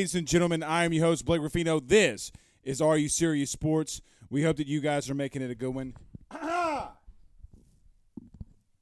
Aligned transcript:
Ladies 0.00 0.14
and 0.14 0.26
gentlemen. 0.26 0.62
I 0.62 0.84
am 0.84 0.94
your 0.94 1.04
host, 1.04 1.26
Blake 1.26 1.42
Ruffino. 1.42 1.78
This 1.78 2.32
is 2.64 2.80
Are 2.80 2.96
You 2.96 3.10
Serious 3.10 3.50
Sports. 3.50 4.00
We 4.30 4.42
hope 4.44 4.56
that 4.56 4.66
you 4.66 4.80
guys 4.80 5.10
are 5.10 5.14
making 5.14 5.42
it 5.42 5.50
a 5.50 5.54
good 5.54 5.74
one. 5.74 5.94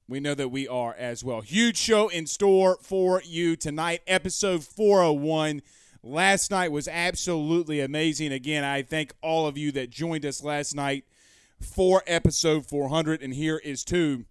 We 0.07 0.21
know 0.21 0.35
that 0.35 0.51
we 0.51 0.69
are 0.69 0.95
as 0.97 1.25
well. 1.25 1.41
Huge 1.41 1.77
show 1.77 2.07
in 2.07 2.29
store 2.29 2.79
for 2.83 3.21
you 3.27 3.57
tonight, 3.57 4.03
episode 4.07 4.63
401. 4.63 5.63
Last 6.05 6.53
night 6.53 6.71
was 6.71 6.87
absolutely 6.87 7.81
amazing. 7.81 8.31
Again, 8.31 8.63
I 8.63 8.83
thank 8.83 9.13
all 9.21 9.49
of 9.49 9.59
you 9.59 9.73
that 9.73 9.91
joined 9.91 10.25
us 10.25 10.45
last 10.45 10.77
night 10.77 11.05
for 11.61 12.05
episode 12.07 12.65
400, 12.65 13.23
and 13.23 13.35
here 13.35 13.59
is 13.65 13.83
to 13.87 14.25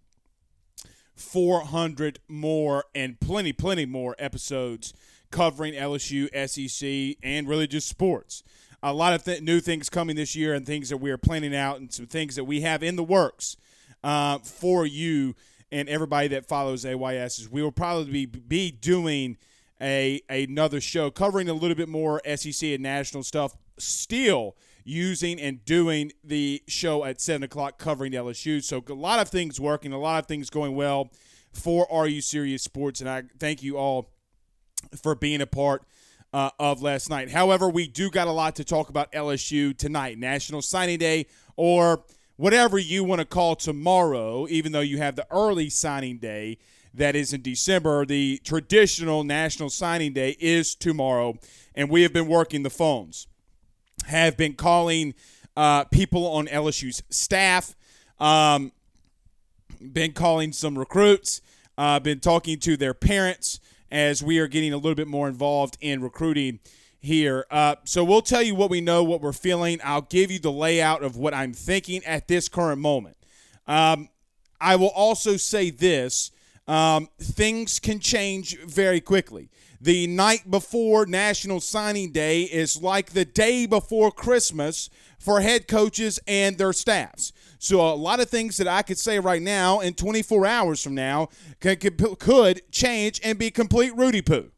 400 1.15 2.19
more 2.29 2.85
and 2.95 3.19
plenty, 3.19 3.51
plenty 3.51 3.85
more 3.85 4.15
episodes 4.17 4.93
covering 5.31 5.73
LSU, 5.73 6.27
SEC, 6.47 7.17
and 7.23 7.47
really 7.47 7.67
just 7.67 7.87
sports. 7.87 8.43
A 8.83 8.93
lot 8.93 9.13
of 9.13 9.23
th- 9.23 9.41
new 9.41 9.59
things 9.59 9.89
coming 9.89 10.15
this 10.15 10.35
year 10.35 10.53
and 10.53 10.65
things 10.65 10.89
that 10.89 10.97
we 10.97 11.11
are 11.11 11.17
planning 11.17 11.55
out 11.55 11.79
and 11.79 11.91
some 11.91 12.05
things 12.05 12.35
that 12.35 12.43
we 12.43 12.61
have 12.61 12.83
in 12.83 12.95
the 12.95 13.03
works 13.03 13.57
uh, 14.03 14.37
for 14.39 14.85
you 14.85 15.35
and 15.71 15.89
everybody 15.89 16.27
that 16.29 16.45
follows 16.45 16.85
AYS. 16.85 17.49
We 17.49 17.61
will 17.61 17.71
probably 17.71 18.25
be, 18.25 18.39
be 18.39 18.71
doing 18.71 19.37
a 19.79 20.21
another 20.29 20.81
show 20.81 21.11
covering 21.11 21.49
a 21.49 21.53
little 21.53 21.75
bit 21.75 21.89
more 21.89 22.21
SEC 22.35 22.63
and 22.69 22.81
national 22.81 23.23
stuff 23.23 23.55
still 23.77 24.55
using 24.83 25.39
and 25.39 25.63
doing 25.65 26.11
the 26.23 26.63
show 26.67 27.03
at 27.03 27.19
7 27.19 27.43
o'clock 27.43 27.77
covering 27.77 28.13
LSU. 28.13 28.63
So 28.63 28.83
a 28.87 28.93
lot 28.93 29.19
of 29.19 29.27
things 29.27 29.59
working, 29.59 29.91
a 29.91 29.99
lot 29.99 30.23
of 30.23 30.27
things 30.27 30.49
going 30.49 30.75
well 30.75 31.11
for 31.51 31.91
Are 31.91 32.07
You 32.07 32.21
Serious 32.21 32.63
Sports. 32.63 33.01
And 33.01 33.09
I 33.09 33.23
thank 33.37 33.61
you 33.61 33.77
all 33.77 34.09
for 34.95 35.15
being 35.15 35.41
a 35.41 35.47
part 35.47 35.83
uh, 36.33 36.49
of 36.59 36.81
last 36.81 37.09
night. 37.09 37.31
However, 37.31 37.69
we 37.69 37.87
do 37.87 38.09
got 38.09 38.27
a 38.27 38.31
lot 38.31 38.55
to 38.57 38.63
talk 38.63 38.89
about 38.89 39.11
LSU 39.11 39.77
tonight, 39.77 40.17
National 40.17 40.61
Signing 40.61 40.99
Day, 40.99 41.25
or 41.55 42.03
whatever 42.35 42.77
you 42.77 43.03
want 43.03 43.19
to 43.19 43.25
call 43.25 43.55
tomorrow, 43.55 44.47
even 44.49 44.71
though 44.71 44.81
you 44.81 44.97
have 44.97 45.15
the 45.15 45.27
early 45.31 45.69
signing 45.69 46.17
day 46.17 46.57
that 46.93 47.15
is 47.15 47.33
in 47.33 47.41
December. 47.41 48.05
The 48.05 48.41
traditional 48.43 49.23
National 49.23 49.69
Signing 49.69 50.13
Day 50.13 50.35
is 50.39 50.75
tomorrow, 50.75 51.35
and 51.75 51.89
we 51.89 52.03
have 52.03 52.13
been 52.13 52.27
working 52.27 52.63
the 52.63 52.69
phones 52.69 53.27
have 54.07 54.37
been 54.37 54.53
calling 54.53 55.13
uh, 55.55 55.83
people 55.85 56.27
on 56.27 56.47
LSU's 56.47 57.03
staff, 57.09 57.75
um, 58.19 58.71
been 59.81 60.13
calling 60.13 60.51
some 60.51 60.77
recruits, 60.77 61.41
uh, 61.77 61.99
been 61.99 62.19
talking 62.19 62.59
to 62.59 62.77
their 62.77 62.93
parents 62.93 63.59
as 63.91 64.21
we 64.23 64.39
are 64.39 64.47
getting 64.47 64.73
a 64.73 64.77
little 64.77 64.95
bit 64.95 65.07
more 65.07 65.27
involved 65.27 65.77
in 65.81 66.01
recruiting 66.01 66.59
here. 66.99 67.45
Uh, 67.49 67.75
so 67.83 68.03
we'll 68.03 68.21
tell 68.21 68.41
you 68.41 68.55
what 68.55 68.69
we 68.69 68.81
know, 68.81 69.03
what 69.03 69.21
we're 69.21 69.33
feeling. 69.33 69.79
I'll 69.83 70.01
give 70.01 70.31
you 70.31 70.39
the 70.39 70.51
layout 70.51 71.03
of 71.03 71.15
what 71.15 71.33
I'm 71.33 71.53
thinking 71.53 72.03
at 72.05 72.27
this 72.27 72.49
current 72.49 72.81
moment. 72.81 73.17
Um, 73.67 74.09
I 74.59 74.75
will 74.75 74.89
also 74.89 75.37
say 75.37 75.69
this 75.69 76.31
um, 76.67 77.07
things 77.19 77.79
can 77.79 77.99
change 77.99 78.57
very 78.59 78.99
quickly. 78.99 79.49
The 79.79 80.07
night 80.07 80.49
before 80.49 81.05
National 81.05 81.59
Signing 81.59 82.11
Day 82.11 82.43
is 82.43 82.81
like 82.81 83.11
the 83.11 83.25
day 83.25 83.65
before 83.67 84.11
Christmas 84.11 84.89
for 85.19 85.41
head 85.41 85.67
coaches 85.67 86.19
and 86.27 86.57
their 86.57 86.73
staffs. 86.73 87.31
So 87.59 87.81
a 87.81 87.95
lot 87.95 88.19
of 88.19 88.29
things 88.29 88.57
that 88.57 88.67
I 88.67 88.81
could 88.81 88.97
say 88.97 89.19
right 89.19 89.41
now 89.41 89.79
and 89.79 89.97
24 89.97 90.45
hours 90.45 90.83
from 90.83 90.95
now 90.95 91.29
could, 91.59 91.79
could 92.19 92.71
change 92.71 93.19
and 93.23 93.37
be 93.37 93.51
complete 93.51 93.95
Rudy 93.95 94.21
poo. 94.21 94.51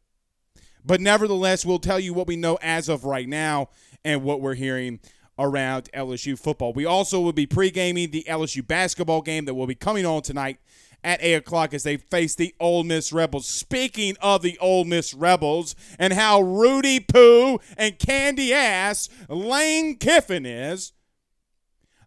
But 0.84 1.00
nevertheless, 1.00 1.64
we'll 1.64 1.78
tell 1.78 2.00
you 2.00 2.14
what 2.14 2.26
we 2.26 2.36
know 2.36 2.58
as 2.62 2.88
of 2.88 3.04
right 3.04 3.28
now 3.28 3.68
and 4.04 4.22
what 4.22 4.40
we're 4.40 4.54
hearing 4.54 5.00
around 5.38 5.88
LSU 5.94 6.38
football. 6.38 6.72
We 6.72 6.84
also 6.84 7.20
will 7.20 7.32
be 7.32 7.46
pre-gaming 7.46 8.10
the 8.10 8.24
LSU 8.28 8.66
basketball 8.66 9.22
game 9.22 9.46
that 9.46 9.54
will 9.54 9.66
be 9.66 9.74
coming 9.74 10.04
on 10.04 10.22
tonight 10.22 10.58
at 11.02 11.22
8 11.22 11.34
o'clock 11.34 11.72
as 11.72 11.82
they 11.82 11.96
face 11.96 12.34
the 12.34 12.54
Ole 12.60 12.84
Miss 12.84 13.12
Rebels. 13.12 13.48
Speaking 13.48 14.16
of 14.20 14.42
the 14.42 14.58
Ole 14.58 14.84
Miss 14.84 15.14
Rebels 15.14 15.74
and 15.98 16.12
how 16.12 16.40
Rudy 16.42 17.00
Poo 17.00 17.58
and 17.76 17.98
Candy 17.98 18.52
Ass 18.52 19.08
Lane 19.28 19.96
Kiffin 19.96 20.44
is, 20.44 20.92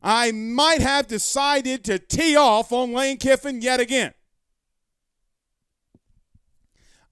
I 0.04 0.34
might 0.34 0.82
have 0.82 1.08
decided 1.08 1.86
to 1.86 1.98
tee 1.98 2.36
off 2.36 2.74
on 2.74 2.92
Lane 2.92 3.18
Kiffin 3.18 3.62
yet 3.62 3.80
again. 3.80 4.14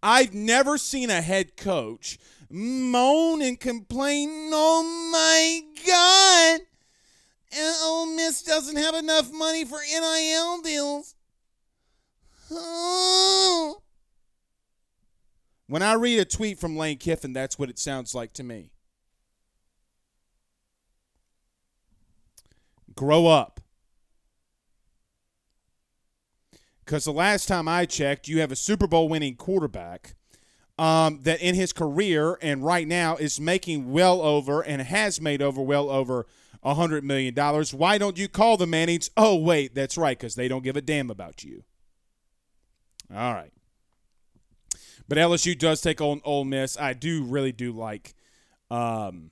I've 0.04 0.34
never 0.34 0.78
seen 0.78 1.10
a 1.10 1.22
head 1.22 1.56
coach 1.56 2.20
moan 2.50 3.42
and 3.42 3.58
complain, 3.58 4.50
oh 4.52 5.10
my 5.12 5.62
God, 5.88 6.60
Ole 7.84 8.08
Miss 8.08 8.44
doesn't 8.44 8.76
have 8.76 8.96
enough 8.96 9.32
money 9.32 9.64
for 9.64 9.80
NIL 9.80 10.62
deals. 10.62 11.16
When 15.68 15.82
I 15.82 15.94
read 15.94 16.20
a 16.20 16.26
tweet 16.26 16.60
from 16.60 16.76
Lane 16.76 16.98
Kiffin, 16.98 17.32
that's 17.32 17.58
what 17.58 17.70
it 17.70 17.80
sounds 17.80 18.14
like 18.14 18.34
to 18.34 18.44
me. 18.44 18.72
Grow 23.02 23.26
up. 23.26 23.60
Because 26.86 27.04
the 27.04 27.12
last 27.12 27.48
time 27.48 27.68
I 27.68 27.88
checked, 27.88 28.28
you 28.28 28.42
have 28.42 28.52
a 28.52 28.56
Super 28.56 28.86
Bowl 28.86 29.10
winning 29.10 29.36
quarterback 29.38 30.14
um, 30.78 31.22
that 31.24 31.42
in 31.42 31.56
his 31.56 31.74
career 31.74 32.38
and 32.44 32.64
right 32.64 32.88
now 32.88 33.16
is 33.16 33.40
making 33.40 33.92
well 33.92 34.22
over 34.22 34.62
and 34.62 34.84
has 34.84 35.20
made 35.20 35.42
over 35.42 35.64
well 35.64 35.90
over 35.90 36.28
a 36.62 36.76
$100 36.76 37.02
million. 37.02 37.34
Why 37.72 37.98
don't 37.98 38.20
you 38.20 38.28
call 38.28 38.56
the 38.56 38.68
Mannings? 38.68 39.10
Oh, 39.18 39.36
wait, 39.36 39.74
that's 39.74 39.98
right, 39.98 40.16
because 40.16 40.36
they 40.36 40.48
don't 40.48 40.64
give 40.64 40.78
a 40.78 40.82
damn 40.82 41.10
about 41.10 41.44
you. 41.44 41.64
All 43.12 43.34
right. 43.34 43.52
But 45.08 45.18
LSU 45.18 45.58
does 45.58 45.82
take 45.82 46.02
on 46.02 46.22
Ole 46.24 46.46
Miss. 46.46 46.80
I 46.80 46.94
do 46.94 47.24
really 47.24 47.52
do 47.52 47.72
like 47.72 48.14
um, 48.70 49.32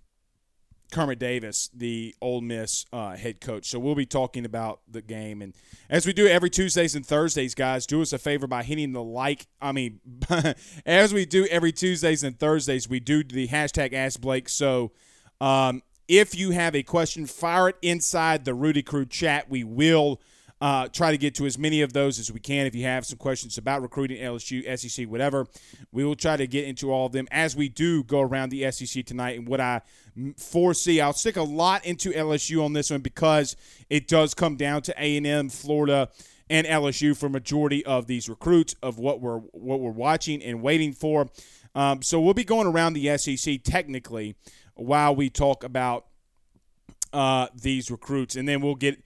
Kermit 0.91 1.19
Davis, 1.19 1.69
the 1.73 2.15
Ole 2.21 2.41
Miss 2.41 2.85
uh, 2.91 3.15
head 3.15 3.41
coach. 3.41 3.69
So 3.69 3.79
we'll 3.79 3.95
be 3.95 4.05
talking 4.05 4.45
about 4.45 4.81
the 4.87 5.01
game, 5.01 5.41
and 5.41 5.53
as 5.89 6.05
we 6.05 6.13
do 6.13 6.27
every 6.27 6.49
Tuesdays 6.49 6.95
and 6.95 7.05
Thursdays, 7.05 7.55
guys, 7.55 7.85
do 7.85 8.01
us 8.01 8.13
a 8.13 8.17
favor 8.17 8.47
by 8.47 8.63
hitting 8.63 8.93
the 8.93 9.03
like. 9.03 9.47
I 9.61 9.71
mean, 9.71 9.99
as 10.85 11.13
we 11.13 11.25
do 11.25 11.45
every 11.47 11.71
Tuesdays 11.71 12.23
and 12.23 12.37
Thursdays, 12.39 12.89
we 12.89 12.99
do 12.99 13.23
the 13.23 13.47
hashtag 13.47 13.93
Ask 13.93 14.19
Blake. 14.21 14.49
So 14.49 14.91
um, 15.41 15.81
if 16.07 16.35
you 16.35 16.51
have 16.51 16.75
a 16.75 16.83
question, 16.83 17.25
fire 17.25 17.69
it 17.69 17.75
inside 17.81 18.45
the 18.45 18.53
Rudy 18.53 18.81
Crew 18.81 19.05
chat. 19.05 19.49
We 19.49 19.63
will 19.63 20.19
uh, 20.61 20.87
try 20.89 21.11
to 21.11 21.17
get 21.17 21.35
to 21.35 21.45
as 21.45 21.57
many 21.57 21.81
of 21.81 21.93
those 21.93 22.19
as 22.19 22.31
we 22.31 22.39
can. 22.39 22.65
If 22.65 22.75
you 22.75 22.83
have 22.83 23.05
some 23.05 23.17
questions 23.17 23.57
about 23.57 23.81
recruiting, 23.81 24.21
LSU, 24.21 24.77
SEC, 24.77 25.07
whatever, 25.07 25.47
we 25.91 26.03
will 26.03 26.15
try 26.15 26.35
to 26.35 26.47
get 26.47 26.65
into 26.65 26.91
all 26.91 27.05
of 27.05 27.11
them 27.13 27.27
as 27.31 27.55
we 27.55 27.69
do 27.69 28.03
go 28.03 28.19
around 28.21 28.49
the 28.49 28.69
SEC 28.71 29.05
tonight. 29.05 29.37
And 29.37 29.47
what 29.47 29.61
I 29.61 29.81
foresee, 30.37 30.99
I'll 30.99 31.13
stick 31.13 31.37
a 31.37 31.43
lot 31.43 31.85
into 31.85 32.11
LSU 32.11 32.63
on 32.63 32.73
this 32.73 32.91
one 32.91 33.01
because 33.01 33.55
it 33.89 34.07
does 34.07 34.33
come 34.33 34.57
down 34.57 34.81
to 34.83 34.93
A&M, 34.97 35.49
Florida, 35.49 36.09
and 36.49 36.65
LSU 36.65 37.15
for 37.15 37.29
majority 37.29 37.85
of 37.85 38.07
these 38.07 38.27
recruits 38.27 38.75
of 38.81 38.97
what 38.97 39.21
we're 39.21 39.37
what 39.37 39.79
we're 39.79 39.91
watching 39.91 40.41
and 40.41 40.61
waiting 40.61 40.93
for. 40.93 41.29
Um, 41.75 42.01
so 42.01 42.19
we'll 42.19 42.33
be 42.33 42.43
going 42.43 42.67
around 42.67 42.93
the 42.93 43.15
SEC 43.17 43.61
technically 43.63 44.35
while 44.73 45.15
we 45.15 45.29
talk 45.29 45.63
about 45.63 46.07
uh, 47.13 47.47
these 47.53 47.91
recruits, 47.91 48.35
and 48.35 48.47
then 48.47 48.61
we'll 48.61 48.75
get 48.75 49.03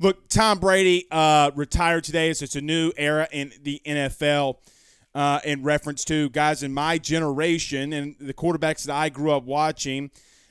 Look, 0.00 0.28
Tom 0.28 0.58
Brady 0.58 1.06
uh, 1.10 1.52
retired 1.54 2.04
today, 2.04 2.32
so 2.32 2.44
it's 2.44 2.56
a 2.56 2.60
new 2.60 2.92
era 2.96 3.28
in 3.30 3.52
the 3.62 3.80
NFL. 3.86 4.56
Uh, 5.14 5.38
in 5.44 5.62
reference 5.62 6.04
to 6.04 6.28
guys 6.30 6.64
in 6.64 6.74
my 6.74 6.98
generation 6.98 7.92
and 7.92 8.16
the 8.18 8.34
quarterbacks 8.34 8.84
that 8.84 8.96
I 8.96 9.10
grew 9.10 9.30
up 9.30 9.44
watching, 9.44 10.10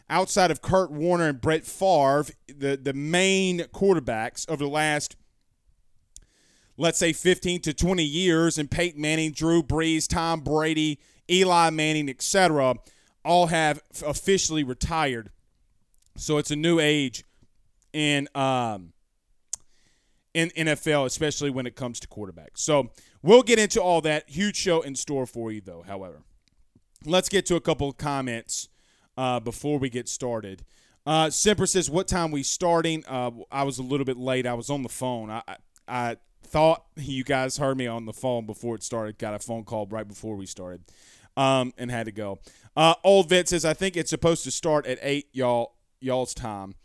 outside 0.10 0.51
of 0.51 0.62
Kurt 0.62 0.90
Warner 0.90 1.28
and 1.28 1.42
Brett 1.42 1.66
Favre, 1.66 2.28
the 2.48 2.80
the 2.81 2.94
main 2.94 3.60
quarterbacks 3.74 4.48
of 4.48 4.60
the 4.60 4.69
last, 4.69 5.18
let's 6.78 6.98
say, 6.98 7.12
15 7.12 7.60
to 7.63 7.74
20 7.74 8.06
years, 8.06 8.57
and 8.57 8.72
Peyton 8.72 9.01
Manning, 9.01 9.34
Drew 9.34 9.62
Brees, 9.62 10.07
Tom 10.07 10.39
Brady, 10.39 10.98
Eli 11.30 11.69
Manning, 11.69 12.07
etc., 12.07 12.75
all 13.25 13.48
have 13.48 13.81
officially 14.06 14.63
retired. 14.63 15.30
So 16.16 16.38
it's 16.38 16.51
a 16.51 16.56
new 16.56 16.80
age 16.80 17.25
in 17.92 18.30
um, 18.34 18.93
in 20.33 20.50
NFL, 20.50 21.06
especially 21.06 21.50
when 21.50 21.65
it 21.65 21.75
comes 21.75 22.00
to 22.01 22.07
quarterbacks. 22.07 22.57
So 22.57 22.91
we'll 23.21 23.44
get 23.44 23.59
into 23.59 23.81
all 23.81 24.01
that. 24.01 24.30
Huge 24.30 24.56
show 24.56 24.81
in 24.81 24.95
store 24.95 25.25
for 25.25 25.51
you, 25.51 25.62
though, 25.62 25.83
however. 25.85 26.24
Let's 27.06 27.30
get 27.30 27.45
to 27.47 27.56
a 27.56 27.62
couple 27.62 27.89
of 27.89 27.97
comments 27.97 28.69
uh, 29.18 29.39
before 29.39 29.77
we 29.77 29.89
get 29.89 30.07
started. 30.07 30.63
Uh, 31.06 31.30
Semper 31.30 31.65
says, 31.65 31.89
What 31.89 32.07
time 32.07 32.31
we 32.31 32.44
starting? 32.44 33.03
Uh, 33.07 33.31
I 33.51 33.63
was 33.63 33.77
a 33.77 33.83
little 33.83 34.06
bit 34.06 34.18
late. 34.18 34.47
I 34.47 34.53
was 34.53 34.69
on 34.69 34.83
the 34.83 34.89
phone. 34.89 35.30
I, 35.30 35.44
I, 35.47 35.56
I 35.88 36.18
thought 36.44 36.86
you 36.95 37.24
guys 37.24 37.57
heard 37.57 37.77
me 37.77 37.88
on 37.88 38.06
the 38.06 38.13
phone 38.13 38.45
before 38.45 38.75
it 38.75 38.83
started. 38.83 39.18
Got 39.18 39.33
a 39.33 39.39
phone 39.39 39.63
call 39.63 39.86
right 39.88 40.07
before 40.07 40.36
we 40.36 40.45
started 40.45 40.83
um, 41.36 41.74
and 41.77 41.91
had 41.91 42.06
to 42.06 42.12
go. 42.12 42.39
Uh, 42.75 42.95
Old 43.03 43.29
Vet 43.29 43.50
says, 43.50 43.65
I 43.65 43.74
think 43.74 43.97
it's 43.97 44.09
supposed 44.09 44.44
to 44.45 44.51
start 44.51 44.86
at 44.86 44.97
8 45.01 45.27
y'all 45.33 45.74
y'all's 46.00 46.33
time. 46.33 46.75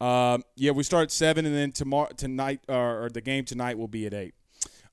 Um, 0.00 0.42
yeah, 0.56 0.72
we 0.72 0.82
start 0.82 1.04
at 1.04 1.10
seven, 1.10 1.46
and 1.46 1.54
then 1.54 1.72
tomorrow 1.72 2.10
tonight, 2.16 2.60
uh, 2.68 2.74
or 2.74 3.08
the 3.10 3.20
game 3.20 3.44
tonight 3.44 3.78
will 3.78 3.88
be 3.88 4.06
at 4.06 4.14
eight. 4.14 4.34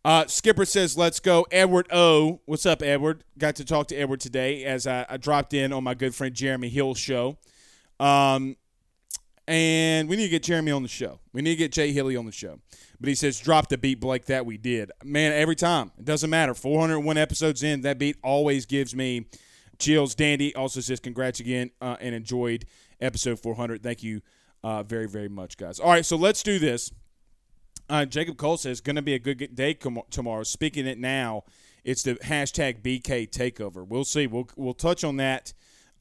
Uh, 0.05 0.25
Skipper 0.27 0.65
says, 0.65 0.97
"Let's 0.97 1.19
go." 1.19 1.45
Edward 1.51 1.87
O, 1.91 2.41
what's 2.45 2.65
up, 2.65 2.81
Edward? 2.81 3.23
Got 3.37 3.55
to 3.57 3.65
talk 3.65 3.87
to 3.87 3.95
Edward 3.95 4.21
today 4.21 4.63
as 4.63 4.87
I, 4.87 5.05
I 5.09 5.17
dropped 5.17 5.53
in 5.53 5.73
on 5.73 5.83
my 5.83 5.93
good 5.93 6.15
friend 6.15 6.33
Jeremy 6.33 6.69
Hill's 6.69 6.99
show. 6.99 7.37
Um, 7.99 8.57
and 9.47 10.07
we 10.07 10.15
need 10.15 10.23
to 10.23 10.29
get 10.29 10.43
Jeremy 10.43 10.71
on 10.71 10.83
the 10.83 10.89
show. 10.89 11.19
We 11.33 11.41
need 11.41 11.51
to 11.51 11.57
get 11.57 11.71
Jay 11.71 11.91
Hilly 11.91 12.15
on 12.15 12.25
the 12.25 12.31
show. 12.31 12.59
But 12.99 13.09
he 13.09 13.15
says, 13.15 13.39
drop 13.39 13.67
the 13.67 13.77
beat, 13.77 13.99
Blake, 13.99 14.25
that 14.25 14.45
we 14.45 14.57
did. 14.57 14.91
Man, 15.03 15.33
every 15.33 15.55
time. 15.55 15.91
It 15.97 16.05
doesn't 16.05 16.29
matter. 16.29 16.53
401 16.53 17.17
episodes 17.17 17.61
in, 17.61 17.81
that 17.81 17.99
beat 17.99 18.15
always 18.23 18.65
gives 18.65 18.95
me 18.95 19.25
chills. 19.79 20.15
Dandy 20.15 20.55
also 20.55 20.79
says, 20.79 21.01
congrats 21.01 21.41
again 21.41 21.71
uh, 21.81 21.97
and 21.99 22.15
enjoyed 22.15 22.65
episode 23.01 23.39
400. 23.39 23.83
Thank 23.83 24.01
you 24.01 24.21
uh, 24.63 24.83
very, 24.83 25.07
very 25.07 25.29
much, 25.29 25.57
guys. 25.57 25.79
All 25.79 25.89
right, 25.89 26.05
so 26.05 26.15
let's 26.15 26.41
do 26.43 26.59
this. 26.59 26.91
Uh, 27.89 28.05
Jacob 28.05 28.37
Cole 28.37 28.57
says 28.57 28.79
going 28.81 28.95
to 28.95 29.01
be 29.01 29.13
a 29.13 29.19
good 29.19 29.55
day 29.55 29.73
com- 29.73 30.01
tomorrow. 30.09 30.43
Speaking 30.43 30.87
it 30.87 30.97
now, 30.97 31.43
it's 31.83 32.03
the 32.03 32.15
hashtag 32.15 32.81
BK 32.81 33.29
Takeover. 33.29 33.85
We'll 33.85 34.05
see. 34.05 34.25
We'll 34.25 34.47
we'll 34.55 34.73
touch 34.73 35.03
on 35.03 35.17
that 35.17 35.53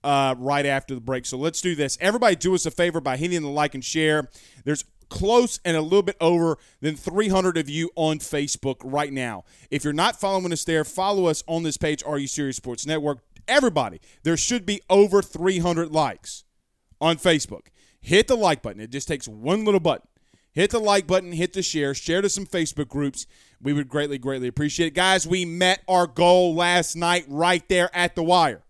uh, 0.04 0.36
right 0.38 0.64
after 0.64 0.94
the 0.94 1.00
break. 1.00 1.26
So 1.26 1.36
let's 1.36 1.60
do 1.60 1.74
this. 1.74 1.98
Everybody, 2.00 2.36
do 2.36 2.54
us 2.54 2.66
a 2.66 2.70
favor 2.70 3.00
by 3.00 3.16
hitting 3.16 3.42
the 3.42 3.48
like 3.48 3.74
and 3.74 3.84
share. 3.84 4.28
There's 4.64 4.84
close 5.08 5.60
and 5.64 5.76
a 5.76 5.82
little 5.82 6.02
bit 6.02 6.16
over 6.20 6.56
than 6.80 6.96
300 6.96 7.58
of 7.58 7.68
you 7.68 7.90
on 7.96 8.18
Facebook 8.18 8.76
right 8.82 9.12
now. 9.12 9.44
If 9.70 9.84
you're 9.84 9.92
not 9.92 10.18
following 10.18 10.52
us 10.52 10.64
there, 10.64 10.84
follow 10.84 11.26
us 11.26 11.42
on 11.46 11.64
this 11.64 11.76
page, 11.76 12.02
Are 12.06 12.18
You 12.18 12.26
Serious 12.26 12.56
Sports 12.56 12.86
Network. 12.86 13.18
Everybody, 13.46 14.00
there 14.22 14.36
should 14.36 14.64
be 14.64 14.80
over 14.88 15.20
300 15.20 15.90
likes 15.90 16.44
on 17.00 17.16
Facebook 17.16 17.66
hit 18.02 18.28
the 18.28 18.36
like 18.36 18.60
button. 18.60 18.80
It 18.80 18.90
just 18.90 19.08
takes 19.08 19.26
one 19.26 19.64
little 19.64 19.80
button. 19.80 20.06
Hit 20.52 20.70
the 20.70 20.78
like 20.78 21.06
button, 21.06 21.32
hit 21.32 21.54
the 21.54 21.62
share, 21.62 21.94
share 21.94 22.20
to 22.20 22.28
some 22.28 22.44
Facebook 22.44 22.88
groups. 22.88 23.26
We 23.62 23.72
would 23.72 23.88
greatly, 23.88 24.18
greatly 24.18 24.48
appreciate 24.48 24.88
it. 24.88 24.94
Guys, 24.94 25.26
we 25.26 25.46
met 25.46 25.82
our 25.88 26.06
goal 26.06 26.54
last 26.54 26.94
night 26.94 27.24
right 27.26 27.66
there 27.70 27.88
at 27.96 28.14
the 28.14 28.22
wire. 28.22 28.62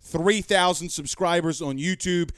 3,000 0.00 0.88
subscribers 0.88 1.60
on 1.60 1.76
YouTube. 1.76 2.30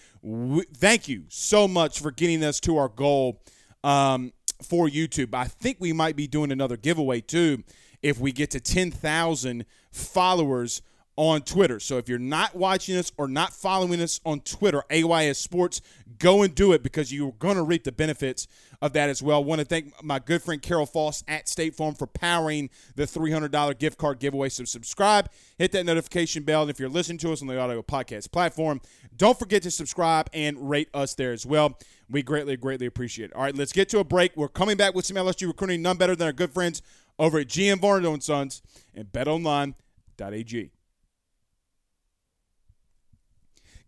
Thank 0.75 1.07
you 1.07 1.25
so 1.29 1.69
much 1.69 2.01
for 2.01 2.11
getting 2.11 2.43
us 2.43 2.59
to 2.61 2.77
our 2.79 2.89
goal 2.89 3.41
um, 3.85 4.33
for 4.63 4.89
YouTube. 4.89 5.33
I 5.33 5.45
think 5.45 5.77
we 5.79 5.93
might 5.93 6.17
be 6.17 6.27
doing 6.27 6.51
another 6.51 6.77
giveaway 6.77 7.21
too 7.21 7.63
if 8.03 8.19
we 8.19 8.33
get 8.33 8.51
to 8.53 8.61
10,000 8.61 9.65
followers 9.93 10.83
on 11.19 11.41
Twitter. 11.41 11.81
So 11.81 11.99
if 11.99 12.09
you're 12.09 12.17
not 12.17 12.55
watching 12.55 12.97
us 12.97 13.11
or 13.19 13.27
not 13.27 13.53
following 13.53 14.01
us 14.01 14.21
on 14.25 14.39
Twitter, 14.39 14.85
AYS 14.89 15.37
Sports, 15.37 15.81
go 16.21 16.45
and 16.45 16.55
do 16.55 16.73
it 16.73 16.85
because 16.85 17.13
you're 17.13 17.35
going 17.41 17.57
to 17.57 17.65
reap 17.65 17.83
the 17.83 17.91
benefits 17.91 18.47
of 18.81 18.93
that 18.93 19.11
as 19.11 19.21
well. 19.21 19.43
Want 19.43 19.59
to 19.59 19.65
thank 19.65 19.93
my 20.01 20.21
good 20.21 20.41
friend 20.41 20.63
Carol 20.63 20.87
Foss 20.87 21.25
at 21.27 21.49
State 21.49 21.75
Farm 21.75 21.97
for 21.97 22.07
powering 22.07 22.71
the 22.95 23.03
$300 23.03 23.77
gift 23.81 23.99
card 23.99 24.21
giveaway. 24.21 24.49
So 24.49 24.63
subscribe, 24.63 25.29
hit 25.59 25.73
that 25.73 25.85
notification 25.85 26.45
bell, 26.45 26.63
and 26.63 26.71
if 26.71 26.79
you're 26.79 26.89
listening 26.89 27.19
to 27.19 27.33
us 27.33 27.43
on 27.43 27.49
the 27.49 27.59
audio 27.59 27.83
podcast 27.83 28.31
platform, 28.31 28.81
don't 29.17 29.37
forget 29.37 29.65
to 29.65 29.73
subscribe 29.73 30.31
and 30.33 30.71
rate 30.71 30.89
us 30.95 31.15
there 31.15 31.33
as 31.33 31.45
well. 31.45 31.81
We 32.09 32.23
greatly, 32.23 32.57
greatly 32.57 32.87
appreciate 32.87 33.31
it. 33.31 33.35
All 33.35 33.43
right, 33.43 33.57
let's 33.57 33.73
get 33.73 33.89
to 33.89 33.99
a 33.99 34.05
break. 34.05 34.37
We're 34.37 34.47
coming 34.47 34.77
back 34.77 34.95
with 34.95 35.05
some 35.05 35.17
LSU 35.17 35.49
recruiting, 35.49 35.83
none 35.83 35.97
better 35.97 36.15
than 36.15 36.27
our 36.27 36.33
good 36.33 36.53
friends 36.53 36.81
over 37.19 37.41
at 37.41 37.49
GM 37.49 37.81
Varnado 37.81 38.15
and 38.15 38.23
Sons 38.23 38.63
and 38.95 39.07
BetOnline.ag. 39.13 40.71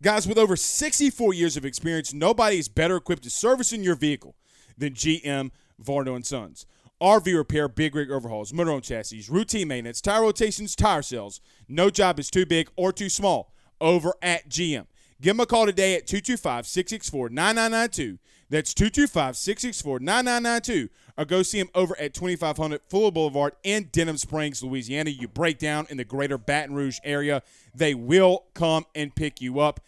Guys, 0.01 0.27
with 0.27 0.39
over 0.39 0.55
64 0.55 1.35
years 1.35 1.55
of 1.55 1.63
experience, 1.63 2.11
nobody 2.11 2.57
is 2.57 2.67
better 2.67 2.95
equipped 2.95 3.21
to 3.21 3.29
service 3.29 3.71
in 3.71 3.83
your 3.83 3.93
vehicle 3.93 4.35
than 4.75 4.93
GM 4.93 5.51
Varnado 5.79 6.15
and 6.15 6.25
Sons. 6.25 6.65
RV 6.99 7.37
repair, 7.37 7.67
big 7.67 7.93
rig 7.93 8.09
overhauls, 8.09 8.51
motorhome 8.51 8.81
chassis, 8.81 9.25
routine 9.29 9.67
maintenance, 9.67 10.01
tire 10.01 10.23
rotations, 10.23 10.75
tire 10.75 11.03
sales. 11.03 11.39
No 11.67 11.91
job 11.91 12.19
is 12.19 12.31
too 12.31 12.47
big 12.47 12.71
or 12.75 12.91
too 12.91 13.09
small 13.09 13.53
over 13.79 14.15
at 14.23 14.49
GM. 14.49 14.87
Give 15.21 15.35
them 15.35 15.41
a 15.41 15.45
call 15.45 15.67
today 15.67 15.95
at 15.95 16.07
225 16.07 16.65
664 16.65 17.29
9992. 17.29 18.17
That's 18.49 18.73
225 18.73 19.37
664 19.37 19.99
9992. 19.99 20.89
Or 21.17 21.25
go 21.25 21.43
see 21.43 21.59
them 21.59 21.69
over 21.75 21.97
at 21.99 22.15
2500 22.15 22.81
Fuller 22.89 23.11
Boulevard 23.11 23.53
in 23.63 23.89
Denham 23.91 24.17
Springs, 24.17 24.63
Louisiana. 24.63 25.11
You 25.11 25.27
break 25.27 25.59
down 25.59 25.85
in 25.89 25.97
the 25.97 26.03
greater 26.03 26.39
Baton 26.39 26.73
Rouge 26.73 26.97
area, 27.03 27.43
they 27.75 27.93
will 27.93 28.45
come 28.55 28.85
and 28.95 29.13
pick 29.13 29.41
you 29.41 29.59
up. 29.59 29.79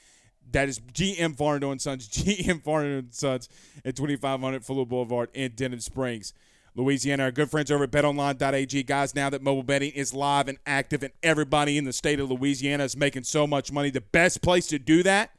That 0.51 0.69
is 0.69 0.79
GM 0.79 1.35
Varnado 1.35 1.71
and 1.71 1.81
Sons, 1.81 2.07
GM 2.09 2.61
Varnado 2.61 2.99
and 2.99 3.13
Sons 3.13 3.49
at 3.83 3.95
2500 3.95 4.63
Fuller 4.63 4.85
Boulevard 4.85 5.29
in 5.33 5.53
Denham 5.55 5.79
Springs. 5.79 6.33
Louisiana. 6.75 7.23
Our 7.23 7.31
good 7.31 7.51
friends 7.51 7.71
over 7.71 7.83
at 7.83 7.91
betonline.ag. 7.91 8.83
Guys, 8.83 9.15
now 9.15 9.29
that 9.29 9.41
mobile 9.41 9.63
betting 9.63 9.91
is 9.91 10.13
live 10.13 10.47
and 10.47 10.57
active 10.65 11.03
and 11.03 11.13
everybody 11.21 11.77
in 11.77 11.85
the 11.85 11.93
state 11.93 12.19
of 12.19 12.31
Louisiana 12.31 12.83
is 12.83 12.97
making 12.97 13.23
so 13.23 13.45
much 13.45 13.71
money, 13.71 13.89
the 13.89 14.01
best 14.01 14.41
place 14.41 14.67
to 14.67 14.79
do 14.79 15.03
that, 15.03 15.31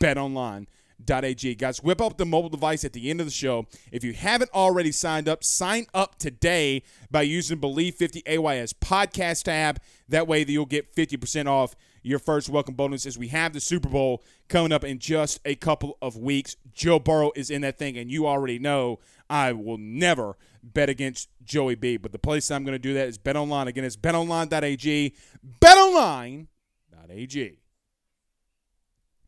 betonline.ag. 0.00 1.54
Guys, 1.54 1.82
whip 1.82 2.00
up 2.00 2.18
the 2.18 2.26
mobile 2.26 2.50
device 2.50 2.84
at 2.84 2.92
the 2.92 3.10
end 3.10 3.20
of 3.20 3.26
the 3.26 3.32
show. 3.32 3.66
If 3.90 4.04
you 4.04 4.12
haven't 4.12 4.50
already 4.52 4.92
signed 4.92 5.28
up, 5.28 5.42
sign 5.42 5.86
up 5.94 6.18
today 6.18 6.82
by 7.10 7.22
using 7.22 7.58
Believe 7.58 7.94
50 7.94 8.22
AYS 8.26 8.74
podcast 8.74 9.44
tab. 9.44 9.80
That 10.08 10.28
way 10.28 10.44
you'll 10.46 10.66
get 10.66 10.94
50% 10.94 11.46
off 11.46 11.74
your 12.04 12.18
first 12.18 12.50
welcome 12.50 12.74
bonus 12.74 13.06
as 13.06 13.16
we 13.16 13.28
have 13.28 13.54
the 13.54 13.60
Super 13.60 13.88
Bowl 13.88 14.22
coming 14.48 14.72
up 14.72 14.84
in 14.84 14.98
just 14.98 15.40
a 15.46 15.54
couple 15.54 15.96
of 16.02 16.18
weeks. 16.18 16.54
Joe 16.74 16.98
Burrow 16.98 17.32
is 17.34 17.50
in 17.50 17.62
that 17.62 17.78
thing, 17.78 17.96
and 17.96 18.10
you 18.10 18.26
already 18.26 18.58
know 18.58 19.00
I 19.34 19.50
will 19.50 19.78
never 19.78 20.36
bet 20.62 20.88
against 20.88 21.28
Joey 21.42 21.74
B. 21.74 21.96
But 21.96 22.12
the 22.12 22.20
place 22.20 22.52
I'm 22.52 22.62
going 22.62 22.76
to 22.76 22.78
do 22.78 22.94
that 22.94 23.08
is 23.08 23.18
BetOnline. 23.18 23.66
Again, 23.66 23.82
it's 23.82 23.96
betonline.ag. 23.96 25.12
BetOnline.ag. 25.60 27.58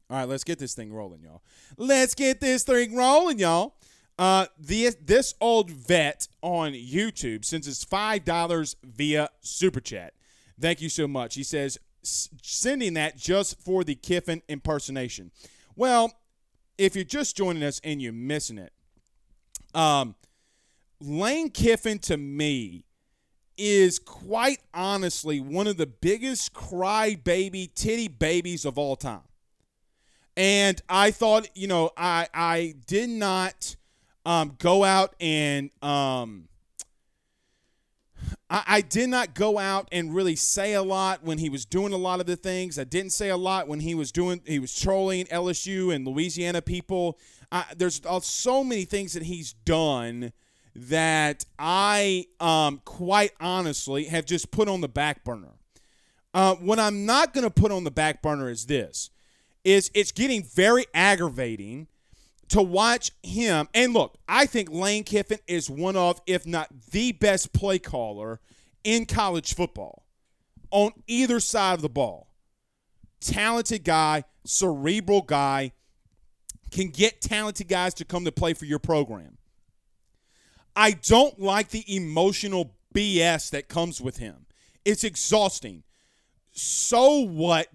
All 0.09 0.17
right, 0.17 0.29
let's 0.29 0.45
get 0.45 0.61
this 0.61 0.75
thing 0.75 0.93
rolling, 0.93 1.23
y'all. 1.23 1.43
Let's 1.77 2.15
get 2.15 2.41
this 2.41 2.63
thing 2.63 2.95
rolling, 2.95 3.41
y'all. 3.41 3.75
Uh, 4.17 4.47
this 4.61 5.35
old 5.41 5.73
vet 5.73 6.29
on 6.41 6.73
YouTube 6.73 7.53
it's 7.53 7.83
five 7.83 8.25
dollars 8.25 8.77
via 8.85 9.29
super 9.41 9.81
chat. 9.81 10.15
Thank 10.59 10.81
you 10.81 10.89
so 10.89 11.09
much. 11.09 11.35
He 11.35 11.43
says 11.43 11.79
sending 12.03 12.95
that 12.95 13.17
just 13.17 13.61
for 13.61 13.83
the 13.83 13.97
Kiffin 13.97 14.41
impersonation. 14.49 15.33
Well, 15.75 16.13
if 16.79 16.95
you're 16.95 17.05
just 17.05 17.37
joining 17.37 17.65
us 17.65 17.81
and 17.83 18.01
you're 18.01 18.13
missing 18.13 18.57
it, 18.57 18.73
um, 19.77 20.15
Lane 21.01 21.51
Kiffin 21.51 21.99
to 22.01 22.17
me 22.17 22.85
is 23.59 23.99
quite 23.99 24.61
honestly 24.75 25.41
one 25.41 25.67
of 25.67 25.77
the 25.77 25.87
biggest 25.87 26.53
crybaby 26.53 27.73
titty 27.75 28.09
babies 28.09 28.65
of 28.65 28.79
all 28.79 28.97
time. 28.97 29.21
And 30.37 30.81
I 30.89 31.11
thought, 31.11 31.49
you 31.55 31.67
know, 31.67 31.91
I 31.97 32.29
I 32.35 32.75
did 32.87 33.09
not 33.09 33.77
um, 34.25 34.57
go 34.59 34.85
out 34.85 35.15
and 35.21 35.71
um, 35.83 36.49
I, 38.49 38.63
I 38.67 38.81
did 38.81 39.09
not 39.09 39.35
go 39.35 39.59
out 39.59 39.89
and 39.93 40.15
really 40.15 40.37
say 40.37 40.75
a 40.75 40.83
lot 40.83 41.23
when 41.23 41.39
he 41.39 41.49
was 41.49 41.65
doing 41.65 41.93
a 41.93 41.97
lot 41.97 42.21
of 42.21 42.27
the 42.27 42.37
things. 42.37 42.79
I 42.79 42.85
didn't 42.85 43.11
say 43.11 43.29
a 43.29 43.37
lot 43.37 43.69
when 43.69 43.81
he 43.81 43.95
was 43.95 44.13
doing 44.13 44.41
he 44.47 44.59
was 44.59 44.79
trolling 44.79 45.27
LSU 45.27 45.95
and 45.95 46.07
Louisiana 46.07 46.63
people. 46.63 47.19
There's 47.77 48.01
uh, 48.05 48.21
so 48.21 48.63
many 48.65 48.85
things 48.85 49.15
that 49.15 49.25
he's 49.25 49.53
done 49.53 50.33
that 50.75 51.45
I 51.59 52.27
um, 52.39 52.83
quite 52.85 53.33
honestly 53.41 54.05
have 54.05 54.27
just 54.27 54.51
put 54.51 54.69
on 54.69 54.81
the 54.81 54.89
back 54.89 55.25
burner. 55.25 55.55
Uh, 56.35 56.55
what 56.57 56.79
I'm 56.79 57.07
not 57.07 57.33
going 57.33 57.45
to 57.45 57.51
put 57.51 57.73
on 57.73 57.85
the 57.85 57.91
back 57.91 58.21
burner 58.21 58.51
is 58.51 58.67
this 58.67 59.11
is 59.65 59.91
it's 59.95 60.13
getting 60.13 60.45
very 60.45 60.85
aggravating 60.95 61.89
to 62.49 62.63
watch 62.63 63.11
him. 63.23 63.69
And 63.75 63.93
look, 63.93 64.17
I 64.29 64.47
think 64.47 64.71
Lane 64.71 65.05
Kiffin 65.05 65.39
is 65.47 65.69
one 65.69 65.97
of, 65.97 66.21
if 66.27 66.47
not 66.47 66.69
the 66.91 67.13
best 67.13 67.53
play 67.53 67.79
caller 67.79 68.41
in 68.85 69.07
college 69.07 69.55
football 69.55 70.05
on 70.71 70.93
either 71.07 71.41
side 71.41 71.75
of 71.75 71.83
the 71.83 71.89
ball. 71.89 72.29
Talented 73.21 73.83
guy, 73.83 74.25
cerebral 74.45 75.23
guy, 75.23 75.73
can 76.71 76.91
get 76.91 77.21
talented 77.21 77.69
guys 77.69 77.95
to 77.95 78.05
come 78.05 78.25
to 78.25 78.33
play 78.33 78.53
for 78.55 78.67
your 78.67 78.79
program. 78.79 79.39
I 80.75 80.93
don't 80.93 81.41
like 81.41 81.71
the 81.71 81.85
emotional 81.95 82.75
BS 82.95 83.51
that 83.51 83.69
comes 83.69 84.01
with 84.01 84.19
him. 84.19 84.47
It's 84.85 85.05
exhausting. 85.05 85.83
So 86.53 87.21
what 87.21 87.69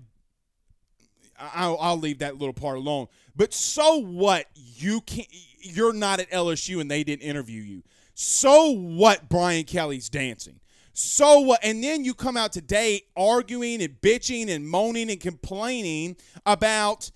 I'll, 1.38 1.78
I'll 1.80 1.98
leave 1.98 2.20
that 2.20 2.38
little 2.38 2.54
part 2.54 2.78
alone. 2.78 3.08
But 3.36 3.54
so 3.54 3.98
what? 3.98 4.48
You 4.56 5.02
can 5.02 5.26
You're 5.60 5.94
not 5.94 6.20
at 6.20 6.30
LSU 6.32 6.82
and 6.82 6.90
they 6.90 7.04
didn't 7.04 7.24
interview 7.24 7.62
you. 7.62 7.84
So 8.14 8.72
what? 8.72 9.30
Brian 9.30 9.64
Kelly's 9.64 10.10
dancing. 10.10 10.60
So 10.94 11.40
what? 11.40 11.60
And 11.64 11.84
then 11.84 12.04
you 12.04 12.14
come 12.14 12.36
out 12.36 12.52
today 12.52 13.04
arguing 13.16 13.82
and 13.82 14.00
bitching 14.02 14.50
and 14.50 14.68
moaning 14.68 15.10
and 15.10 15.20
complaining 15.20 16.18
about 16.46 17.12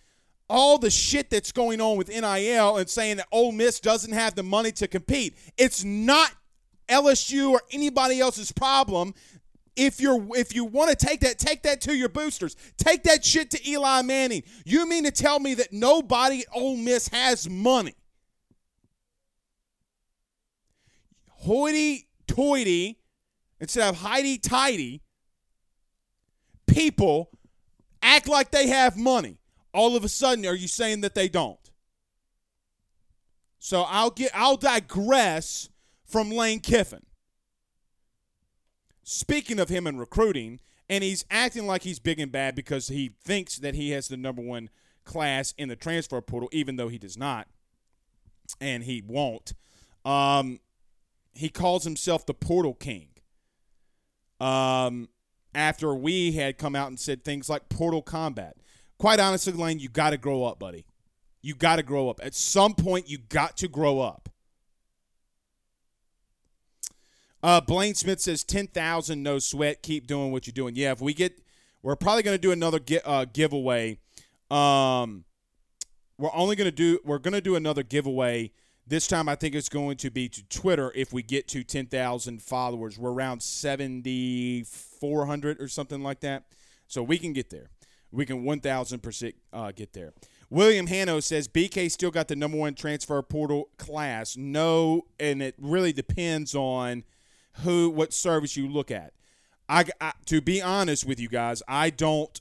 all 0.50 0.77
the 0.77 0.91
shit 0.91 1.29
that's 1.29 1.51
going 1.51 1.81
on 1.81 1.98
with 1.98 2.07
NIL 2.07 2.77
and 2.77 2.89
saying 2.89 3.17
that 3.17 3.27
Ole 3.31 3.51
Miss 3.51 3.79
doesn't 3.79 4.13
have 4.13 4.36
the 4.36 4.43
money 4.43 4.72
to 4.74 4.88
compete. 4.88 5.38
It's 5.57 5.84
not 5.84 6.31
LSU 6.88 7.51
or 7.51 7.62
anybody 7.72 8.19
else's 8.19 8.51
problem 8.51 9.13
if 9.75 10.00
you're 10.00 10.25
if 10.36 10.55
you 10.55 10.65
want 10.65 10.98
to 10.98 11.05
take 11.05 11.22
that, 11.22 11.38
take 11.38 11.63
that 11.63 11.82
to 11.82 11.96
your 11.96 12.10
boosters. 12.10 12.55
Take 12.77 13.03
that 13.03 13.25
shit 13.25 13.51
to 13.51 13.70
Eli 13.70 14.01
Manning. 14.01 14.44
You 14.63 14.88
mean 14.88 15.03
to 15.03 15.12
tell 15.12 15.39
me 15.39 15.53
that 15.55 15.74
nobody 15.74 16.41
at 16.41 16.48
Ole 16.53 16.77
Miss 16.77 17.10
has 17.10 17.50
money? 17.50 17.96
Hoity 21.27 22.08
toity, 22.27 23.00
instead 23.60 23.88
of 23.88 23.98
Heidi 23.98 24.38
tidy, 24.38 25.01
people 26.67 27.29
act 28.01 28.27
like 28.27 28.51
they 28.51 28.67
have 28.67 28.98
money. 28.98 29.39
All 29.74 29.96
of 29.96 30.03
a 30.03 30.10
sudden, 30.10 30.46
are 30.46 30.55
you 30.55 30.67
saying 30.67 31.01
that 31.01 31.15
they 31.15 31.27
don't? 31.27 31.60
So 33.60 33.82
I'll 33.82 34.12
get 34.12 34.32
I'll 34.34 34.58
digress 34.58 35.70
from 36.05 36.32
Lane 36.32 36.60
Kiffin. 36.60 37.04
Speaking 39.07 39.59
of 39.59 39.69
him 39.69 39.85
and 39.85 40.00
recruiting, 40.00 40.59
and 40.89 41.03
he's 41.03 41.25
acting 41.29 41.67
like 41.67 41.83
he's 41.83 42.00
big 42.00 42.19
and 42.19 42.31
bad 42.31 42.55
because 42.55 42.88
he 42.88 43.12
thinks 43.24 43.57
that 43.57 43.75
he 43.75 43.91
has 43.91 44.07
the 44.07 44.17
number 44.17 44.41
one 44.41 44.69
class 45.03 45.53
in 45.59 45.69
the 45.69 45.75
transfer 45.75 46.19
portal, 46.21 46.50
even 46.51 46.75
though 46.75 46.88
he 46.88 46.97
does 46.97 47.15
not, 47.15 47.47
and 48.59 48.83
he 48.83 49.03
won't. 49.05 49.53
Um, 50.03 50.59
he 51.35 51.50
calls 51.50 51.83
himself 51.83 52.25
the 52.25 52.33
Portal 52.33 52.74
King. 52.74 53.09
Um, 54.39 55.09
after 55.53 55.93
we 55.93 56.31
had 56.31 56.57
come 56.57 56.75
out 56.75 56.88
and 56.88 57.00
said 57.00 57.24
things 57.24 57.47
like 57.47 57.69
Portal 57.69 58.01
Combat. 58.01 58.57
Quite 58.97 59.19
honestly, 59.19 59.53
Lane, 59.53 59.79
you 59.79 59.88
got 59.88 60.09
to 60.09 60.17
grow 60.17 60.43
up, 60.43 60.57
buddy. 60.57 60.83
You 61.43 61.53
got 61.53 61.75
to 61.75 61.83
grow 61.83 62.09
up. 62.09 62.19
At 62.24 62.33
some 62.33 62.74
point, 62.74 63.07
you 63.07 63.19
got 63.19 63.55
to 63.57 63.67
grow 63.67 64.00
up. 64.00 64.29
Uh, 67.45 67.61
Blaine 67.61 67.93
Smith 67.93 68.19
says 68.19 68.43
ten 68.43 68.65
thousand, 68.65 69.21
no 69.21 69.37
sweat. 69.37 69.83
Keep 69.83 70.07
doing 70.07 70.31
what 70.31 70.47
you're 70.47 70.51
doing. 70.51 70.75
Yeah, 70.75 70.93
if 70.93 70.99
we 70.99 71.13
get, 71.13 71.43
we're 71.83 71.95
probably 71.95 72.23
going 72.23 72.33
to 72.33 72.41
do 72.41 72.51
another 72.51 72.79
gi- 72.79 73.01
uh, 73.05 73.25
giveaway. 73.31 73.99
Um, 74.49 75.25
we're 76.17 76.33
only 76.33 76.55
going 76.55 76.65
to 76.65 76.75
do, 76.75 76.97
we're 77.05 77.19
going 77.19 77.35
to 77.35 77.41
do 77.41 77.55
another 77.55 77.83
giveaway. 77.83 78.51
This 78.87 79.05
time, 79.05 79.29
I 79.29 79.35
think 79.35 79.53
it's 79.53 79.69
going 79.69 79.97
to 79.97 80.09
be 80.09 80.27
to 80.27 80.43
Twitter. 80.47 80.91
If 80.95 81.13
we 81.13 81.21
get 81.21 81.47
to 81.49 81.63
ten 81.63 81.85
thousand 81.85 82.41
followers, 82.41 82.97
we're 82.97 83.13
around 83.13 83.43
seventy 83.43 84.63
four 84.63 85.27
hundred 85.27 85.61
or 85.61 85.67
something 85.67 86.01
like 86.01 86.21
that. 86.21 86.45
So 86.87 87.03
we 87.03 87.19
can 87.19 87.31
get 87.31 87.51
there. 87.51 87.69
We 88.11 88.25
can 88.25 88.43
one 88.43 88.59
thousand 88.59 89.03
percent 89.03 89.35
uh, 89.53 89.71
get 89.71 89.93
there. 89.93 90.13
William 90.49 90.87
Hanno 90.87 91.19
says 91.19 91.47
BK 91.47 91.91
still 91.91 92.09
got 92.09 92.27
the 92.27 92.35
number 92.35 92.57
one 92.57 92.73
transfer 92.73 93.21
portal 93.21 93.69
class. 93.77 94.35
No, 94.35 95.05
and 95.19 95.43
it 95.43 95.53
really 95.59 95.93
depends 95.93 96.55
on 96.55 97.03
who 97.63 97.89
what 97.89 98.13
service 98.13 98.57
you 98.57 98.67
look 98.67 98.91
at. 98.91 99.13
I, 99.67 99.85
I, 100.00 100.13
to 100.25 100.41
be 100.41 100.62
honest 100.62 101.05
with 101.05 101.19
you 101.19 101.29
guys, 101.29 101.63
I 101.67 101.89
don't 101.89 102.39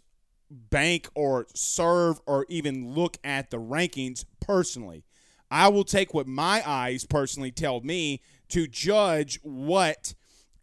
bank 0.50 1.08
or 1.14 1.46
serve 1.54 2.20
or 2.26 2.46
even 2.48 2.94
look 2.94 3.16
at 3.24 3.50
the 3.50 3.58
rankings 3.58 4.24
personally. 4.40 5.04
I 5.50 5.68
will 5.68 5.84
take 5.84 6.12
what 6.12 6.26
my 6.26 6.62
eyes 6.68 7.06
personally 7.06 7.50
tell 7.50 7.80
me 7.80 8.20
to 8.48 8.66
judge 8.66 9.38
what 9.42 10.14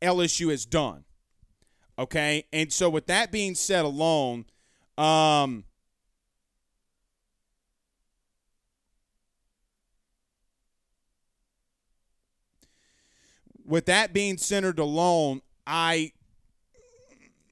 LSU 0.02 0.52
has 0.52 0.66
done. 0.66 1.06
Okay? 1.98 2.46
And 2.52 2.72
so 2.72 2.90
with 2.90 3.08
that 3.08 3.32
being 3.32 3.56
said 3.56 3.86
alone, 3.86 4.46
um 4.98 5.64
with 13.66 13.86
that 13.86 14.14
being 14.14 14.38
centered 14.38 14.80
alone, 14.80 15.42
I, 15.66 16.12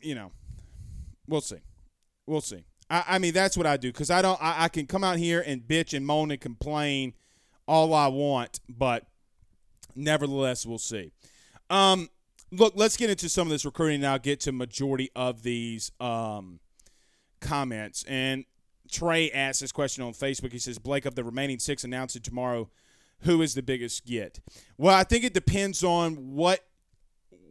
you 0.02 0.16
know, 0.16 0.32
we'll 1.28 1.42
see. 1.42 1.60
We'll 2.26 2.42
see. 2.42 2.64
I, 2.90 3.04
I 3.08 3.20
mean, 3.20 3.34
that's 3.34 3.58
what 3.58 3.66
I 3.66 3.78
do 3.78 3.92
because 3.92 4.10
I 4.10 4.22
don't. 4.22 4.42
I, 4.42 4.66
I 4.66 4.68
can 4.70 4.86
come 4.88 5.04
out 5.04 5.18
here 5.18 5.44
and 5.46 5.62
bitch 5.62 5.96
and 5.96 6.06
moan 6.06 6.32
and 6.32 6.42
complain 6.42 7.14
all 7.68 7.94
I 7.94 8.08
want, 8.08 8.60
but 8.68 9.06
nevertheless, 9.96 10.66
we'll 10.66 10.78
see. 10.78 11.12
Um, 11.70 12.10
look, 12.52 12.74
let's 12.76 12.98
get 12.98 13.10
into 13.10 13.30
some 13.30 13.48
of 13.48 13.52
this 13.52 13.66
recruiting 13.66 14.02
now. 14.02 14.18
Get 14.18 14.40
to 14.42 14.52
majority 14.52 15.10
of 15.16 15.44
these 15.44 15.92
um, 16.00 16.60
comments. 17.40 18.04
And 18.08 18.46
Trey 18.92 19.30
asked 19.32 19.62
this 19.62 19.72
question 19.72 20.04
on 20.04 20.14
Facebook. 20.14 20.52
He 20.52 20.60
says, 20.60 20.80
"Blake, 20.80 21.06
of 21.06 21.16
the 21.16 21.24
remaining 21.24 21.60
six 21.60 21.84
announced 21.84 22.22
tomorrow, 22.24 22.70
who 23.22 23.42
is 23.42 23.54
the 23.54 23.62
biggest 23.62 24.06
get? 24.06 24.40
Well, 24.78 24.96
I 24.96 25.04
think 25.04 25.24
it 25.24 25.34
depends 25.34 25.84
on 25.84 26.36
what 26.36 26.66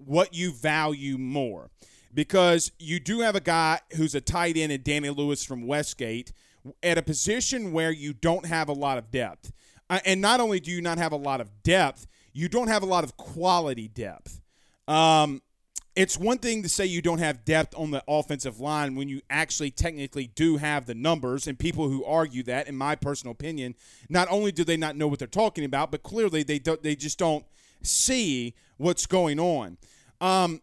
what 0.05 0.35
you 0.35 0.53
value 0.53 1.19
more. 1.19 1.71
Because 2.15 2.73
you 2.79 2.99
do 2.99 3.21
have 3.21 3.37
a 3.37 3.41
guy 3.41 3.81
who's 3.97 4.15
a 4.15 4.21
tight 4.21 4.57
end 4.57 4.73
and 4.73 4.83
Danny 4.83 5.11
Lewis 5.11 5.45
from 5.45 5.67
Westgate, 5.67 6.33
at 6.83 6.99
a 6.99 7.03
position 7.03 7.73
where 7.73 7.91
you 7.91 8.13
don't 8.13 8.47
have 8.47 8.69
a 8.69 8.73
lot 8.73 8.99
of 8.99 9.11
depth. 9.11 9.53
Uh, 9.91 10.01
and 10.05 10.21
not 10.21 10.41
only 10.41 10.61
do 10.61 10.71
you 10.71 10.81
not 10.81 10.99
have 10.99 11.13
a 11.13 11.17
lot 11.17 11.41
of 11.41 11.63
depth, 11.63 12.07
you 12.33 12.49
don't 12.49 12.69
have 12.69 12.83
a 12.83 12.87
lot 12.87 13.05
of 13.05 13.17
quality 13.17 13.89
depth. 13.89 14.41
Um, 14.87 15.43
it's 15.99 16.17
one 16.17 16.39
thing 16.39 16.63
to 16.63 16.69
say 16.69 16.87
you 16.87 17.03
don't 17.03 17.19
have 17.19 17.45
depth 17.45 17.75
on 17.77 17.91
the 17.91 18.05
offensive 18.07 18.61
line 18.61 18.95
when 18.95 19.09
you 19.09 19.21
actually 19.29 19.73
technically 19.73 20.29
do 20.29 20.57
have 20.57 20.87
the 20.87 20.95
numbers 20.95 21.49
and 21.49 21.59
people 21.59 21.89
who 21.89 22.05
argue 22.05 22.45
that 22.45 22.69
in 22.69 22.77
my 22.77 22.95
personal 22.95 23.33
opinion. 23.33 23.75
Not 24.09 24.29
only 24.31 24.53
do 24.53 24.63
they 24.63 24.77
not 24.77 24.95
know 24.95 25.09
what 25.09 25.19
they're 25.19 25.27
talking 25.27 25.65
about 25.65 25.91
but 25.91 26.05
clearly 26.05 26.45
they 26.45 26.61
don't 26.61 26.81
they 26.85 26.95
just 26.95 27.19
don't 27.19 27.45
see 27.83 28.55
what's 28.77 29.07
going 29.07 29.41
on. 29.41 29.77
Um, 30.21 30.63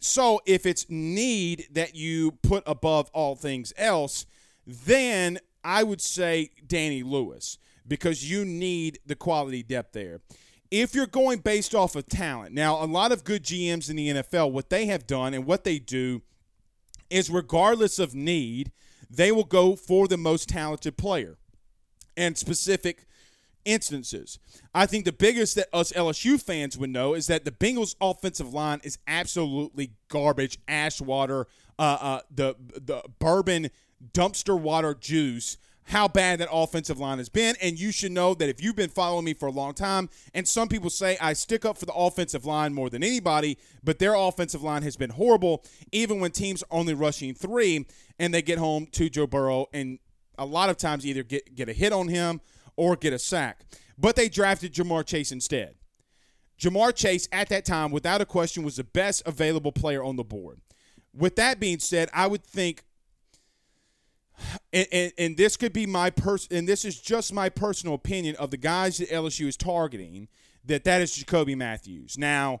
so 0.00 0.40
if 0.44 0.66
it's 0.66 0.86
need 0.88 1.68
that 1.70 1.94
you 1.94 2.32
put 2.42 2.64
above 2.66 3.10
all 3.12 3.36
things 3.36 3.72
else 3.76 4.26
then 4.66 5.38
i 5.64 5.82
would 5.82 6.00
say 6.00 6.50
danny 6.66 7.02
lewis 7.02 7.58
because 7.86 8.30
you 8.30 8.44
need 8.44 8.98
the 9.06 9.16
quality 9.16 9.62
depth 9.62 9.92
there 9.92 10.20
if 10.70 10.94
you're 10.94 11.06
going 11.06 11.38
based 11.38 11.74
off 11.74 11.96
of 11.96 12.06
talent, 12.08 12.54
now 12.54 12.82
a 12.82 12.86
lot 12.86 13.12
of 13.12 13.24
good 13.24 13.42
GMs 13.42 13.88
in 13.88 13.96
the 13.96 14.08
NFL, 14.08 14.52
what 14.52 14.70
they 14.70 14.86
have 14.86 15.06
done 15.06 15.34
and 15.34 15.46
what 15.46 15.64
they 15.64 15.78
do 15.78 16.22
is 17.10 17.30
regardless 17.30 17.98
of 17.98 18.14
need, 18.14 18.70
they 19.10 19.32
will 19.32 19.44
go 19.44 19.76
for 19.76 20.06
the 20.06 20.18
most 20.18 20.48
talented 20.48 20.96
player 20.96 21.38
and 22.16 22.36
specific 22.36 23.06
instances. 23.64 24.38
I 24.74 24.86
think 24.86 25.04
the 25.04 25.12
biggest 25.12 25.54
that 25.56 25.68
us 25.72 25.92
LSU 25.92 26.40
fans 26.40 26.76
would 26.76 26.90
know 26.90 27.14
is 27.14 27.26
that 27.28 27.44
the 27.44 27.50
Bengals 27.50 27.94
offensive 28.00 28.52
line 28.52 28.80
is 28.82 28.98
absolutely 29.06 29.92
garbage, 30.08 30.58
ash 30.68 31.00
water, 31.00 31.46
uh, 31.78 31.98
uh, 32.00 32.20
the 32.30 32.56
the 32.58 33.02
bourbon 33.18 33.70
dumpster 34.12 34.58
water 34.58 34.94
juice 34.94 35.56
how 35.88 36.06
bad 36.06 36.38
that 36.38 36.48
offensive 36.52 36.98
line 36.98 37.16
has 37.16 37.30
been. 37.30 37.56
And 37.62 37.80
you 37.80 37.92
should 37.92 38.12
know 38.12 38.34
that 38.34 38.48
if 38.48 38.62
you've 38.62 38.76
been 38.76 38.90
following 38.90 39.24
me 39.24 39.32
for 39.32 39.46
a 39.46 39.52
long 39.52 39.72
time, 39.72 40.10
and 40.34 40.46
some 40.46 40.68
people 40.68 40.90
say 40.90 41.16
I 41.18 41.32
stick 41.32 41.64
up 41.64 41.78
for 41.78 41.86
the 41.86 41.94
offensive 41.94 42.44
line 42.44 42.74
more 42.74 42.90
than 42.90 43.02
anybody, 43.02 43.56
but 43.82 43.98
their 43.98 44.14
offensive 44.14 44.62
line 44.62 44.82
has 44.82 44.96
been 44.96 45.10
horrible, 45.10 45.64
even 45.90 46.20
when 46.20 46.30
teams 46.30 46.62
are 46.64 46.78
only 46.78 46.92
rushing 46.92 47.34
three 47.34 47.86
and 48.18 48.34
they 48.34 48.42
get 48.42 48.58
home 48.58 48.86
to 48.92 49.08
Joe 49.08 49.26
Burrow 49.26 49.66
and 49.72 49.98
a 50.36 50.44
lot 50.44 50.68
of 50.68 50.76
times 50.76 51.06
either 51.06 51.22
get, 51.22 51.54
get 51.54 51.70
a 51.70 51.72
hit 51.72 51.92
on 51.92 52.08
him 52.08 52.42
or 52.76 52.94
get 52.94 53.14
a 53.14 53.18
sack. 53.18 53.62
But 53.96 54.14
they 54.14 54.28
drafted 54.28 54.74
Ja'Marr 54.74 55.06
Chase 55.06 55.32
instead. 55.32 55.74
Ja'Marr 56.60 56.94
Chase, 56.94 57.28
at 57.32 57.48
that 57.48 57.64
time, 57.64 57.90
without 57.90 58.20
a 58.20 58.26
question, 58.26 58.62
was 58.62 58.76
the 58.76 58.84
best 58.84 59.22
available 59.24 59.72
player 59.72 60.04
on 60.04 60.16
the 60.16 60.24
board. 60.24 60.60
With 61.14 61.36
that 61.36 61.58
being 61.58 61.78
said, 61.78 62.10
I 62.12 62.26
would 62.26 62.44
think 62.44 62.84
and, 64.72 64.86
and, 64.92 65.12
and, 65.18 65.36
this 65.36 65.56
could 65.56 65.72
be 65.72 65.86
my 65.86 66.10
person, 66.10 66.56
and 66.56 66.68
this 66.68 66.84
is 66.84 67.00
just 67.00 67.32
my 67.32 67.48
personal 67.48 67.94
opinion 67.94 68.36
of 68.36 68.50
the 68.50 68.56
guys 68.56 68.98
that 68.98 69.10
LSU 69.10 69.46
is 69.46 69.56
targeting. 69.56 70.28
That 70.64 70.84
that 70.84 71.00
is 71.00 71.14
Jacoby 71.14 71.54
Mathews. 71.54 72.18
Now, 72.18 72.60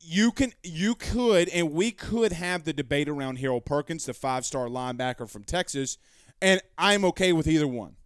you 0.00 0.32
can, 0.32 0.52
you 0.62 0.94
could, 0.94 1.48
and 1.48 1.72
we 1.72 1.90
could 1.90 2.32
have 2.32 2.64
the 2.64 2.72
debate 2.72 3.08
around 3.08 3.36
Harold 3.38 3.64
Perkins, 3.64 4.04
the 4.06 4.14
five-star 4.14 4.66
linebacker 4.66 5.28
from 5.28 5.44
Texas, 5.44 5.98
and 6.42 6.60
I'm 6.76 7.04
okay 7.06 7.32
with 7.32 7.46
either 7.46 7.66
one. 7.66 7.96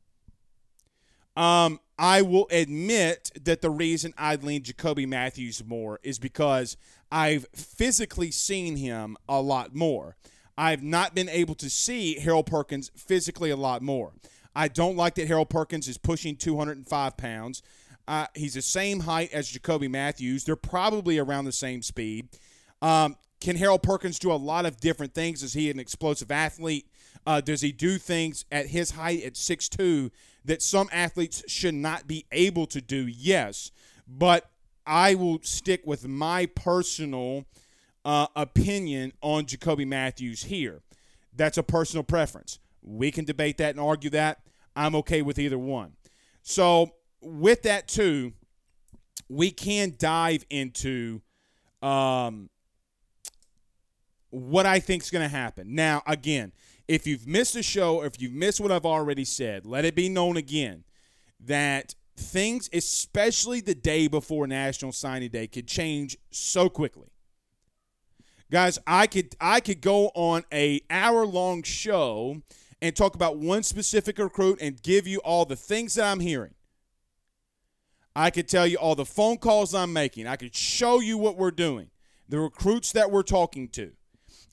Um, 1.37 1.81
I 1.99 2.23
will 2.23 2.49
admit 2.51 3.31
that 3.43 3.63
the 3.63 3.71
reason 3.71 4.13
I'd 4.19 4.43
lean 4.43 4.63
Jacoby 4.63 5.07
Mathews 5.07 5.65
more 5.65 6.01
is 6.03 6.19
because 6.19 6.77
I've 7.11 7.47
physically 7.55 8.31
seen 8.31 8.77
him 8.77 9.17
a 9.29 9.41
lot 9.41 9.75
more. 9.75 10.17
I've 10.57 10.83
not 10.83 11.15
been 11.15 11.29
able 11.29 11.55
to 11.57 11.71
see 11.71 12.19
Harold 12.19 12.47
Perkins 12.47 12.91
physically 12.95 13.51
a 13.51 13.57
lot 13.57 13.83
more. 13.83 14.13
I 14.55 14.69
don't 14.69 14.97
like 14.97 15.15
that 15.15 15.29
Harold 15.29 15.49
Perkins 15.49 15.89
is 15.89 15.97
pushing 15.97 16.37
205 16.37 17.17
pounds. 17.17 17.63
Uh, 18.07 18.27
he's 18.35 18.55
the 18.55 18.63
same 18.63 19.01
height 19.01 19.33
as 19.33 19.49
Jacoby 19.49 19.89
Mathews. 19.89 20.45
They're 20.45 20.57
probably 20.57 21.19
around 21.19 21.47
the 21.47 21.53
same 21.53 21.81
speed. 21.83 22.29
Um, 22.83 23.17
can 23.41 23.57
Harold 23.57 23.83
Perkins 23.83 24.19
do 24.19 24.31
a 24.31 24.35
lot 24.35 24.67
of 24.67 24.79
different 24.79 25.15
things? 25.15 25.43
Is 25.43 25.55
he 25.55 25.71
an 25.71 25.81
explosive 25.81 26.31
athlete? 26.31 26.87
Uh, 27.27 27.41
does 27.41 27.61
he 27.61 27.73
do 27.73 27.99
things 27.99 28.45
at 28.53 28.67
his 28.67 28.93
height 28.93 29.23
at 29.25 29.35
6'2 29.35 30.11
that 30.45 30.61
some 30.61 30.89
athletes 30.93 31.43
should 31.47 31.75
not 31.75 32.07
be 32.07 32.27
able 32.31 32.67
to 32.67 32.81
do? 32.81 33.07
Yes. 33.07 33.71
But 34.07 34.51
I 34.87 35.15
will 35.15 35.39
stick 35.43 35.83
with 35.87 36.07
my 36.07 36.47
personal– 36.47 37.47
uh, 38.05 38.27
opinion 38.35 39.13
on 39.21 39.47
Jacoby 39.47 39.85
Mathews 39.85 40.45
here. 40.45 40.83
That's 41.35 41.59
a 41.59 41.63
personal 41.63 42.03
preference. 42.03 42.59
We 42.83 43.11
can 43.11 43.25
debate 43.25 43.59
that 43.59 43.71
and 43.71 43.81
argue 43.81 44.11
that. 44.11 44.41
I'm 44.75 44.95
okay 44.97 45.23
with 45.23 45.39
either 45.39 45.59
one. 45.59 45.93
So, 46.43 46.91
with 47.21 47.63
that, 47.63 47.87
too, 47.87 48.33
we 49.29 49.51
can 49.51 49.95
dive 49.99 50.45
into 50.51 51.21
um, 51.81 52.51
what 54.31 54.67
I 54.67 54.81
think 54.81 55.03
is 55.03 55.11
going 55.11 55.29
to 55.29 55.35
happen. 55.35 55.75
Now, 55.75 56.03
again, 56.07 56.53
if 56.89 57.07
you've 57.07 57.27
missed 57.27 57.55
the 57.55 57.63
show 57.63 57.97
or 57.97 58.07
if 58.07 58.21
you've 58.21 58.33
missed 58.33 58.61
what 58.61 58.73
I've 58.73 58.87
already 58.87 59.25
said, 59.25 59.65
let 59.65 59.85
it 59.85 59.95
be 59.95 60.09
known 60.09 60.37
again 60.37 60.85
that 61.39 61.95
things, 62.17 62.69
especially 62.73 63.61
the 63.61 63.75
day 63.75 64.09
before 64.09 64.47
National 64.47 64.91
Signing 64.91 65.31
Day, 65.31 65.47
could 65.47 65.69
change 65.69 66.17
so 66.31 66.69
quickly 66.69 67.12
guys 68.53 68.79
i 68.87 69.07
could 69.07 69.35
i 69.41 69.61
could 69.61 69.81
go 69.81 70.09
on 70.15 70.45
a 70.53 70.79
hour 70.91 71.25
long 71.25 71.63
show 71.63 72.43
and 72.83 72.95
talk 72.95 73.15
about 73.15 73.39
one 73.39 73.63
specific 73.63 74.19
recruit 74.19 74.59
and 74.61 74.83
give 74.83 75.07
you 75.07 75.19
all 75.21 75.47
the 75.47 75.57
things 75.57 75.95
that 75.95 76.05
i'm 76.05 76.21
hearing. 76.21 76.55
I 78.15 78.29
could 78.29 78.47
tell 78.47 78.67
you 78.67 78.77
all 78.77 78.95
the 78.95 79.07
phone 79.07 79.39
calls 79.39 79.75
i'm 79.75 79.93
making. 79.93 80.27
I 80.27 80.37
could 80.37 80.55
show 80.55 81.01
you 81.01 81.17
what 81.17 81.39
we're 81.39 81.51
doing 81.51 81.89
the 82.29 82.41
recruits 82.41 82.93
that 82.93 83.11
we're 83.11 83.23
talking 83.23 83.69
to. 83.69 83.93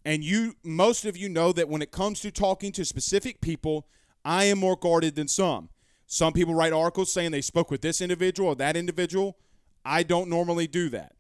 And 0.06 0.24
you 0.24 0.56
most 0.64 1.04
of 1.04 1.18
you 1.18 1.28
know 1.28 1.52
that 1.52 1.68
when 1.68 1.82
it 1.82 1.92
comes 1.92 2.22
to 2.22 2.32
talking 2.32 2.72
to 2.74 2.86
specific 2.86 3.42
people 3.42 3.86
i 4.24 4.46
am 4.46 4.60
more 4.60 4.78
guarded 4.78 5.16
than 5.16 5.28
some. 5.28 5.68
Some 6.08 6.32
people 6.32 6.56
write 6.56 6.72
articles 6.72 7.12
saying 7.12 7.32
they 7.32 7.42
spoke 7.42 7.70
with 7.70 7.82
this 7.82 8.00
individual 8.00 8.50
or 8.50 8.56
that 8.56 8.78
individual. 8.78 9.38
I 9.84 10.04
don't 10.04 10.30
normally 10.30 10.68
do 10.68 10.88
that 10.90 11.14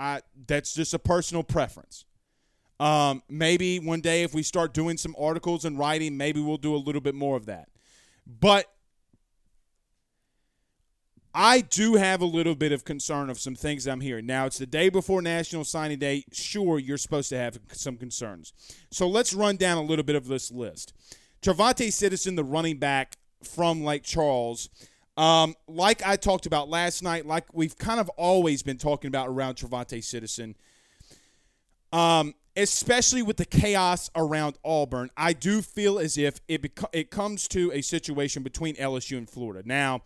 I 0.00 0.22
that's 0.46 0.72
just 0.72 0.94
a 0.94 0.98
personal 0.98 1.42
preference. 1.42 2.06
Um, 2.80 3.22
maybe 3.28 3.78
one 3.78 4.00
day 4.00 4.22
if 4.22 4.32
we 4.32 4.42
start 4.42 4.72
doing 4.72 4.96
some 4.96 5.14
articles 5.18 5.66
and 5.66 5.78
writing, 5.78 6.16
maybe 6.16 6.40
we'll 6.40 6.56
do 6.56 6.74
a 6.74 6.78
little 6.78 7.02
bit 7.02 7.14
more 7.14 7.36
of 7.36 7.44
that. 7.46 7.68
But 8.26 8.66
I 11.34 11.60
do 11.60 11.96
have 11.96 12.22
a 12.22 12.26
little 12.26 12.54
bit 12.54 12.72
of 12.72 12.84
concern 12.84 13.28
of 13.28 13.38
some 13.38 13.54
things 13.54 13.86
I'm 13.86 14.00
hearing. 14.00 14.24
Now, 14.24 14.46
it's 14.46 14.58
the 14.58 14.66
day 14.66 14.88
before 14.88 15.20
National 15.20 15.64
Signing 15.64 15.98
Day. 15.98 16.24
Sure, 16.32 16.78
you're 16.78 16.98
supposed 16.98 17.28
to 17.28 17.36
have 17.36 17.60
some 17.72 17.98
concerns. 17.98 18.54
So 18.90 19.06
let's 19.06 19.34
run 19.34 19.56
down 19.56 19.76
a 19.76 19.82
little 19.82 20.02
bit 20.02 20.16
of 20.16 20.26
this 20.26 20.50
list. 20.50 20.94
Trevonte 21.42 21.92
Citizen, 21.92 22.34
the 22.34 22.44
running 22.44 22.78
back 22.78 23.16
from 23.44 23.84
Lake 23.84 24.02
Charles, 24.02 24.70
um, 25.20 25.54
like 25.68 26.02
I 26.02 26.16
talked 26.16 26.46
about 26.46 26.70
last 26.70 27.02
night, 27.02 27.26
like 27.26 27.44
we've 27.52 27.76
kind 27.76 28.00
of 28.00 28.08
always 28.16 28.62
been 28.62 28.78
talking 28.78 29.08
about 29.08 29.28
around 29.28 29.56
Trevonte 29.56 30.02
Citizen, 30.02 30.56
um, 31.92 32.34
especially 32.56 33.20
with 33.20 33.36
the 33.36 33.44
chaos 33.44 34.08
around 34.16 34.56
Auburn, 34.64 35.10
I 35.18 35.34
do 35.34 35.60
feel 35.60 35.98
as 35.98 36.16
if 36.16 36.40
it 36.48 36.64
it 36.94 37.10
comes 37.10 37.48
to 37.48 37.70
a 37.70 37.82
situation 37.82 38.42
between 38.42 38.76
LSU 38.76 39.18
and 39.18 39.28
Florida. 39.28 39.62
Now, 39.68 40.00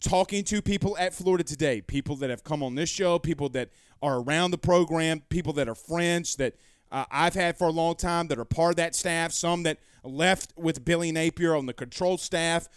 talking 0.00 0.42
to 0.44 0.62
people 0.62 0.96
at 0.96 1.12
Florida 1.12 1.44
today, 1.44 1.82
people 1.82 2.16
that 2.16 2.30
have 2.30 2.42
come 2.42 2.62
on 2.62 2.74
this 2.74 2.88
show, 2.88 3.18
people 3.18 3.50
that 3.50 3.68
are 4.00 4.20
around 4.20 4.50
the 4.50 4.58
program, 4.58 5.20
people 5.28 5.52
that 5.52 5.68
are 5.68 5.74
friends 5.74 6.36
that 6.36 6.54
uh, 6.90 7.04
I've 7.10 7.34
had 7.34 7.58
for 7.58 7.66
a 7.66 7.72
long 7.72 7.96
time 7.96 8.28
that 8.28 8.38
are 8.38 8.46
part 8.46 8.70
of 8.70 8.76
that 8.76 8.94
staff, 8.94 9.32
some 9.32 9.64
that 9.64 9.78
left 10.02 10.54
with 10.56 10.86
Billy 10.86 11.12
Napier 11.12 11.54
on 11.54 11.66
the 11.66 11.74
control 11.74 12.16
staff, 12.16 12.68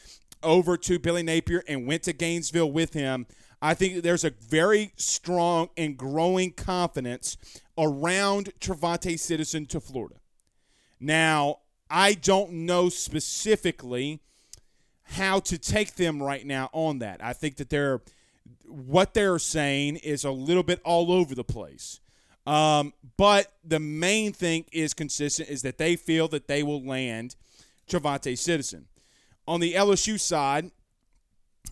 over 0.43 0.77
to 0.77 0.99
Billy 0.99 1.23
Napier 1.23 1.63
and 1.67 1.87
went 1.87 2.03
to 2.03 2.13
Gainesville 2.13 2.71
with 2.71 2.93
him. 2.93 3.27
I 3.61 3.73
think 3.73 4.03
there's 4.03 4.23
a 4.23 4.29
very 4.29 4.93
strong 4.95 5.69
and 5.77 5.97
growing 5.97 6.51
confidence 6.51 7.37
around 7.77 8.51
Trevonte 8.59 9.19
Citizen 9.19 9.65
to 9.67 9.79
Florida. 9.79 10.15
Now, 10.99 11.59
I 11.89 12.13
don't 12.13 12.51
know 12.51 12.89
specifically 12.89 14.19
how 15.03 15.39
to 15.39 15.57
take 15.57 15.95
them 15.95 16.21
right 16.21 16.45
now 16.45 16.69
on 16.73 16.99
that. 16.99 17.23
I 17.23 17.33
think 17.33 17.55
that 17.57 17.69
they're 17.69 18.01
what 18.65 19.13
they're 19.13 19.39
saying 19.39 19.97
is 19.97 20.23
a 20.23 20.31
little 20.31 20.63
bit 20.63 20.81
all 20.83 21.11
over 21.11 21.35
the 21.35 21.43
place. 21.43 21.99
Um, 22.45 22.93
but 23.17 23.51
the 23.63 23.79
main 23.79 24.31
thing 24.31 24.65
is 24.71 24.93
consistent 24.93 25.49
is 25.49 25.61
that 25.63 25.77
they 25.77 25.95
feel 25.95 26.27
that 26.29 26.47
they 26.47 26.63
will 26.63 26.83
land 26.83 27.35
Trevonte 27.89 28.37
Citizen. 28.37 28.85
On 29.47 29.59
the 29.59 29.73
LSU 29.73 30.19
side, 30.19 30.71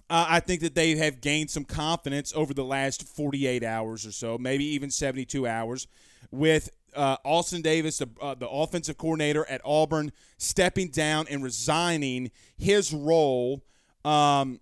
uh, 0.10 0.26
I 0.30 0.40
think 0.40 0.62
that 0.62 0.76
they 0.76 0.96
have 0.96 1.20
gained 1.20 1.50
some 1.50 1.66
confidence 1.66 2.34
over 2.36 2.54
the 2.54 2.64
last 2.64 3.04
48 3.04 3.64
hours 3.64 4.06
or 4.06 4.12
so, 4.12 4.38
maybe 4.38 4.66
even 4.66 4.92
72 4.92 5.48
hours, 5.48 5.88
with 6.32 6.70
uh, 6.96 7.18
Austin 7.26 7.62
Davis, 7.62 7.98
the, 7.98 8.10
uh, 8.22 8.36
the 8.36 8.48
offensive 8.48 8.98
coordinator 8.98 9.46
at 9.50 9.62
Auburn, 9.66 10.12
stepping 10.38 10.90
down 10.90 11.26
and 11.30 11.44
resigning 11.44 12.32
his 12.58 12.94
role 12.94 13.64
um, 14.06 14.60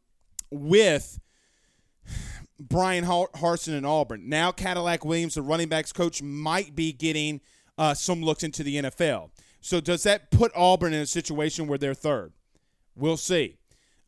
with 0.49 1.19
Bryan 2.59 3.05
Harsin 3.05 3.77
in 3.77 3.85
Auburn. 3.85 4.29
Now 4.29 4.51
Cadillac 4.51 5.03
Williams, 5.03 5.35
the 5.35 5.41
running 5.41 5.69
backs 5.69 5.91
coach, 5.91 6.21
might 6.21 6.75
be 6.75 6.93
getting 6.93 7.41
uh, 7.77 7.93
some 7.93 8.23
looks 8.23 8.43
into 8.43 8.63
the 8.63 8.77
NFL. 8.77 9.31
So 9.61 9.79
does 9.79 10.03
that 10.03 10.31
put 10.31 10.51
Auburn 10.55 10.93
in 10.93 11.01
a 11.01 11.05
situation 11.05 11.67
where 11.67 11.77
they're 11.77 11.93
third? 11.93 12.33
We'll 12.95 13.17
see. 13.17 13.57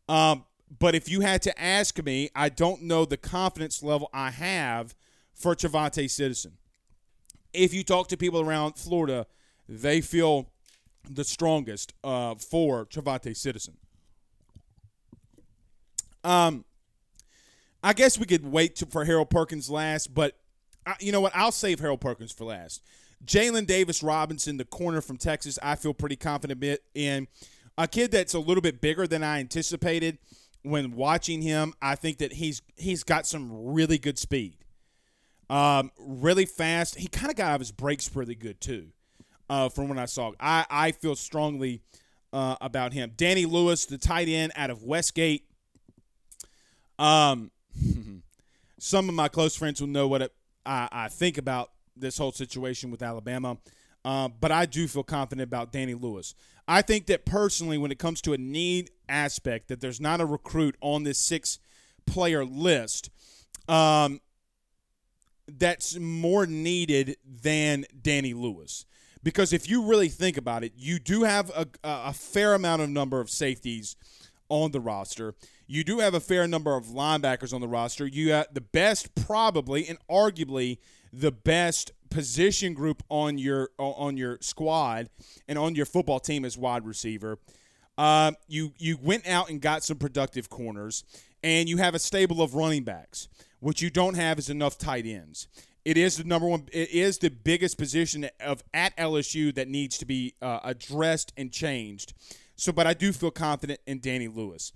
Um, 0.08 0.45
but 0.80 0.95
if 0.95 1.10
you 1.10 1.21
had 1.21 1.41
to 1.43 1.62
ask 1.62 2.04
me, 2.04 2.30
I 2.36 2.50
don't 2.50 2.84
know 2.84 3.06
the 3.06 3.17
confidence 3.17 3.84
level 3.84 4.10
I 4.13 4.32
have 4.32 4.95
for 5.34 5.56
Trevonte 5.56 6.10
Citizen. 6.10 6.54
If 7.54 7.74
you 7.74 7.84
talk 7.84 8.08
to 8.10 8.17
people 8.17 8.41
around 8.41 8.76
Florida, 8.76 9.28
they 9.67 10.02
feel 10.02 10.52
the 11.10 11.24
strongest 11.24 11.93
uh, 12.04 12.36
for 12.36 12.86
Trevonte 12.86 13.36
Citizen. 13.36 13.78
Um, 16.24 16.65
I 17.84 17.93
guess 17.93 18.17
we 18.17 18.26
could 18.26 18.52
wait 18.52 18.76
to, 18.78 18.88
for 18.88 19.06
Harold 19.06 19.30
Perkins 19.30 19.69
last, 19.69 20.13
but 20.13 20.36
I, 20.86 20.95
you 21.00 21.12
know 21.12 21.21
what? 21.21 21.36
I'll 21.36 21.52
save 21.52 21.80
Harold 21.80 22.02
Perkins 22.02 22.32
for 22.32 22.45
last. 22.45 22.82
Jalen 23.24 23.67
Davis 23.67 24.04
Robinson, 24.04 24.58
the 24.58 24.65
corner 24.65 25.02
from 25.02 25.17
Texas, 25.17 25.58
I 25.62 25.76
feel 25.76 25.93
pretty 25.93 26.15
confident 26.15 26.82
in. 26.93 27.28
A 27.78 27.88
kid 27.88 28.12
that's 28.12 28.34
a 28.34 28.40
little 28.40 28.62
bit 28.62 28.80
bigger 28.82 29.06
than 29.06 29.24
I 29.24 29.40
anticipated 29.40 30.18
when 30.64 30.96
watching 30.96 31.42
him. 31.42 31.74
I 31.82 31.96
think 31.96 32.20
that 32.20 32.34
he's 32.34 32.62
he's 32.78 33.04
got 33.04 33.28
some 33.28 33.74
really 33.74 33.98
good 33.98 34.18
speed, 34.18 34.58
um, 35.50 35.92
really 36.00 36.46
fast. 36.46 36.96
He 36.96 37.08
kind 37.08 37.30
of 37.30 37.36
got 37.36 37.48
out 37.50 37.56
of 37.56 37.62
his 37.62 37.72
brakes 37.72 38.10
really 38.16 38.36
good 38.36 38.62
too, 38.62 38.88
uh, 39.50 39.70
from 39.70 39.90
what 39.90 39.98
I 39.98 40.06
saw. 40.06 40.32
I 40.40 40.66
I 40.70 40.92
feel 40.92 41.16
strongly 41.16 41.82
uh, 42.32 42.56
about 42.62 42.94
him. 42.94 43.14
Danny 43.16 43.46
Lewis, 43.46 43.86
the 43.86 43.98
tight 43.98 44.28
end 44.28 44.52
out 44.56 44.70
of 44.70 44.84
Westgate. 44.84 45.46
Um, 46.98 47.52
some 48.80 49.10
of 49.10 49.16
my 49.16 49.28
close 49.28 49.56
friends 49.56 49.82
will 49.82 49.88
know 49.88 50.08
what 50.08 50.22
it, 50.22 50.34
I, 50.66 50.88
I 50.92 51.08
think 51.08 51.38
about 51.38 51.72
this 51.96 52.18
whole 52.18 52.32
situation 52.32 52.92
with 52.92 53.02
Alabama. 53.02 53.58
Uh, 54.04 54.28
but 54.28 54.52
I 54.52 54.66
do 54.66 54.88
feel 54.88 55.04
confident 55.04 55.48
about 55.48 55.72
Danny 55.72 55.94
Lewis. 55.96 56.36
I 56.67 56.82
think 56.82 57.06
that 57.08 57.25
personally, 57.25 57.78
when 57.78 57.91
it 57.91 57.99
comes 57.99 58.21
to 58.21 58.34
a 58.34 58.38
need 58.38 58.91
aspect, 59.08 59.67
that 59.67 59.82
there's 59.82 60.01
not 60.01 60.21
a 60.21 60.25
recruit 60.25 60.75
on 60.82 61.04
this 61.04 61.19
six 61.19 61.60
player 62.08 62.43
list 62.43 63.10
um, 63.67 64.19
that's 65.47 65.97
more 65.97 66.45
needed 66.45 67.17
than 67.23 67.86
Danny 68.01 68.34
Lewis. 68.34 68.86
Because 69.23 69.54
if 69.54 69.69
you 69.69 69.88
really 69.88 70.10
think 70.10 70.38
about 70.38 70.63
it, 70.63 70.73
you 70.75 70.99
do 70.99 71.23
have 71.23 71.49
a, 71.49 71.67
a 71.84 72.13
fair 72.13 72.54
amount 72.54 72.82
of 72.84 72.89
number 72.89 73.19
of 73.19 73.30
safeties 73.30 73.95
on 74.49 74.71
the 74.71 74.80
roster. 74.80 75.34
You 75.67 75.84
do 75.84 75.99
have 75.99 76.13
a 76.13 76.19
fair 76.19 76.47
number 76.47 76.75
of 76.75 76.86
linebackers 76.86 77.51
on 77.54 77.62
the 77.62 77.67
roster. 77.67 78.06
You 78.06 78.32
have 78.34 78.54
the 78.54 78.62
best, 78.62 79.15
probably, 79.15 79.88
and 79.88 79.97
arguably 80.08 80.78
the 81.12 81.32
best 81.32 81.91
position 82.10 82.74
group 82.74 83.04
on 83.10 83.38
your 83.38 83.70
on 83.78 84.18
your 84.18 84.38
squad 84.41 85.10
and 85.48 85.58
on 85.58 85.76
your 85.76 85.86
football 85.86 86.20
team 86.20 86.46
as 86.46 86.58
wide 86.58 86.86
receiver. 86.86 87.38
Uh, 87.98 88.32
you 88.48 88.74
you 88.78 88.98
went 89.02 89.28
out 89.28 89.50
and 89.50 89.62
got 89.62 89.84
some 89.84 89.98
productive 89.98 90.50
corners, 90.50 91.04
and 91.44 91.70
you 91.70 91.78
have 91.78 91.96
a 91.96 92.00
stable 92.00 92.41
of 92.41 92.56
running 92.56 92.84
backs. 92.84 93.28
What 93.60 93.82
you 93.82 93.89
don't 93.89 94.15
have 94.15 94.38
is 94.38 94.50
enough 94.50 94.78
tight 94.78 95.06
ends. 95.06 95.48
It 95.86 95.98
is 95.98 96.18
the 96.18 96.24
number 96.24 96.48
one. 96.48 96.68
It 96.72 96.89
is 96.89 97.20
the 97.20 97.30
biggest 97.30 97.78
position 97.78 98.28
of 98.39 98.63
at 98.74 98.96
LSU 98.98 99.54
that 99.56 99.68
needs 99.68 99.98
to 100.00 100.06
be 100.06 100.34
uh, 100.41 100.60
addressed 100.63 101.32
and 101.38 101.52
changed. 101.52 102.13
So, 102.56 102.72
but 102.72 102.88
I 102.88 102.94
do 102.94 103.12
feel 103.12 103.32
confident 103.32 103.80
in 103.86 104.00
Danny 104.00 104.28
Lewis. 104.28 104.72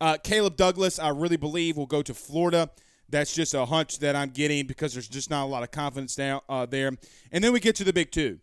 Uh, 0.00 0.16
Caleb 0.22 0.56
Douglas, 0.56 0.98
I 0.98 1.10
really 1.10 1.36
believe 1.36 1.76
will 1.76 1.86
go 1.86 2.02
to 2.02 2.14
Florida. 2.14 2.70
That's 3.08 3.34
just 3.34 3.54
a 3.54 3.64
hunch 3.64 4.00
that 4.00 4.14
I'm 4.14 4.30
getting 4.30 4.66
because 4.66 4.92
there's 4.92 5.08
just 5.08 5.30
not 5.30 5.44
a 5.44 5.46
lot 5.46 5.62
of 5.62 5.70
confidence 5.70 6.14
down 6.14 6.40
uh, 6.48 6.66
there. 6.66 6.92
And 7.32 7.42
then 7.42 7.52
we 7.52 7.60
get 7.60 7.74
to 7.76 7.84
the 7.84 7.92
big 7.92 8.10
two, 8.10 8.38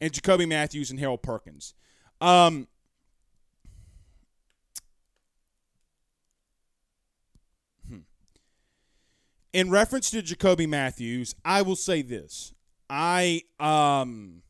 and 0.00 0.12
Jacoby 0.12 0.46
Mathews 0.46 0.90
and 0.90 0.98
Harold 0.98 1.22
Perkins. 1.22 1.74
Um, 2.20 2.68
hmm. 7.86 7.98
In 9.52 9.70
reference 9.70 10.10
to 10.12 10.22
Jacoby 10.22 10.66
Mathews, 10.66 11.34
I 11.44 11.62
will 11.62 11.76
say 11.76 12.02
this: 12.02 12.54
I 12.88 13.42
um. 13.60 14.42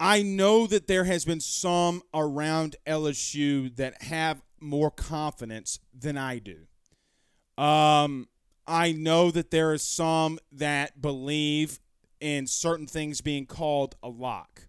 I 0.00 0.22
know 0.22 0.66
that 0.66 0.86
there 0.86 1.04
has 1.04 1.24
been 1.24 1.40
some 1.40 2.02
around 2.12 2.76
LSU 2.86 3.74
that 3.76 4.02
have 4.02 4.42
more 4.60 4.90
confidence 4.90 5.78
than 5.92 6.16
I 6.16 6.38
do. 6.38 6.66
Um, 7.56 8.28
I 8.66 8.92
know 8.92 9.30
that 9.30 9.50
there 9.50 9.72
is 9.72 9.82
some 9.82 10.38
that 10.52 11.00
believe 11.00 11.80
in 12.20 12.46
certain 12.46 12.86
things 12.86 13.20
being 13.20 13.46
called 13.46 13.96
a 14.02 14.08
lock. 14.08 14.62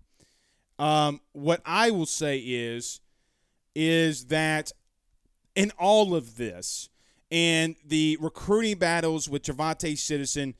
Um, 0.78 1.22
what 1.32 1.62
I 1.66 1.90
will 1.92 2.06
say 2.06 2.38
is, 2.40 3.00
is 3.74 4.26
that 4.26 4.72
in 5.56 5.72
all 5.80 6.16
of 6.16 6.36
this 6.36 6.90
and 7.32 7.76
the 7.86 8.18
recruiting 8.20 8.78
battles 8.78 9.30
with 9.30 9.44
Trevonte 9.44 9.98
Citizen, 9.98 10.56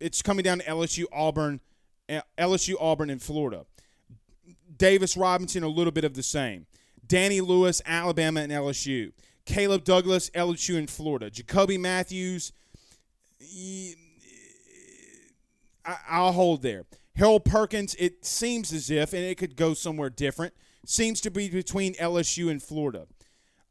it's 0.00 0.20
coming 0.20 0.42
down 0.42 0.58
to 0.58 0.64
LSU, 0.64 1.04
Auburn, 1.12 1.60
LSU, 2.36 2.74
Auburn, 2.80 3.08
and 3.08 3.22
Florida. 3.22 3.64
Davis 4.76 5.16
Robinson, 5.16 5.62
a 5.62 5.68
little 5.68 5.92
bit 5.92 6.04
of 6.04 6.14
the 6.14 6.22
same. 6.22 6.66
Danny 7.06 7.40
Lewis, 7.40 7.82
Alabama 7.84 8.40
and 8.40 8.52
LSU. 8.52 9.12
Caleb 9.44 9.84
Douglas, 9.84 10.30
LSU 10.30 10.78
and 10.78 10.88
Florida. 10.88 11.30
Jacoby 11.30 11.76
Mathews, 11.78 12.52
I'll 15.84 16.32
hold 16.32 16.62
there. 16.62 16.84
Harold 17.16 17.44
Perkins, 17.44 17.94
it 17.98 18.24
seems 18.24 18.72
as 18.72 18.90
if, 18.90 19.12
and 19.12 19.22
it 19.22 19.36
could 19.36 19.56
go 19.56 19.74
somewhere 19.74 20.10
different, 20.10 20.54
seems 20.86 21.20
to 21.22 21.30
be 21.30 21.48
between 21.48 21.94
LSU 21.94 22.50
and 22.50 22.62
Florida. 22.62 23.06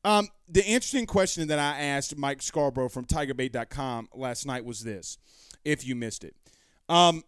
Um, 0.04 0.30
the 0.48 0.66
interesting 0.66 1.06
question 1.06 1.48
that 1.48 1.60
I 1.60 1.80
asked 1.80 2.18
Mike 2.18 2.42
Scarborough 2.42 2.90
from 2.90 3.06
TigerBait.com 3.06 4.10
last 4.14 4.46
night 4.46 4.66
was 4.66 4.84
this, 4.84 5.18
if 5.64 5.86
you 5.86 5.96
missed 5.96 6.24
it. 6.24 6.36
Um, 6.90 7.24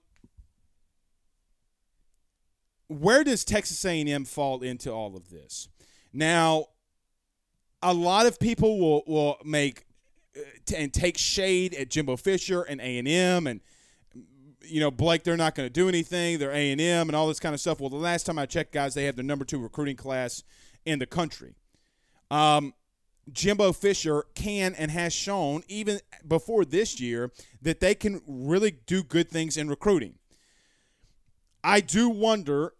where 2.87 3.23
does 3.23 3.43
Texas 3.43 3.83
A&M 3.85 4.25
fall 4.25 4.61
into 4.61 4.91
all 4.91 5.15
of 5.15 5.29
this? 5.29 5.67
Now, 6.11 6.67
a 7.81 7.93
lot 7.93 8.25
of 8.25 8.39
people 8.39 8.79
will 8.79 9.03
will 9.05 9.37
make 9.43 9.85
uh, 10.37 10.41
and 10.75 10.93
take 10.93 11.17
shade 11.17 11.73
at 11.73 11.89
Jimbo 11.89 12.15
Fisher 12.15 12.61
and 12.61 12.79
A&M 12.79 13.45
and 13.45 13.59
you 14.63 14.79
know 14.79 14.89
Blake 14.89 15.23
they're 15.23 15.35
not 15.35 15.53
going 15.53 15.67
to 15.67 15.73
do 15.73 15.89
anything 15.89 16.39
they're 16.39 16.51
A&M 16.51 16.79
and 16.79 17.15
all 17.15 17.27
this 17.27 17.39
kind 17.39 17.53
of 17.53 17.59
stuff. 17.59 17.81
Well 17.81 17.89
the 17.89 17.97
last 17.97 18.25
time 18.25 18.39
I 18.39 18.45
checked 18.45 18.71
guys 18.71 18.93
they 18.93 19.03
have 19.05 19.17
the 19.17 19.23
number 19.23 19.43
2 19.43 19.59
recruiting 19.59 19.97
class 19.97 20.43
in 20.85 20.99
the 20.99 21.05
country. 21.05 21.55
Um, 22.31 22.73
Jimbo 23.31 23.73
Fisher 23.73 24.25
can 24.33 24.73
and 24.75 24.91
has 24.91 25.13
shown 25.13 25.63
even 25.67 25.99
before 26.27 26.65
this 26.65 26.99
year 26.99 27.31
that 27.61 27.79
they 27.79 27.95
can 27.95 28.21
really 28.27 28.71
do 28.71 29.03
good 29.03 29.29
things 29.29 29.55
in 29.57 29.69
recruiting 29.69 30.15
I 31.63 31.79
do 31.79 32.09
wonder 32.09 32.73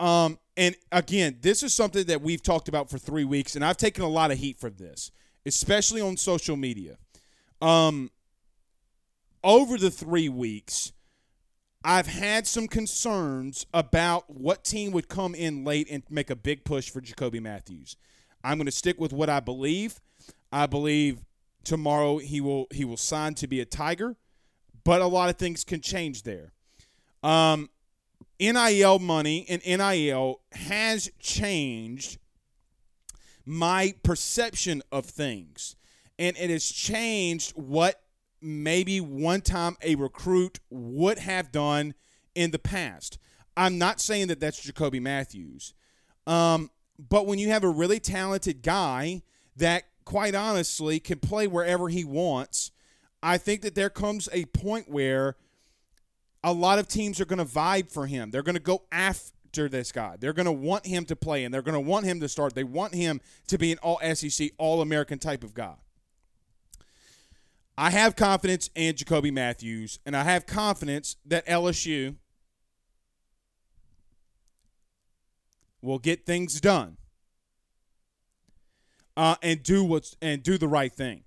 um, 0.00 0.38
and 0.56 0.74
again, 0.90 1.38
this 1.42 1.62
is 1.62 1.74
something 1.74 2.06
that 2.06 2.22
we've 2.22 2.42
talked 2.42 2.68
about 2.68 2.90
for 2.90 2.98
three 2.98 3.24
weeks, 3.24 3.54
and 3.54 3.64
I've 3.64 3.76
taken 3.76 4.02
a 4.02 4.08
lot 4.08 4.30
of 4.30 4.38
heat 4.38 4.58
for 4.58 4.70
this, 4.70 5.12
especially 5.44 6.00
on 6.00 6.16
social 6.16 6.56
media. 6.56 6.96
Um, 7.60 8.10
over 9.44 9.76
the 9.76 9.90
three 9.90 10.30
weeks, 10.30 10.92
I've 11.84 12.06
had 12.06 12.46
some 12.46 12.66
concerns 12.66 13.66
about 13.74 14.28
what 14.30 14.64
team 14.64 14.92
would 14.92 15.08
come 15.08 15.34
in 15.34 15.64
late 15.64 15.86
and 15.90 16.02
make 16.08 16.30
a 16.30 16.36
big 16.36 16.64
push 16.64 16.90
for 16.90 17.02
Jacoby 17.02 17.40
Mathews. 17.40 17.96
I'm 18.42 18.56
going 18.56 18.66
to 18.66 18.72
stick 18.72 18.98
with 18.98 19.12
what 19.12 19.28
I 19.28 19.40
believe. 19.40 20.00
I 20.50 20.66
believe 20.66 21.20
tomorrow 21.62 22.18
he 22.18 22.40
will 22.40 22.66
he 22.70 22.86
will 22.86 22.96
sign 22.96 23.34
to 23.34 23.46
be 23.46 23.60
a 23.60 23.66
Tiger, 23.66 24.16
but 24.84 25.02
a 25.02 25.06
lot 25.06 25.28
of 25.28 25.36
things 25.36 25.62
can 25.62 25.82
change 25.82 26.22
there. 26.22 26.52
Um, 27.22 27.68
NIL 28.40 28.98
money 28.98 29.44
and 29.48 29.62
NIL 29.64 30.40
has 30.52 31.10
changed 31.18 32.18
my 33.44 33.94
perception 34.02 34.82
of 34.90 35.04
things. 35.04 35.76
And 36.18 36.36
it 36.38 36.50
has 36.50 36.64
changed 36.66 37.52
what 37.52 38.02
maybe 38.40 39.00
one 39.00 39.42
time 39.42 39.76
a 39.82 39.94
recruit 39.94 40.58
would 40.70 41.18
have 41.18 41.52
done 41.52 41.94
in 42.34 42.50
the 42.50 42.58
past. 42.58 43.18
I'm 43.56 43.78
not 43.78 44.00
saying 44.00 44.28
that 44.28 44.40
that's 44.40 44.62
Jacoby 44.62 45.00
Mathews. 45.00 45.74
Um, 46.26 46.70
but 46.98 47.26
when 47.26 47.38
you 47.38 47.50
have 47.50 47.64
a 47.64 47.68
really 47.68 48.00
talented 48.00 48.62
guy 48.62 49.22
that, 49.56 49.84
quite 50.04 50.34
honestly, 50.34 51.00
can 51.00 51.18
play 51.18 51.46
wherever 51.46 51.88
he 51.88 52.04
wants, 52.04 52.70
I 53.22 53.36
think 53.36 53.62
that 53.62 53.74
there 53.74 53.90
comes 53.90 54.28
a 54.32 54.46
point 54.46 54.88
where 54.88 55.36
a 56.42 56.52
lot 56.52 56.78
of 56.78 56.88
teams 56.88 57.20
are 57.20 57.24
going 57.24 57.38
to 57.38 57.44
vibe 57.44 57.92
for 57.92 58.06
him. 58.06 58.30
They're 58.30 58.42
going 58.42 58.54
to 58.54 58.60
go 58.60 58.82
after 58.90 59.68
this 59.68 59.92
guy. 59.92 60.16
They're 60.18 60.32
going 60.32 60.46
to 60.46 60.52
want 60.52 60.86
him 60.86 61.04
to 61.06 61.16
play 61.16 61.44
and 61.44 61.52
they're 61.52 61.62
going 61.62 61.74
to 61.74 61.80
want 61.80 62.06
him 62.06 62.20
to 62.20 62.28
start. 62.28 62.54
They 62.54 62.64
want 62.64 62.94
him 62.94 63.20
to 63.48 63.58
be 63.58 63.72
an 63.72 63.78
all 63.78 64.00
SEC, 64.14 64.50
all 64.58 64.80
American 64.80 65.18
type 65.18 65.44
of 65.44 65.54
guy. 65.54 65.74
I 67.76 67.90
have 67.90 68.14
confidence 68.14 68.68
in 68.74 68.94
Jacoby 68.94 69.30
Mathews, 69.30 70.00
and 70.04 70.14
I 70.14 70.24
have 70.24 70.44
confidence 70.44 71.16
that 71.24 71.46
LSU 71.46 72.16
will 75.80 75.98
get 75.98 76.26
things 76.26 76.60
done 76.60 76.98
uh, 79.16 79.36
and 79.42 79.62
do 79.62 79.82
what's 79.82 80.14
and 80.20 80.42
do 80.42 80.58
the 80.58 80.68
right 80.68 80.92
thing. 80.92 81.24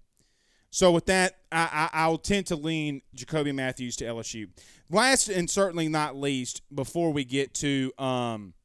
So 0.73 0.89
with 0.89 1.05
that, 1.05 1.37
I, 1.51 1.87
I 1.93 2.07
will 2.07 2.17
tend 2.17 2.47
to 2.47 2.55
lean 2.55 3.03
Jacoby 3.13 3.51
Mathews 3.51 3.95
to 3.97 4.05
LSU. 4.05 4.49
Last 4.89 5.29
and 5.29 5.47
certainly 5.47 5.87
not 5.87 6.15
least, 6.15 6.63
before 6.73 7.13
we 7.13 7.25
get 7.25 7.53
to 7.55 7.93
um, 7.99 8.55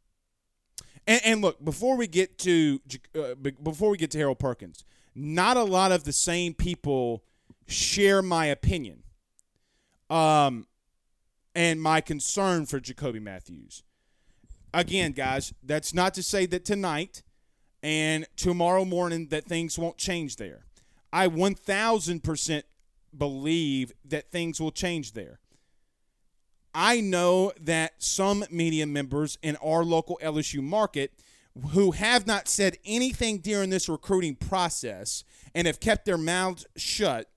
and, 1.07 1.21
and 1.23 1.43
look 1.43 1.63
before 1.63 1.99
we 1.99 2.07
get 2.07 2.39
to 2.39 2.81
uh, 3.15 3.35
before 3.35 3.91
we 3.91 3.99
get 3.99 4.11
to 4.13 4.19
Harold 4.19 4.39
Perkins, 4.39 4.85
not 5.15 5.59
a 5.59 5.63
lot 5.63 5.93
of 5.93 6.05
the 6.05 6.15
same 6.15 6.55
people 6.55 7.25
share 7.67 8.23
my 8.23 8.47
opinion, 8.47 9.03
um, 10.09 10.67
and 11.55 11.83
my 11.83 12.01
concern 12.01 12.65
for 12.65 12.81
Jacoby 12.81 13.21
Mathews. 13.21 13.83
Again, 14.73 15.13
guys, 15.13 15.53
that's 15.63 15.93
not 15.93 16.15
to 16.15 16.23
say 16.23 16.47
that 16.47 16.65
tonight 16.65 17.23
and 17.83 18.27
tomorrow 18.35 18.87
morning 18.87 19.27
that 19.29 19.45
things 19.45 19.79
won't 19.79 19.99
change 19.99 20.37
there. 20.37 20.68
I 21.13 21.29
1000% 21.29 22.63
believe 23.17 23.93
that 24.05 24.31
things 24.31 24.61
will 24.61 24.71
change 24.71 25.13
there. 25.13 25.41
I 26.75 27.01
know 27.01 27.53
that 27.61 27.95
some 27.99 28.45
media 28.51 28.87
members 28.87 29.39
in 29.43 29.57
our 29.57 29.85
local 29.85 30.19
LSU 30.23 30.63
market 30.63 31.13
who 31.71 31.93
have 31.93 32.27
not 32.27 32.47
said 32.47 32.77
anything 32.85 33.39
during 33.39 33.71
this 33.71 33.89
recruiting 33.89 34.37
process 34.37 35.25
and 35.55 35.67
have 35.67 35.81
kept 35.81 36.05
their 36.05 36.19
mouths 36.19 36.67
shut 36.77 37.29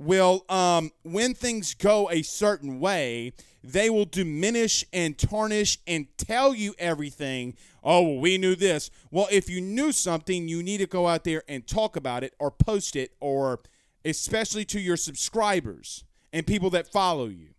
will, 0.00 0.44
um, 0.48 0.90
when 1.02 1.34
things 1.34 1.74
go 1.74 2.10
a 2.10 2.22
certain 2.22 2.80
way, 2.80 3.32
they 3.62 3.90
will 3.90 4.06
diminish 4.06 4.82
and 4.92 5.18
tarnish 5.18 5.78
and 5.86 6.06
tell 6.16 6.54
you 6.54 6.74
everything. 6.78 7.54
Oh, 7.84 8.02
well, 8.02 8.18
we 8.18 8.38
knew 8.38 8.56
this. 8.56 8.90
Well, 9.10 9.28
if 9.30 9.50
you 9.50 9.60
knew 9.60 9.92
something, 9.92 10.48
you 10.48 10.62
need 10.62 10.78
to 10.78 10.86
go 10.86 11.06
out 11.06 11.24
there 11.24 11.42
and 11.46 11.66
talk 11.66 11.96
about 11.96 12.24
it 12.24 12.34
or 12.38 12.50
post 12.50 12.96
it, 12.96 13.12
or 13.20 13.60
especially 14.04 14.64
to 14.64 14.80
your 14.80 14.96
subscribers 14.96 16.04
and 16.32 16.46
people 16.46 16.70
that 16.70 16.88
follow 16.88 17.26
you. 17.26 17.50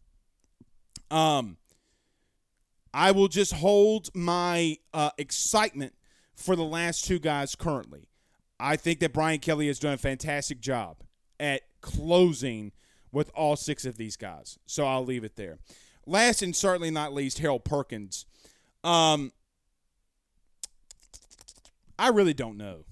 Um, 1.15 1.57
I 2.93 3.11
will 3.11 3.27
just 3.27 3.53
hold 3.53 4.09
my 4.15 4.77
uh, 4.93 5.11
excitement 5.19 5.93
for 6.35 6.55
the 6.55 6.63
last 6.63 7.05
two 7.05 7.19
guys 7.19 7.55
currently. 7.55 8.07
I 8.59 8.77
think 8.77 8.99
that 9.01 9.13
Brian 9.13 9.39
Kelly 9.39 9.67
has 9.67 9.77
done 9.77 9.93
a 9.93 9.97
fantastic 9.97 10.59
job 10.59 10.97
at 11.39 11.61
closing 11.81 12.71
with 13.11 13.29
all 13.35 13.55
six 13.55 13.85
of 13.85 13.97
these 13.97 14.15
guys. 14.15 14.57
So 14.65 14.85
I'll 14.85 15.05
leave 15.05 15.23
it 15.23 15.35
there. 15.35 15.59
Last 16.05 16.41
and 16.41 16.55
certainly 16.55 16.91
not 16.91 17.13
least, 17.13 17.39
Harold 17.39 17.65
Perkins. 17.65 18.25
Um, 18.83 19.31
I 21.99 22.09
really 22.09 22.33
don't 22.33 22.57
know. 22.57 22.85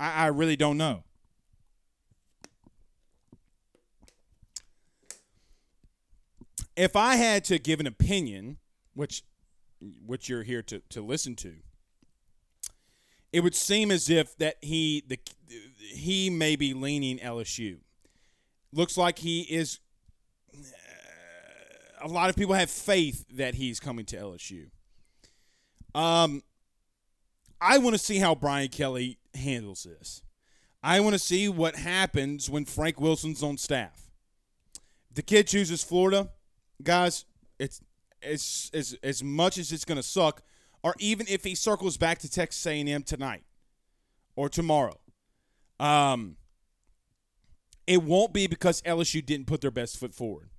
I, 0.00 0.24
I 0.24 0.26
really 0.26 0.56
don't 0.56 0.76
know. 0.76 1.04
If 6.76 6.96
I 6.96 7.16
had 7.16 7.44
to 7.44 7.58
give 7.58 7.78
an 7.78 7.86
opinion, 7.86 8.56
which 8.94 9.22
which 10.04 10.28
you're 10.28 10.42
here 10.42 10.62
to, 10.62 10.80
to 10.90 11.00
listen 11.00 11.36
to, 11.36 11.54
it 13.32 13.40
would 13.40 13.54
seem 13.54 13.90
as 13.90 14.10
if 14.10 14.36
that 14.38 14.56
he 14.60 15.04
the 15.06 15.18
he 15.78 16.30
may 16.30 16.56
be 16.56 16.74
leaning 16.74 17.18
LSU. 17.18 17.78
Looks 18.72 18.96
like 18.96 19.18
he 19.18 19.42
is. 19.42 19.78
A 22.02 22.08
lot 22.08 22.30
of 22.30 22.36
people 22.36 22.54
have 22.54 22.70
faith 22.70 23.26
that 23.34 23.54
he's 23.54 23.78
coming 23.78 24.06
to 24.06 24.16
LSU. 24.16 24.70
Um, 25.94 26.42
I 27.60 27.78
want 27.78 27.94
to 27.94 27.98
see 27.98 28.18
how 28.18 28.34
Brian 28.34 28.68
Kelly 28.68 29.18
handles 29.34 29.82
this. 29.82 30.22
I 30.82 31.00
want 31.00 31.12
to 31.12 31.18
see 31.18 31.48
what 31.48 31.76
happens 31.76 32.48
when 32.48 32.64
Frank 32.64 33.00
Wilson's 33.00 33.42
on 33.42 33.58
staff. 33.58 34.10
The 35.12 35.22
kid 35.22 35.46
chooses 35.48 35.84
Florida, 35.84 36.30
guys. 36.82 37.26
It's 37.58 37.82
as 38.22 38.70
as 38.72 38.96
as 39.02 39.22
much 39.22 39.58
as 39.58 39.72
it's 39.72 39.84
going 39.84 39.96
to 39.96 40.02
suck, 40.02 40.42
or 40.82 40.94
even 40.98 41.26
if 41.28 41.44
he 41.44 41.54
circles 41.54 41.96
back 41.96 42.18
to 42.18 42.30
Texas 42.30 42.66
A&M 42.66 43.02
tonight 43.02 43.44
or 44.36 44.48
tomorrow. 44.48 44.98
Um, 45.78 46.36
it 47.86 48.02
won't 48.02 48.32
be 48.32 48.46
because 48.46 48.82
LSU 48.82 49.24
didn't 49.24 49.46
put 49.46 49.60
their 49.60 49.70
best 49.70 49.98
foot 49.98 50.14
forward. 50.14 50.50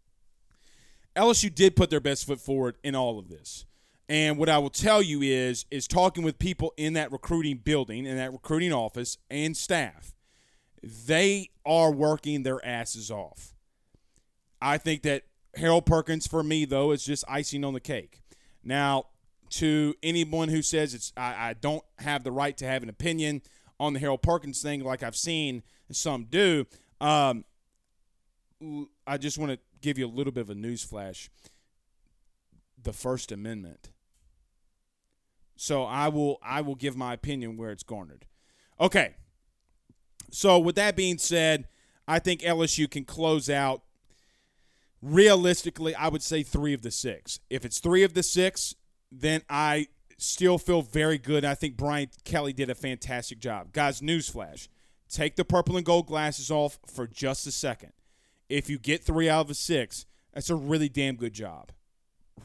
LSU 1.16 1.54
did 1.54 1.76
put 1.76 1.90
their 1.90 2.00
best 2.00 2.26
foot 2.26 2.40
forward 2.40 2.78
in 2.84 2.96
all 2.96 3.20
of 3.20 3.30
this. 3.30 3.66
And 4.10 4.38
what 4.38 4.50
I 4.50 4.58
will 4.58 4.70
tell 4.70 5.02
you 5.02 5.22
is 5.22 5.66
is 5.72 5.88
talking 5.88 6.24
with 6.24 6.38
people 6.38 6.74
in 6.76 6.94
that 6.94 7.12
recruiting 7.12 7.62
building, 7.64 8.06
in 8.06 8.18
that 8.18 8.34
recruiting 8.34 8.74
office 8.74 9.18
and 9.30 9.56
staff, 9.56 10.14
they 10.84 11.50
are 11.66 11.92
working 11.92 12.44
their 12.44 12.64
asses 12.66 13.10
off. 13.10 13.54
I 14.62 14.78
think 14.78 15.04
that 15.04 15.24
Harold 15.56 15.86
Perkins 15.86 16.28
for 16.28 16.44
me 16.44 16.66
though 16.66 16.92
is 16.92 17.06
just 17.06 17.24
icing 17.28 17.64
on 17.64 17.74
the 17.74 17.80
cake. 17.80 18.22
Now, 18.64 19.06
to 19.52 19.96
anyone 20.02 20.50
who 20.50 20.62
says 20.62 20.94
it's 20.94 21.12
I, 21.16 21.50
I 21.50 21.54
don't 21.54 21.84
have 22.00 22.24
the 22.24 22.32
right 22.32 22.58
to 22.58 22.66
have 22.66 22.84
an 22.84 22.90
opinion 22.90 23.42
on 23.80 23.94
the 23.94 24.00
Harold 24.00 24.22
Perkins 24.22 24.62
thing, 24.62 24.84
like 24.84 25.04
I've 25.04 25.16
seen 25.16 25.64
some 25.92 26.26
do, 26.26 26.66
um, 27.02 27.44
I 29.08 29.18
just 29.18 29.38
want 29.38 29.52
to 29.52 29.60
give 29.82 29.98
you 29.98 30.06
a 30.06 30.10
little 30.10 30.32
bit 30.32 30.42
of 30.42 30.50
a 30.50 30.56
news 30.56 30.84
flash. 30.84 31.30
The 32.82 32.94
First 32.94 33.32
Amendment. 33.32 33.92
So 35.56 35.84
I 35.84 36.08
will 36.08 36.40
I 36.42 36.62
will 36.62 36.76
give 36.76 36.96
my 36.96 37.14
opinion 37.14 37.58
where 37.58 37.72
it's 37.72 37.84
garnered. 37.84 38.26
Okay. 38.80 39.16
So 40.32 40.58
with 40.58 40.76
that 40.76 40.96
being 40.96 41.18
said, 41.18 41.68
I 42.08 42.20
think 42.20 42.42
LSU 42.42 42.90
can 42.90 43.04
close 43.04 43.50
out 43.50 43.84
realistically, 45.02 45.94
I 45.96 46.08
would 46.08 46.24
say 46.24 46.44
three 46.44 46.74
of 46.74 46.82
the 46.82 46.92
six. 46.92 47.40
If 47.50 47.66
it's 47.66 47.80
three 47.80 48.04
of 48.04 48.14
the 48.14 48.24
six, 48.24 48.76
then 49.12 49.42
I 49.50 49.88
still 50.18 50.58
feel 50.58 50.82
very 50.82 51.18
good. 51.18 51.44
I 51.44 51.56
think 51.56 51.78
Brian 51.78 52.10
Kelly 52.24 52.54
did 52.54 52.70
a 52.70 52.76
fantastic 52.76 53.40
job. 53.40 53.74
Guys, 53.74 54.02
newsflash 54.02 54.68
take 55.12 55.36
the 55.36 55.46
purple 55.46 55.78
and 55.78 55.86
gold 55.86 56.08
glasses 56.08 56.50
off 56.50 56.80
for 56.88 57.06
just 57.06 57.46
a 57.46 57.52
second. 57.52 57.92
If 58.50 58.70
you 58.70 58.80
get 58.80 59.04
three 59.04 59.30
out 59.30 59.42
of 59.42 59.48
the 59.50 59.56
six, 59.56 60.06
that's 60.34 60.50
a 60.50 60.56
really 60.56 60.90
damn 60.90 61.16
good 61.16 61.34
job. 61.34 61.72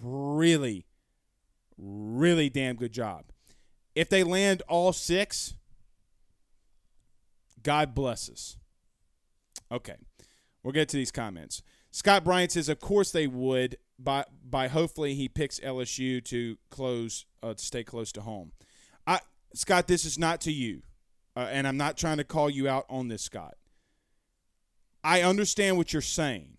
Really, 0.03 0.87
really 1.79 2.51
damn 2.51 2.77
good 2.77 2.93
job. 2.93 3.27
If 3.95 4.09
they 4.09 4.25
land 4.25 4.63
all 4.69 4.93
six, 4.93 5.55
God 7.63 7.95
bless 7.95 8.29
us. 8.29 8.57
Okay, 9.73 9.97
we'll 10.63 10.73
get 10.73 10.89
to 10.91 10.97
these 10.97 11.13
comments. 11.13 11.63
Scott 11.91 12.25
Bryant 12.25 12.53
says, 12.53 12.69
of 12.69 12.79
course 12.79 13.11
they 13.11 13.27
would. 13.27 13.79
By 13.99 14.25
by, 14.45 14.69
hopefully 14.69 15.15
he 15.15 15.29
picks 15.29 15.59
LSU 15.61 16.23
to 16.25 16.59
close, 16.71 17.25
uh, 17.43 17.55
to 17.55 17.65
stay 17.65 17.83
close 17.83 18.13
to 18.13 18.21
home. 18.21 18.53
I 19.07 19.21
Scott, 19.55 19.87
this 19.87 20.05
is 20.05 20.19
not 20.19 20.41
to 20.43 20.53
you, 20.53 20.83
uh, 21.35 21.49
and 21.51 21.67
I'm 21.67 21.79
not 21.79 21.97
trying 21.97 22.19
to 22.19 22.25
call 22.25 22.51
you 22.51 22.69
out 22.69 22.85
on 22.91 23.09
this, 23.09 23.23
Scott. 23.23 23.57
I 25.03 25.23
understand 25.23 25.77
what 25.79 25.93
you're 25.93 26.03
saying, 26.03 26.57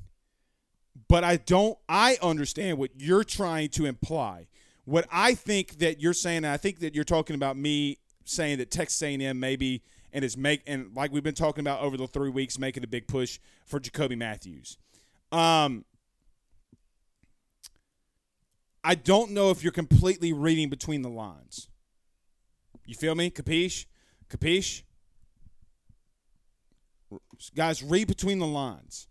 but 1.07 1.23
I 1.23 1.37
don't. 1.37 1.77
I 1.87 2.17
understand 2.21 2.77
what 2.77 2.91
you're 2.95 3.23
trying 3.23 3.69
to 3.69 3.85
imply. 3.85 4.47
What 4.85 5.05
I 5.11 5.35
think 5.35 5.79
that 5.79 6.01
you're 6.01 6.13
saying, 6.13 6.37
and 6.37 6.47
I 6.47 6.57
think 6.57 6.79
that 6.79 6.95
you're 6.95 7.03
talking 7.03 7.35
about 7.35 7.57
me 7.57 7.97
saying 8.23 8.57
that 8.59 8.71
Texas 8.71 9.01
A&M 9.01 9.39
maybe 9.39 9.83
and 10.13 10.23
is 10.23 10.37
make 10.37 10.63
and 10.65 10.95
like 10.95 11.11
we've 11.11 11.23
been 11.23 11.35
talking 11.35 11.61
about 11.61 11.81
over 11.81 11.97
the 11.97 12.07
three 12.07 12.29
weeks, 12.29 12.57
making 12.57 12.83
a 12.83 12.87
big 12.87 13.07
push 13.07 13.39
for 13.65 13.79
Jacoby 13.79 14.15
Mathews. 14.15 14.77
Um, 15.31 15.85
I 18.87 18.95
don't 18.95 19.31
know 19.31 19.51
if 19.51 19.63
you're 19.63 19.73
completely 19.73 20.31
reading 20.31 20.69
between 20.69 21.01
the 21.01 21.09
lines. 21.09 21.67
You 22.85 22.95
feel 22.95 23.15
me? 23.15 23.29
Capiche? 23.29 23.85
Capiche? 24.29 24.83
Guys, 27.53 27.83
read 27.83 28.07
between 28.07 28.39
the 28.39 28.47
lines. 28.47 29.09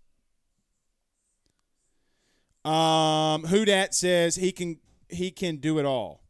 Um, 2.65 3.45
Who 3.45 3.67
dat 3.67 3.95
says 3.95 4.37
he 4.37 4.51
can 4.51 4.79
he 5.11 5.31
can 5.31 5.57
do 5.57 5.79
it 5.79 5.85
all. 5.85 6.23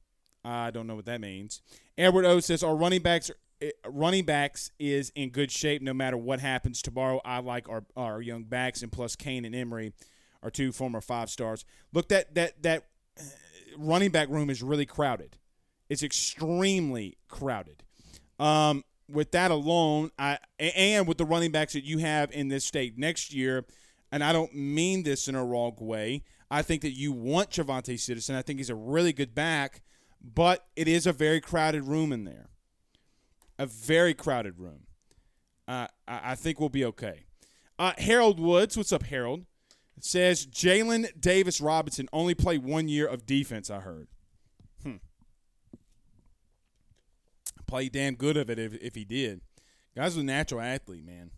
I 0.45 0.73
don't 0.73 0.89
know 0.89 0.97
what 0.97 1.07
that 1.07 1.21
means. 1.21 1.63
Edward 1.97 2.25
O 2.25 2.41
says 2.41 2.65
our 2.65 2.75
running 2.75 3.03
backs 3.03 3.31
it, 3.61 3.77
running 3.87 4.25
backs 4.25 4.73
is 4.81 5.13
in 5.15 5.31
good 5.31 5.53
shape 5.53 5.83
no 5.83 5.95
matter 5.95 6.17
what 6.17 6.41
happens 6.41 6.83
tomorrow. 6.83 7.21
I 7.25 7.39
like 7.39 7.69
our 7.69 7.85
our 7.97 8.21
young 8.21 8.43
backs, 8.43 8.83
and 8.83 8.91
plus 8.91 9.15
Kane 9.15 9.45
and 9.45 9.55
Emery 9.55 9.93
are 10.43 10.51
two 10.51 10.73
former 10.73 11.01
five 11.01 11.31
stars. 11.31 11.65
Look, 11.93 12.09
that 12.09 12.35
that 12.35 12.61
that 12.65 12.87
running 13.79 14.11
back 14.11 14.29
room 14.29 14.51
is 14.51 14.63
really 14.63 14.87
crowded. 14.87 15.37
It's 15.89 16.03
extremely 16.03 17.17
crowded. 17.29 17.83
Um, 18.39 18.85
with 19.09 19.31
that 19.33 19.51
alone, 19.51 20.11
I 20.19 20.39
and 20.59 21.07
with 21.07 21.19
the 21.19 21.25
running 21.25 21.53
backs 21.53 21.75
that 21.75 21.85
you 21.85 21.99
have 21.99 22.33
in 22.33 22.49
this 22.49 22.65
state 22.65 22.99
next 22.99 23.33
year, 23.33 23.65
and 24.11 24.25
I 24.25 24.33
don't 24.33 24.55
mean 24.55 25.05
this 25.05 25.29
in 25.29 25.35
a 25.35 25.45
wrong 25.45 25.77
way. 25.79 26.23
I 26.51 26.63
think 26.63 26.83
that 26.83 26.93
you 26.93 27.13
want 27.13 27.51
Javonte 27.51 27.99
Citizen. 27.99 28.37
I 28.37 28.43
think 28.43 28.59
he's 28.59 28.71
a 28.71 28.75
really 28.75 29.13
good 29.13 29.35
back, 29.35 29.83
but 30.23 30.67
it 30.77 30.89
is 30.89 31.07
a 31.07 31.13
very 31.13 31.41
crowded 31.41 31.85
room 31.85 32.13
in 32.13 32.25
there. 32.25 32.49
A 33.59 33.67
very 33.67 34.15
crowded 34.15 34.59
room. 34.59 34.87
Uh, 35.67 35.87
I, 36.07 36.33
I 36.33 36.35
think 36.35 36.61
we'll 36.61 36.69
be 36.69 36.85
okay. 36.85 37.25
Uh, 37.79 37.93
Harold 37.99 38.41
Woods, 38.41 38.77
what's 38.77 38.93
up, 38.93 39.05
Harold? 39.05 39.45
It 39.97 40.05
says 40.05 40.47
Jalen 40.47 41.21
Davis 41.21 41.61
Robinson 41.61 42.09
only 42.13 42.35
played 42.35 42.63
one 42.63 42.89
year 42.89 43.07
of 43.07 43.27
defense. 43.27 43.71
I 43.71 43.81
heard. 43.81 44.09
Hmm. 44.83 44.97
Play 47.67 47.89
damn 47.89 48.15
good 48.15 48.37
of 48.37 48.51
it 48.51 48.59
if, 48.59 48.75
if 48.75 48.95
he 48.95 49.05
did. 49.05 49.41
Guy's 49.95 50.17
a 50.17 50.23
natural 50.23 50.61
athlete, 50.61 51.05
man. 51.05 51.31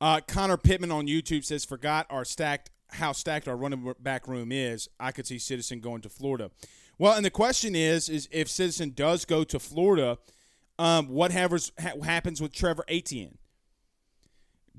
Uh, 0.00 0.20
Connor 0.26 0.56
Pittman 0.56 0.90
on 0.90 1.06
YouTube 1.06 1.44
says, 1.44 1.64
"Forgot 1.64 2.06
our 2.10 2.24
stacked 2.24 2.70
how 2.94 3.12
stacked 3.12 3.48
our 3.48 3.56
running 3.56 3.94
back 4.00 4.26
room 4.28 4.52
is. 4.52 4.88
I 4.98 5.12
could 5.12 5.26
see 5.26 5.38
Citizen 5.38 5.80
going 5.80 6.00
to 6.02 6.08
Florida. 6.08 6.50
Well, 6.98 7.14
and 7.14 7.24
the 7.24 7.30
question 7.30 7.74
is, 7.74 8.08
is 8.08 8.28
if 8.30 8.48
Citizen 8.48 8.92
does 8.94 9.24
go 9.24 9.44
to 9.44 9.58
Florida, 9.58 10.18
um, 10.78 11.08
what 11.08 11.32
happens 11.32 11.72
with 12.40 12.52
Trevor 12.52 12.84
Etienne? 12.88 13.38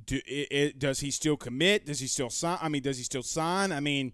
Do, 0.05 0.17
it, 0.25 0.47
it, 0.51 0.79
does 0.79 0.99
he 0.99 1.11
still 1.11 1.37
commit? 1.37 1.85
Does 1.85 1.99
he 1.99 2.07
still 2.07 2.29
sign? 2.29 2.57
I 2.61 2.69
mean, 2.69 2.81
does 2.81 2.97
he 2.97 3.03
still 3.03 3.23
sign? 3.23 3.71
I 3.71 3.79
mean, 3.79 4.13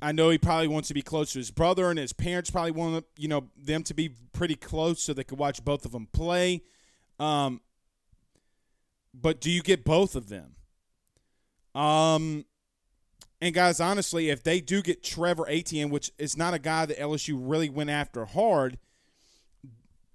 I 0.00 0.12
know 0.12 0.30
he 0.30 0.38
probably 0.38 0.68
wants 0.68 0.88
to 0.88 0.94
be 0.94 1.02
close 1.02 1.32
to 1.32 1.38
his 1.38 1.50
brother, 1.50 1.90
and 1.90 1.98
his 1.98 2.12
parents 2.12 2.50
probably 2.50 2.72
want 2.72 3.04
you 3.16 3.28
know 3.28 3.48
them 3.56 3.82
to 3.84 3.94
be 3.94 4.10
pretty 4.32 4.56
close 4.56 5.02
so 5.02 5.12
they 5.12 5.24
could 5.24 5.38
watch 5.38 5.64
both 5.64 5.84
of 5.84 5.92
them 5.92 6.06
play. 6.12 6.62
Um, 7.18 7.60
but 9.14 9.40
do 9.40 9.50
you 9.50 9.62
get 9.62 9.84
both 9.84 10.14
of 10.14 10.28
them? 10.28 10.56
Um, 11.74 12.44
and 13.40 13.54
guys, 13.54 13.80
honestly, 13.80 14.30
if 14.30 14.42
they 14.42 14.60
do 14.60 14.82
get 14.82 15.02
Trevor 15.02 15.48
Etienne, 15.48 15.90
which 15.90 16.10
is 16.18 16.36
not 16.36 16.54
a 16.54 16.58
guy 16.58 16.86
that 16.86 16.98
LSU 16.98 17.38
really 17.38 17.68
went 17.68 17.90
after 17.90 18.24
hard, 18.24 18.78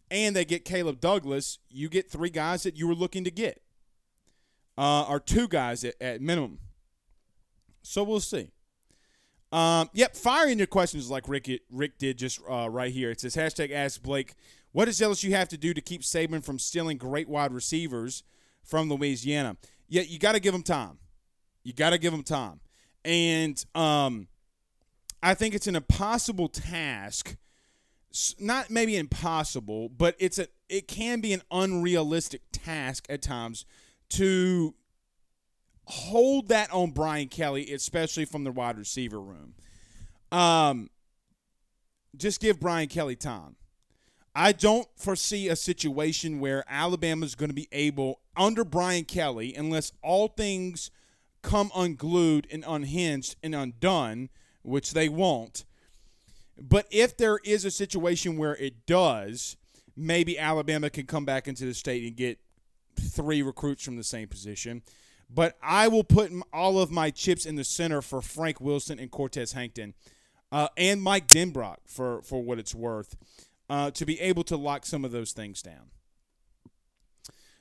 and 0.09 0.35
they 0.35 0.43
get 0.43 0.65
Caleb 0.65 0.99
Douglas, 0.99 1.59
you 1.69 1.87
get 1.87 2.09
three 2.09 2.29
guys 2.29 2.63
that 2.63 2.77
you 2.77 2.87
were 2.87 2.95
looking 2.95 3.23
to 3.23 3.31
get, 3.31 3.61
uh, 4.81 5.03
or 5.03 5.19
two 5.19 5.47
guys 5.47 5.83
at, 5.83 5.93
at 6.01 6.21
minimum. 6.21 6.57
So 7.83 8.03
we'll 8.03 8.19
see. 8.19 8.49
Um, 9.51 9.91
yep, 9.93 10.15
firing 10.15 10.57
your 10.57 10.65
questions 10.67 11.11
like 11.11 11.29
Rick 11.29 11.49
Rick 11.69 11.99
did 11.99 12.17
just 12.17 12.41
uh, 12.49 12.67
right 12.67 12.91
here. 12.91 13.11
It 13.11 13.21
says 13.21 13.35
hashtag 13.35 13.71
Ask 13.71 14.01
Blake. 14.01 14.33
What 14.71 14.85
does 14.85 14.99
LSU 14.99 15.29
have 15.31 15.49
to 15.49 15.57
do 15.57 15.73
to 15.75 15.81
keep 15.81 16.01
Saban 16.01 16.43
from 16.43 16.57
stealing 16.57 16.97
great 16.97 17.29
wide 17.29 17.53
receivers 17.53 18.23
from 18.63 18.89
Louisiana? 18.89 19.57
Yeah, 19.87 20.01
you 20.01 20.17
got 20.17 20.31
to 20.31 20.39
give 20.39 20.53
them 20.53 20.63
time. 20.63 20.97
You 21.63 21.73
got 21.73 21.91
to 21.91 21.99
give 21.99 22.11
them 22.11 22.23
time, 22.23 22.59
and 23.05 23.63
um, 23.75 24.29
I 25.21 25.35
think 25.35 25.53
it's 25.53 25.67
an 25.67 25.75
impossible 25.75 26.47
task. 26.47 27.35
Not 28.39 28.71
maybe 28.71 28.97
impossible, 28.97 29.89
but 29.89 30.15
it's 30.17 30.39
a 30.39 30.47
it 30.69 30.87
can 30.87 31.21
be 31.21 31.33
an 31.33 31.43
unrealistic 31.51 32.41
task 32.51 33.05
at 33.09 33.21
times 33.21 33.65
to 34.11 34.73
hold 35.85 36.47
that 36.49 36.71
on 36.71 36.91
Brian 36.91 37.27
Kelly, 37.27 37.71
especially 37.73 38.25
from 38.25 38.43
the 38.43 38.51
wide 38.51 38.77
receiver 38.77 39.19
room. 39.19 39.53
Um, 40.31 40.89
just 42.15 42.39
give 42.39 42.59
Brian 42.59 42.87
Kelly 42.87 43.15
time. 43.15 43.55
I 44.33 44.53
don't 44.53 44.87
foresee 44.95 45.49
a 45.49 45.55
situation 45.55 46.39
where 46.39 46.63
Alabama 46.69 47.25
is 47.25 47.35
going 47.35 47.49
to 47.49 47.55
be 47.55 47.67
able, 47.71 48.21
under 48.37 48.63
Brian 48.63 49.03
Kelly, 49.03 49.53
unless 49.53 49.91
all 50.01 50.29
things 50.29 50.89
come 51.41 51.71
unglued 51.75 52.47
and 52.51 52.63
unhinged 52.65 53.35
and 53.43 53.53
undone, 53.53 54.29
which 54.61 54.93
they 54.93 55.09
won't. 55.09 55.65
But 56.57 56.85
if 56.91 57.17
there 57.17 57.39
is 57.43 57.65
a 57.65 57.71
situation 57.71 58.37
where 58.37 58.55
it 58.55 58.85
does, 58.85 59.57
maybe 59.97 60.39
Alabama 60.39 60.89
can 60.89 61.07
come 61.07 61.25
back 61.25 61.47
into 61.47 61.65
the 61.65 61.73
state 61.73 62.03
and 62.03 62.15
get 62.15 62.39
three 62.99 63.41
recruits 63.41 63.83
from 63.83 63.97
the 63.97 64.03
same 64.03 64.27
position. 64.27 64.81
But 65.33 65.57
I 65.61 65.87
will 65.87 66.03
put 66.03 66.31
all 66.51 66.79
of 66.79 66.91
my 66.91 67.09
chips 67.09 67.45
in 67.45 67.55
the 67.55 67.63
center 67.63 68.01
for 68.01 68.21
Frank 68.21 68.59
Wilson 68.59 68.99
and 68.99 69.09
Cortez 69.09 69.53
Hankton 69.53 69.93
uh, 70.51 70.67
and 70.75 71.01
Mike 71.01 71.27
Denbrock 71.27 71.77
for, 71.85 72.21
for 72.21 72.43
what 72.43 72.59
it's 72.59 72.75
worth 72.75 73.15
uh, 73.69 73.91
to 73.91 74.05
be 74.05 74.19
able 74.19 74.43
to 74.43 74.57
lock 74.57 74.85
some 74.85 75.05
of 75.05 75.11
those 75.11 75.31
things 75.31 75.61
down. 75.61 75.91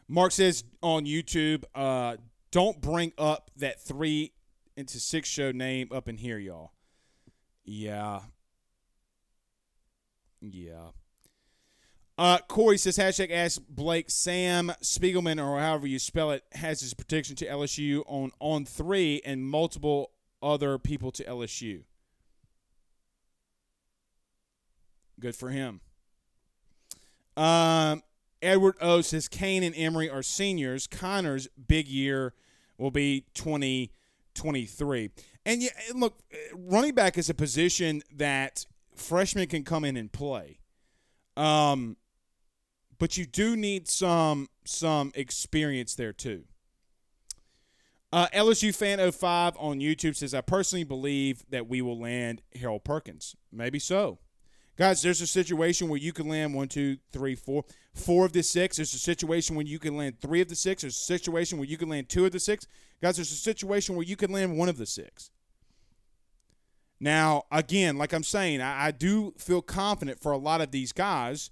Mark 0.08 0.32
says 0.32 0.64
on 0.82 1.06
YouTube, 1.06 1.62
uh, 1.72 2.16
don't 2.50 2.80
bring 2.80 3.12
up 3.16 3.52
that 3.56 3.80
three 3.80 4.32
into 4.76 4.98
six 4.98 5.28
show 5.28 5.52
name 5.52 5.88
up 5.92 6.08
in 6.08 6.16
here, 6.16 6.38
y'all. 6.38 6.72
Yeah. 7.64 8.22
Yeah. 10.40 10.88
Uh, 12.20 12.37
Corey 12.48 12.76
says 12.76 12.98
hashtag 12.98 13.30
ask 13.30 13.62
Blake 13.66 14.11
Sam 14.11 14.70
Spiegelman 14.83 15.42
or 15.42 15.59
however 15.59 15.87
you 15.87 15.98
spell 15.98 16.33
it 16.33 16.44
has 16.52 16.83
his 16.83 16.92
prediction 16.92 17.35
to 17.37 17.46
LSU 17.46 18.02
on 18.06 18.30
on 18.40 18.66
three 18.66 19.22
and 19.24 19.42
multiple 19.42 20.11
other 20.42 20.76
people 20.76 21.11
to 21.12 21.24
LSU. 21.24 21.85
Good 25.18 25.35
for 25.35 25.48
him. 25.48 25.80
Um, 27.38 28.02
Edward 28.42 28.74
O 28.83 29.00
says 29.00 29.26
Kane 29.26 29.62
and 29.62 29.74
Emery 29.74 30.11
are 30.11 30.22
seniors. 30.22 30.87
Connor's 30.87 31.48
big 31.68 31.88
year 31.88 32.35
will 32.76 32.90
be 32.90 33.24
2023. 33.33 35.09
And 35.46 35.62
yeah, 35.62 35.70
look, 35.94 36.18
running 36.52 36.94
back 36.94 37.16
is 37.16 37.30
a 37.30 37.35
position 37.35 38.02
that 38.14 38.66
freshmen 38.94 39.46
can 39.46 39.64
come 39.64 39.87
in 39.87 39.96
and 39.96 40.12
play. 40.12 40.59
Um, 41.35 41.96
but 43.00 43.16
you 43.16 43.26
do 43.26 43.56
need 43.56 43.88
some 43.88 44.48
some 44.64 45.10
experience 45.16 45.96
there 45.96 46.12
too. 46.12 46.44
Uh, 48.12 48.28
LSU 48.34 48.74
fan 48.74 48.98
05 49.10 49.56
on 49.58 49.80
YouTube 49.80 50.16
says, 50.16 50.34
I 50.34 50.40
personally 50.40 50.84
believe 50.84 51.44
that 51.50 51.68
we 51.68 51.80
will 51.80 51.98
land 51.98 52.42
Harold 52.60 52.84
Perkins. 52.84 53.36
Maybe 53.52 53.78
so. 53.78 54.18
Guys, 54.76 55.00
there's 55.00 55.20
a 55.20 55.26
situation 55.26 55.88
where 55.88 55.98
you 55.98 56.12
can 56.12 56.28
land 56.28 56.54
one, 56.54 56.66
two, 56.66 56.98
three, 57.12 57.34
four, 57.34 57.64
four 57.94 58.26
of 58.26 58.32
the 58.32 58.42
six. 58.42 58.76
There's 58.76 58.94
a 58.94 58.98
situation 58.98 59.54
when 59.54 59.66
you 59.66 59.78
can 59.78 59.96
land 59.96 60.20
three 60.20 60.40
of 60.40 60.48
the 60.48 60.56
six. 60.56 60.82
There's 60.82 60.96
a 60.96 61.00
situation 61.00 61.58
where 61.58 61.68
you 61.68 61.76
can 61.76 61.88
land 61.88 62.08
two 62.08 62.24
of 62.24 62.32
the 62.32 62.40
six. 62.40 62.66
Guys, 63.00 63.16
there's 63.16 63.32
a 63.32 63.36
situation 63.36 63.94
where 63.94 64.06
you 64.06 64.16
can 64.16 64.32
land 64.32 64.58
one 64.58 64.68
of 64.68 64.76
the 64.76 64.86
six. 64.86 65.30
Now, 66.98 67.44
again, 67.52 67.96
like 67.96 68.12
I'm 68.12 68.24
saying, 68.24 68.60
I, 68.60 68.86
I 68.86 68.90
do 68.90 69.34
feel 69.38 69.62
confident 69.62 70.20
for 70.20 70.32
a 70.32 70.38
lot 70.38 70.60
of 70.60 70.72
these 70.72 70.92
guys 70.92 71.50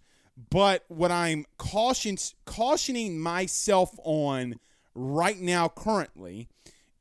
but 0.50 0.84
what 0.88 1.10
I'm 1.10 1.44
caution, 1.56 2.16
cautioning 2.44 3.18
myself 3.18 3.90
on 4.04 4.56
right 4.94 5.38
now, 5.38 5.68
currently, 5.68 6.48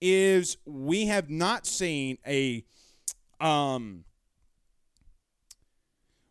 is 0.02 0.58
we 0.66 1.08
have 1.08 1.30
not 1.30 1.68
seen 1.68 2.18
a. 2.26 2.64
Um, 3.40 4.06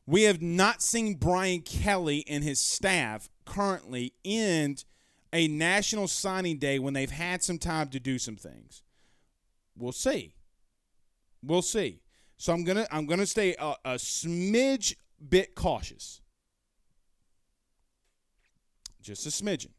we 0.09 0.23
have 0.23 0.41
not 0.41 0.83
seen 0.83 1.15
Brian 1.15 1.63
Kelly 1.63 2.25
and 2.29 2.45
his 2.45 2.61
staff 2.61 3.29
currently 3.45 4.13
end 4.25 4.85
a 5.33 5.49
national 5.49 6.09
signing 6.09 6.59
day 6.59 6.79
when 6.79 6.95
they've 6.95 7.11
had 7.11 7.43
some 7.43 7.59
time 7.59 7.89
to 7.89 8.01
do 8.01 8.19
some 8.19 8.37
things. 8.37 8.83
We'll 9.77 9.93
see. 9.93 10.35
We'll 11.43 11.63
see. 11.63 12.01
So 12.37 12.53
I'm 12.53 12.65
gonna 12.65 12.87
I'm 12.91 13.07
gonna 13.07 13.27
stay 13.27 13.55
a, 13.59 13.75
a 13.85 13.95
smidge 13.95 14.95
bit 15.29 15.55
cautious. 15.55 16.21
Just 19.07 19.25
a 19.25 19.29
smidgen. 19.29 19.71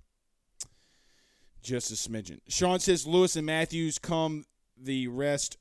Just 1.61 1.91
a 1.91 1.95
smidgen. 1.95 2.39
Sean 2.47 2.79
says 2.79 3.05
Lewis 3.05 3.35
and 3.35 3.45
Mathews 3.45 3.99
come. 3.99 4.45
The 4.81 5.09
rest 5.09 5.57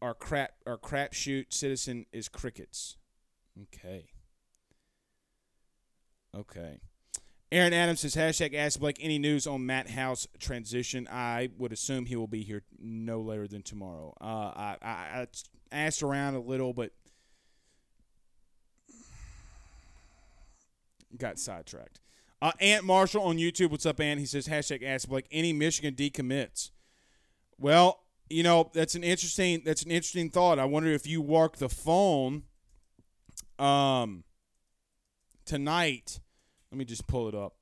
are 0.00 0.14
crap. 0.14 0.52
Are 0.64 0.78
crapshoot. 0.78 1.52
Citizen 1.52 2.06
is 2.12 2.28
crickets. 2.28 2.98
Okay. 3.60 4.10
Okay. 6.36 6.78
Aaron 7.50 7.72
Adams 7.72 7.98
says 7.98 8.14
hashtag 8.14 8.54
Ask 8.54 8.78
Blake 8.78 8.98
any 9.00 9.18
news 9.18 9.44
on 9.44 9.66
Matt 9.66 9.90
House 9.90 10.28
transition. 10.38 11.08
I 11.10 11.48
would 11.58 11.72
assume 11.72 12.06
he 12.06 12.14
will 12.14 12.28
be 12.28 12.44
here 12.44 12.62
no 12.78 13.22
later 13.22 13.48
than 13.48 13.62
tomorrow. 13.62 14.14
Uh, 14.20 14.24
I, 14.24 14.76
I, 14.80 14.86
I 14.86 15.26
asked 15.72 16.04
around 16.04 16.36
a 16.36 16.40
little, 16.40 16.72
but 16.72 16.92
got 21.18 21.40
sidetracked. 21.40 21.98
Uh, 22.42 22.52
Ant 22.60 22.84
Marshall 22.84 23.22
on 23.22 23.36
YouTube. 23.36 23.70
What's 23.70 23.84
up, 23.84 24.00
Ant? 24.00 24.18
He 24.18 24.26
says 24.26 24.48
hashtag 24.48 24.82
Ask 24.82 25.08
Blake. 25.08 25.26
Any 25.30 25.52
Michigan 25.52 25.94
decommits? 25.94 26.70
Well, 27.58 28.00
you 28.30 28.42
know 28.42 28.70
that's 28.72 28.94
an 28.94 29.04
interesting 29.04 29.62
that's 29.64 29.82
an 29.82 29.90
interesting 29.90 30.30
thought. 30.30 30.58
I 30.58 30.64
wonder 30.64 30.90
if 30.90 31.06
you 31.06 31.20
work 31.20 31.56
the 31.56 31.68
phone, 31.68 32.44
um, 33.58 34.24
tonight. 35.44 36.20
Let 36.70 36.78
me 36.78 36.84
just 36.84 37.06
pull 37.06 37.28
it 37.28 37.34
up. 37.34 37.56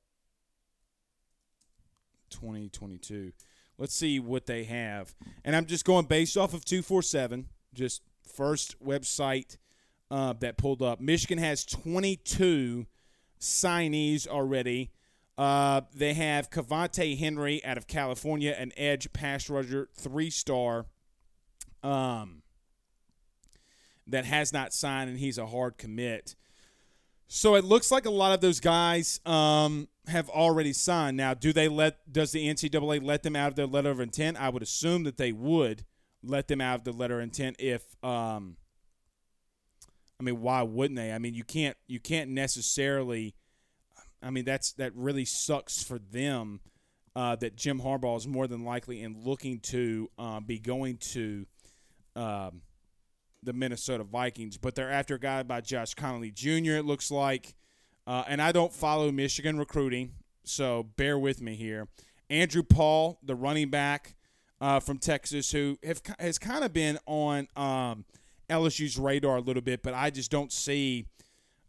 2022. 2.29 3.33
Let's 3.77 3.95
see 3.95 4.19
what 4.19 4.45
they 4.45 4.63
have. 4.65 5.15
And 5.43 5.55
I'm 5.55 5.65
just 5.65 5.85
going 5.85 6.05
based 6.05 6.37
off 6.37 6.53
of 6.53 6.63
247, 6.63 7.47
just 7.73 8.03
first 8.23 8.81
website 8.83 9.57
uh, 10.11 10.33
that 10.33 10.57
pulled 10.57 10.81
up. 10.81 11.01
Michigan 11.01 11.37
has 11.39 11.65
22 11.65 12.85
signees 13.39 14.27
already. 14.27 14.91
Uh, 15.37 15.81
they 15.95 16.13
have 16.13 16.49
Cavante 16.49 17.17
Henry 17.17 17.63
out 17.63 17.77
of 17.77 17.87
California, 17.87 18.53
an 18.57 18.73
edge 18.75 19.11
pass 19.13 19.49
rusher, 19.49 19.87
three 19.95 20.29
star, 20.29 20.85
um, 21.81 22.41
that 24.05 24.25
has 24.25 24.51
not 24.51 24.73
signed, 24.73 25.09
and 25.09 25.19
he's 25.19 25.37
a 25.37 25.45
hard 25.45 25.77
commit. 25.77 26.35
So 27.27 27.55
it 27.55 27.63
looks 27.63 27.91
like 27.91 28.05
a 28.05 28.09
lot 28.09 28.33
of 28.33 28.41
those 28.41 28.59
guys 28.59 29.21
um, 29.25 29.87
have 30.07 30.29
already 30.29 30.73
signed. 30.73 31.15
Now, 31.15 31.33
do 31.33 31.53
they 31.53 31.67
let? 31.69 32.11
Does 32.11 32.31
the 32.31 32.45
NCAA 32.47 33.03
let 33.03 33.23
them 33.23 33.35
out 33.35 33.49
of 33.49 33.55
their 33.55 33.67
letter 33.67 33.91
of 33.91 33.99
intent? 33.99 34.41
I 34.41 34.49
would 34.49 34.63
assume 34.63 35.03
that 35.03 35.17
they 35.17 35.31
would 35.31 35.85
let 36.21 36.47
them 36.47 36.59
out 36.59 36.79
of 36.79 36.83
the 36.83 36.91
letter 36.91 37.19
of 37.19 37.23
intent 37.23 37.55
if. 37.59 37.83
Um, 38.03 38.57
I 40.19 40.23
mean, 40.23 40.41
why 40.41 40.61
wouldn't 40.63 40.97
they? 40.97 41.11
I 41.11 41.17
mean, 41.17 41.33
you 41.33 41.43
can't 41.43 41.77
you 41.87 41.99
can't 41.99 42.31
necessarily. 42.31 43.35
I 44.21 44.31
mean, 44.31 44.43
that's 44.43 44.73
that 44.73 44.93
really 44.95 45.25
sucks 45.25 45.83
for 45.83 45.99
them. 45.99 46.61
Uh, 47.15 47.35
that 47.35 47.55
Jim 47.55 47.81
Harbaugh 47.81 48.17
is 48.17 48.27
more 48.27 48.47
than 48.47 48.63
likely 48.63 49.01
in 49.01 49.23
looking 49.25 49.59
to 49.59 50.09
uh, 50.17 50.39
be 50.39 50.59
going 50.59 50.97
to 50.97 51.45
um, 52.15 52.61
the 53.43 53.51
Minnesota 53.51 54.03
Vikings, 54.03 54.57
but 54.57 54.75
they're 54.75 54.91
after 54.91 55.15
a 55.15 55.19
guy 55.19 55.43
by 55.43 55.59
Josh 55.59 55.95
Conerly 55.95 56.33
Jr. 56.33 56.77
It 56.77 56.85
looks 56.85 57.09
like, 57.11 57.55
uh, 58.05 58.23
and 58.27 58.41
I 58.41 58.51
don't 58.51 58.71
follow 58.71 59.11
Michigan 59.11 59.57
recruiting, 59.57 60.13
so 60.43 60.83
bear 60.97 61.17
with 61.17 61.41
me 61.41 61.55
here. 61.55 61.87
Andrew 62.29 62.63
Paul, 62.63 63.19
the 63.23 63.35
running 63.35 63.69
back 63.69 64.15
uh, 64.61 64.79
from 64.79 64.97
Texas, 64.97 65.51
who 65.51 65.77
have, 65.83 66.01
has 66.19 66.37
kind 66.37 66.63
of 66.63 66.73
been 66.73 66.99
on 67.05 67.47
um, 67.55 68.05
LSU's 68.49 68.97
radar 68.97 69.37
a 69.37 69.41
little 69.41 69.61
bit, 69.61 69.81
but 69.81 69.93
I 69.93 70.09
just 70.09 70.31
don't 70.31 70.51
see 70.51 71.05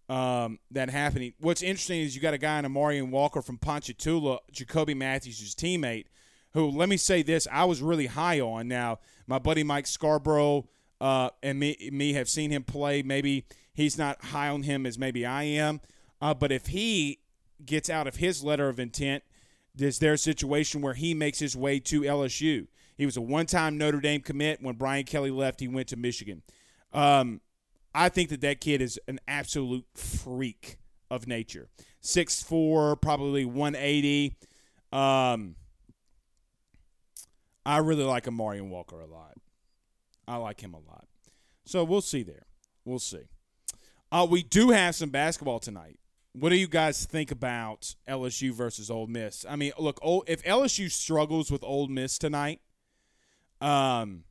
um, 0.09 0.59
that 0.71 0.91
happening. 0.91 1.35
What's 1.41 1.63
interesting 1.63 2.01
is 2.01 2.15
you 2.15 2.23
got 2.23 2.35
a 2.35 2.39
guy 2.39 2.59
in 2.59 2.65
Amorion 2.65 3.11
Walker 3.11 3.43
from 3.43 3.59
Ponchatoula, 3.59 4.41
Jacoby 4.51 4.95
Mathews' 4.95 5.41
his 5.41 5.55
teammate, 5.55 6.07
who, 6.55 6.69
let 6.69 6.89
me 6.89 6.97
say 6.97 7.23
this, 7.23 7.47
I 7.51 7.65
was 7.65 7.81
really 7.81 8.07
high 8.07 8.41
on. 8.41 8.67
Now, 8.67 8.99
my 9.27 9.39
buddy 9.39 9.63
Mike 9.63 9.87
Scarborough– 9.87 10.67
uh, 11.01 11.31
and 11.43 11.59
me, 11.59 11.89
me 11.93 12.13
have 12.13 12.29
seen 12.29 12.51
him 12.51 12.63
play. 12.63 13.03
Maybe 13.03 13.47
he's 13.73 13.97
not 13.97 14.23
high 14.27 14.49
on 14.49 14.63
him 14.63 14.85
as 14.85 14.99
maybe 14.99 15.25
I 15.25 15.45
am. 15.45 15.81
Uh, 16.21 16.35
but 16.35 16.53
if 16.53 16.69
he 16.69 17.21
gets 17.65 17.89
out 17.89 18.07
of 18.07 18.17
his 18.17 18.45
letter 18.45 18.69
of 18.69 18.79
intent, 18.79 19.25
is 19.79 19.99
there 19.99 20.13
a 20.13 20.19
situation 20.19 20.83
where 20.83 20.95
he 20.95 21.15
makes 21.15 21.39
his 21.39 21.57
way 21.57 21.81
to 21.81 22.03
LSU? 22.03 22.67
He 22.99 23.07
was 23.07 23.17
a 23.17 23.23
one-time 23.23 23.79
Notre 23.79 24.01
Dame 24.01 24.21
commit. 24.21 24.61
When 24.61 24.75
Brian 24.75 25.05
Kelly 25.05 25.31
left, 25.31 25.61
he 25.61 25.69
went 25.69 25.89
to 25.89 25.97
Michigan. 25.97 26.43
Um, 26.93 27.41
I 27.95 28.09
think 28.09 28.31
that 28.31 28.41
that 28.43 28.61
kid 28.61 28.81
is 28.81 28.99
an 29.09 29.21
absolute 29.27 29.87
freak 29.95 30.79
of 31.11 31.27
nature. 31.27 31.69
6'4", 32.03 33.01
probably 33.01 33.45
180. 33.45 34.37
Um, 34.93 35.57
I 37.67 37.79
really 37.79 38.05
like 38.05 38.27
Amorion 38.27 38.71
Walker 38.71 39.01
a 39.01 39.07
lot. 39.07 39.35
I 40.27 40.37
like 40.37 40.61
him 40.61 40.75
a 40.75 40.79
lot. 40.79 41.07
So 41.65 41.85
we'll 41.85 42.01
see 42.01 42.23
there. 42.23 42.47
We'll 42.85 42.99
see. 42.99 43.29
Uh, 44.13 44.27
we 44.29 44.43
do 44.43 44.71
have 44.71 44.95
some 44.95 45.11
basketball 45.11 45.59
tonight. 45.59 45.99
What 46.33 46.51
do 46.51 46.57
you 46.57 46.69
guys 46.69 47.05
think 47.07 47.31
about 47.31 47.95
LSU 48.09 48.53
versus 48.53 48.91
Ole 48.91 49.09
Miss? 49.09 49.45
I 49.49 49.57
mean, 49.57 49.73
look, 49.79 49.99
if 50.27 50.43
LSU 50.45 50.91
struggles 50.91 51.51
with 51.51 51.65
Ole 51.65 51.89
Miss 51.89 52.19
tonight, 52.19 52.61
um, 53.61 54.25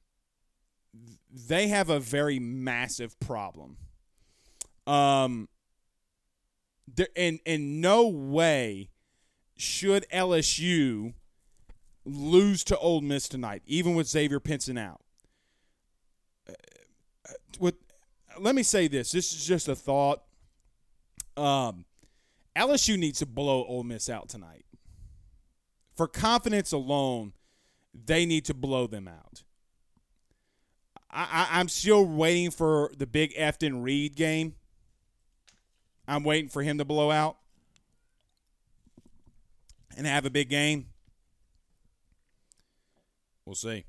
they 1.30 1.68
have 1.68 1.90
a 1.90 2.00
very 2.00 2.40
massive 2.40 3.20
problem. 3.20 3.78
Um, 4.88 5.50
there, 6.88 7.08
in 7.16 7.40
in 7.46 7.82
no 7.82 8.08
way 8.08 8.90
should 9.56 10.06
LSU 10.12 11.14
lose 12.06 12.64
to 12.64 12.78
Ole 12.78 13.02
Miss 13.02 13.28
tonight, 13.28 13.62
even 13.66 13.94
with 13.94 14.08
Xavier 14.08 14.40
Pinson 14.40 14.78
out 14.78 15.02
with 17.60 17.76
let 18.40 18.56
me 18.56 18.64
say 18.64 18.88
this. 18.88 19.12
This 19.12 19.34
is 19.34 19.46
just 19.46 19.68
a 19.68 19.76
thought. 19.76 20.22
Um, 21.36 21.86
LSU 22.56 22.98
needs 22.98 23.20
to 23.20 23.26
blow 23.26 23.66
Ole 23.66 23.84
Miss 23.84 24.10
out 24.10 24.30
tonight. 24.30 24.66
For 25.96 26.08
confidence 26.08 26.72
alone, 26.72 27.34
they 27.94 28.26
need 28.26 28.46
to 28.46 28.54
blow 28.54 28.88
them 28.88 29.08
out. 29.08 29.44
I, 31.12 31.48
I, 31.52 31.60
am 31.60 31.70
still 31.70 32.06
waiting 32.06 32.52
for 32.52 32.92
the 32.96 33.08
big 33.08 33.34
Efton 33.36 33.84
Reid 33.84 34.16
game. 34.16 34.56
I'm 36.08 36.24
waiting 36.24 36.50
for 36.50 36.62
him 36.62 36.78
to 36.78 36.86
blow 36.86 37.12
out 37.12 37.38
and 39.98 40.06
have 40.06 40.26
a 40.26 40.30
big 40.30 40.50
game. 40.50 40.88
We'll 43.46 43.56
see. 43.56 43.86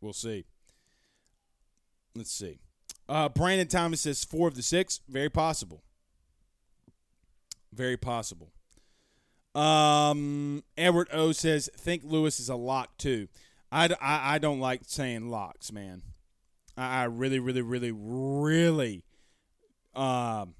We'll 0.00 0.12
see. 0.12 0.44
Let's 2.14 2.32
see. 2.32 2.58
Uh, 3.08 3.28
Brandon 3.28 3.66
Thomas 3.66 4.02
says 4.02 4.24
four 4.24 4.48
of 4.48 4.54
the 4.54 4.62
six. 4.62 5.00
Very 5.08 5.30
possible. 5.30 5.82
Very 7.72 7.96
possible. 7.96 8.52
Um, 9.54 10.64
Edward 10.76 11.08
O 11.12 11.32
says, 11.32 11.70
think 11.76 12.02
Lewis 12.04 12.40
is 12.40 12.48
a 12.48 12.56
lock 12.56 12.96
too. 12.98 13.28
I, 13.72 13.86
I, 14.00 14.34
I 14.34 14.38
don't 14.38 14.60
like 14.60 14.82
saying 14.84 15.28
locks, 15.30 15.72
man. 15.72 16.02
I, 16.76 17.02
I 17.02 17.04
really, 17.04 17.38
really, 17.38 17.62
really, 17.62 17.92
really 17.92 19.04
um, 19.94 20.54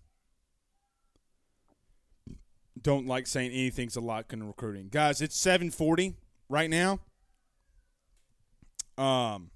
don't 2.80 3.06
like 3.06 3.26
saying 3.26 3.50
anything's 3.50 3.96
a 3.96 4.00
lock 4.00 4.32
in 4.32 4.42
recruiting. 4.46 4.88
Guys, 4.90 5.20
it's 5.20 5.36
740 5.36 6.14
right 6.48 6.70
now. 6.70 7.00
Um, 8.96 9.50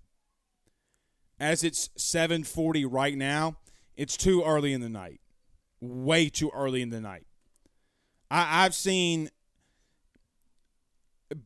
as 1.39 1.63
it's 1.63 1.89
7:40 1.97 2.87
right 2.91 3.17
now, 3.17 3.59
it's 3.97 4.17
too 4.17 4.43
early 4.43 4.73
in 4.73 4.81
the 4.81 4.89
night. 4.89 5.21
Way 5.81 6.29
too 6.29 6.51
early 6.53 6.83
in 6.83 6.91
the 6.91 7.01
night. 7.01 7.27
I, 8.31 8.65
I've 8.65 8.75
seen 8.75 9.31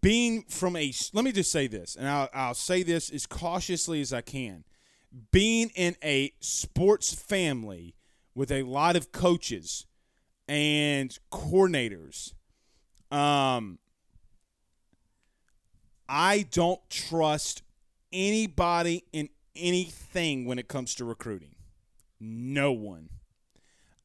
being 0.00 0.42
from 0.42 0.76
a 0.76 0.92
let 1.12 1.24
me 1.24 1.32
just 1.32 1.50
say 1.50 1.66
this 1.66 1.96
and 1.96 2.08
I'll, 2.08 2.28
I'll 2.32 2.54
say 2.54 2.82
this 2.82 3.10
as 3.10 3.26
cautiously 3.26 4.00
as 4.00 4.12
i 4.12 4.20
can 4.20 4.64
being 5.32 5.70
in 5.74 5.96
a 6.04 6.32
sports 6.40 7.12
family 7.12 7.96
with 8.34 8.52
a 8.52 8.62
lot 8.62 8.94
of 8.94 9.10
coaches 9.10 9.86
and 10.46 11.18
coordinators 11.32 12.34
um 13.10 13.78
i 16.08 16.46
don't 16.50 16.80
trust 16.88 17.62
anybody 18.12 19.04
in 19.12 19.28
anything 19.56 20.44
when 20.44 20.58
it 20.58 20.68
comes 20.68 20.94
to 20.96 21.04
recruiting. 21.04 21.54
No 22.20 22.72
one. 22.72 23.08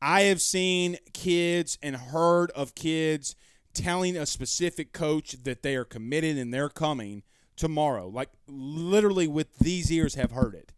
I 0.01 0.21
have 0.23 0.41
seen 0.41 0.97
kids 1.13 1.77
and 1.81 1.95
heard 1.95 2.51
of 2.51 2.75
kids 2.75 3.35
telling 3.77 4.17
a 4.17 4.25
specific 4.25 4.91
coach 4.91 5.35
that 5.43 5.61
they 5.61 5.75
are 5.75 5.85
committed 5.85 6.37
and 6.37 6.53
they're 6.53 6.69
coming 6.69 7.23
tomorrow. 7.55 8.07
Like 8.07 8.29
literally 8.47 9.27
with 9.27 9.59
these 9.59 9.91
ears 9.91 10.15
have 10.15 10.31
heard 10.31 10.55
it. 10.55 10.73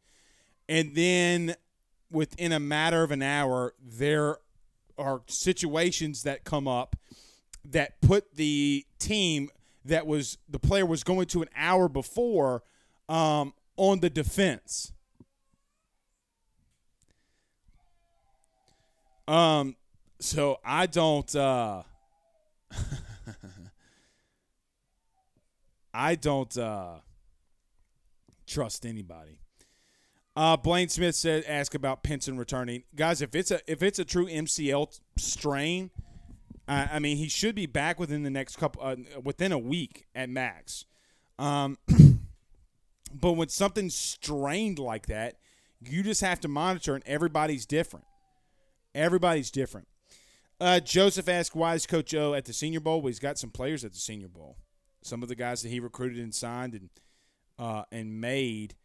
And 0.67 0.95
then 0.95 1.55
within 2.11 2.51
a 2.51 2.59
matter 2.59 3.03
of 3.03 3.11
an 3.11 3.21
hour 3.21 3.73
there 3.81 4.37
are 4.97 5.21
situations 5.27 6.23
that 6.23 6.43
come 6.43 6.67
up 6.67 6.95
that 7.63 8.01
put 8.01 8.35
the 8.35 8.85
team 8.99 9.49
that 9.85 10.05
was 10.05 10.37
the 10.49 10.59
player 10.59 10.85
was 10.85 11.03
going 11.03 11.27
to 11.27 11.41
an 11.41 11.49
hour 11.55 11.87
before 11.87 12.63
um, 13.07 13.53
on 13.77 13.99
the 14.01 14.09
defense. 14.09 14.91
Um, 19.27 19.75
so 20.19 20.59
I 20.65 20.85
don't 20.85 21.33
uh 21.35 21.83
I 25.93 26.15
don't 26.15 26.55
uh 26.57 26.99
trust 28.47 28.85
anybody. 28.85 29.39
Uh, 30.35 30.55
Blaine 30.55 30.89
Smith 30.89 31.15
said, 31.15 31.43
"Ask 31.47 31.73
about 31.75 32.03
Pinson 32.03 32.37
returning, 32.37 32.83
guys. 32.95 33.21
If 33.21 33.35
it's 33.35 33.51
a 33.51 33.59
if 33.69 33.83
it's 33.83 33.99
a 33.99 34.05
true 34.05 34.27
MCL 34.27 34.99
strain, 35.17 35.89
I 36.69 36.99
mean, 36.99 37.17
he 37.17 37.27
should 37.29 37.55
be 37.55 37.65
back 37.65 37.99
within 37.99 38.21
the 38.21 38.29
next 38.29 38.57
couple 38.57 38.83
uh, 38.83 38.95
within 39.23 39.51
a 39.51 39.57
week 39.57 40.05
at 40.13 40.29
max. 40.29 40.85
Um, 41.39 41.79
but 43.13 43.33
when 43.33 43.49
something's 43.49 43.95
strained 43.95 44.77
like 44.77 45.07
that, 45.07 45.37
you 45.81 46.03
just 46.03 46.21
have 46.21 46.39
to 46.41 46.47
monitor, 46.47 46.93
and 46.93 47.03
everybody's 47.07 47.65
different. 47.65 48.05
Everybody's 48.93 49.49
different. 49.49 49.87
Uh, 50.59 50.79
Joseph 50.79 51.29
asked, 51.29 51.55
"Why 51.55 51.75
is 51.75 51.85
Coach 51.85 52.13
O 52.13 52.33
at 52.33 52.45
the 52.45 52.53
Senior 52.53 52.81
Bowl?" 52.81 53.01
Well, 53.01 53.07
he's 53.07 53.19
got 53.19 53.37
some 53.37 53.49
players 53.49 53.85
at 53.85 53.93
the 53.93 53.99
Senior 53.99 54.27
Bowl. 54.27 54.57
Some 55.01 55.23
of 55.23 55.29
the 55.29 55.35
guys 55.35 55.61
that 55.61 55.69
he 55.69 55.79
recruited 55.79 56.19
and 56.19 56.35
signed 56.35 56.73
and 56.73 56.89
uh, 57.57 57.83
and 57.91 58.19
made, 58.19 58.75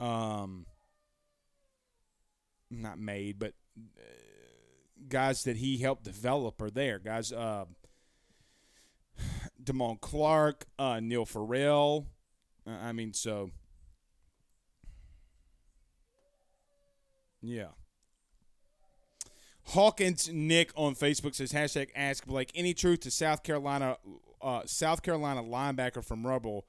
um, 0.00 0.66
not 2.70 2.98
made, 2.98 3.38
but 3.38 3.52
uh, 3.78 4.02
guys 5.08 5.44
that 5.44 5.58
he 5.58 5.78
helped 5.78 6.04
develop 6.04 6.60
are 6.62 6.70
there. 6.70 6.98
Guys, 6.98 7.32
uh, 7.32 7.66
Clark, 10.00 10.66
uh, 10.78 11.00
Neil 11.00 11.26
Farrell. 11.26 12.06
Uh, 12.66 12.70
I 12.70 12.92
mean, 12.92 13.12
so 13.12 13.50
yeah. 17.42 17.68
Hawkins 19.68 20.30
Nick 20.32 20.72
on 20.76 20.94
Facebook 20.94 21.34
says 21.34 21.52
hashtag 21.52 21.90
Ask 21.94 22.26
Blake. 22.26 22.50
Any 22.54 22.72
truth 22.72 23.00
to 23.00 23.10
South 23.10 23.42
Carolina, 23.42 23.98
uh, 24.40 24.62
South 24.64 25.02
Carolina 25.02 25.42
linebacker 25.42 26.02
from 26.02 26.26
Rebel, 26.26 26.64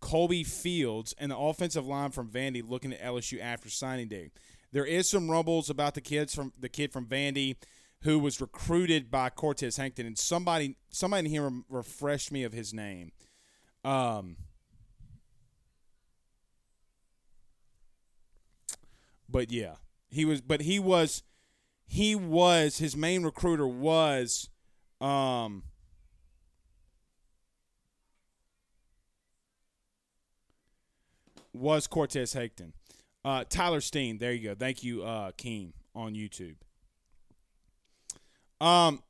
Colby 0.00 0.44
Fields, 0.44 1.14
and 1.18 1.32
the 1.32 1.36
offensive 1.36 1.84
line 1.86 2.12
from 2.12 2.28
Vandy 2.28 2.62
looking 2.66 2.92
at 2.92 3.02
LSU 3.02 3.40
after 3.40 3.68
signing 3.68 4.06
day. 4.06 4.30
There 4.70 4.84
is 4.84 5.08
some 5.08 5.28
rumbles 5.28 5.68
about 5.68 5.94
the 5.94 6.00
kids 6.00 6.32
from 6.32 6.52
the 6.58 6.68
kid 6.68 6.92
from 6.92 7.06
Vandy 7.06 7.56
who 8.02 8.18
was 8.18 8.40
recruited 8.40 9.10
by 9.10 9.30
Cortez 9.30 9.76
Hankton, 9.76 10.06
and 10.06 10.16
somebody 10.16 10.76
somebody 10.90 11.26
in 11.26 11.30
here 11.30 11.50
refreshed 11.68 12.30
me 12.30 12.44
of 12.44 12.52
his 12.52 12.72
name. 12.72 13.10
Um, 13.82 14.36
but 19.28 19.50
yeah, 19.50 19.74
he 20.08 20.24
was. 20.24 20.40
But 20.40 20.60
he 20.60 20.78
was. 20.78 21.24
He 21.86 22.14
was 22.14 22.78
his 22.78 22.96
main 22.96 23.22
recruiter 23.22 23.66
was. 23.66 24.48
Um, 25.00 25.64
was 31.52 31.86
Cortez 31.86 32.32
Hankton. 32.32 32.72
Uh, 33.24 33.44
Tyler 33.48 33.80
Steen, 33.80 34.18
there 34.18 34.32
you 34.32 34.50
go. 34.50 34.54
Thank 34.54 34.82
you, 34.82 35.02
uh, 35.02 35.32
Keem, 35.32 35.72
on 35.94 36.14
YouTube. 36.14 36.56
Um, 38.60 39.02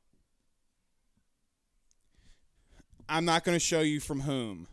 I'm 3.09 3.25
not 3.25 3.43
going 3.43 3.55
to 3.55 3.59
show 3.59 3.81
you 3.81 3.99
from 3.99 4.21
whom. 4.21 4.67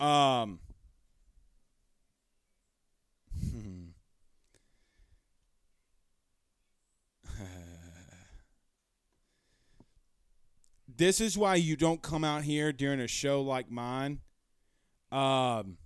Um, 0.00 0.60
this 10.96 11.20
is 11.20 11.36
why 11.36 11.56
you 11.56 11.76
don't 11.76 12.02
come 12.02 12.24
out 12.24 12.42
here 12.42 12.72
during 12.72 13.00
a 13.00 13.08
show 13.08 13.40
like 13.42 13.70
mine. 13.70 14.20
Um, 15.12 15.78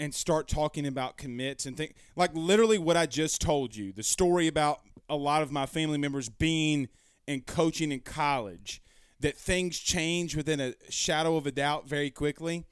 and 0.00 0.14
start 0.14 0.48
talking 0.48 0.86
about 0.86 1.18
commits 1.18 1.66
and 1.66 1.76
think 1.76 1.94
like 2.16 2.30
literally 2.32 2.78
what 2.78 2.96
I 2.96 3.04
just 3.04 3.42
told 3.42 3.76
you, 3.76 3.92
the 3.92 4.02
story 4.02 4.46
about 4.46 4.80
a 5.10 5.14
lot 5.14 5.42
of 5.42 5.52
my 5.52 5.66
family 5.66 5.98
members 5.98 6.30
being 6.30 6.88
and 7.28 7.46
coaching 7.46 7.92
in 7.92 8.00
college, 8.00 8.82
that 9.20 9.36
things 9.36 9.78
change 9.78 10.34
within 10.34 10.58
a 10.58 10.72
shadow 10.88 11.36
of 11.36 11.46
a 11.46 11.52
doubt 11.52 11.86
very 11.86 12.10
quickly. 12.10 12.64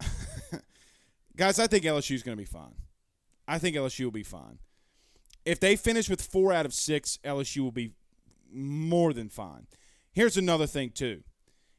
Guys, 1.36 1.60
I 1.60 1.68
think 1.68 1.84
LSU 1.84 2.16
is 2.16 2.24
going 2.24 2.36
to 2.36 2.42
be 2.42 2.44
fine. 2.44 2.74
I 3.46 3.58
think 3.58 3.76
LSU 3.76 4.04
will 4.04 4.10
be 4.10 4.24
fine. 4.24 4.58
If 5.44 5.60
they 5.60 5.76
finish 5.76 6.10
with 6.10 6.20
four 6.20 6.52
out 6.52 6.66
of 6.66 6.74
six, 6.74 7.18
LSU 7.24 7.60
will 7.60 7.70
be 7.70 7.92
more 8.52 9.12
than 9.12 9.28
fine. 9.28 9.68
Here's 10.12 10.36
another 10.36 10.66
thing, 10.66 10.90
too. 10.90 11.22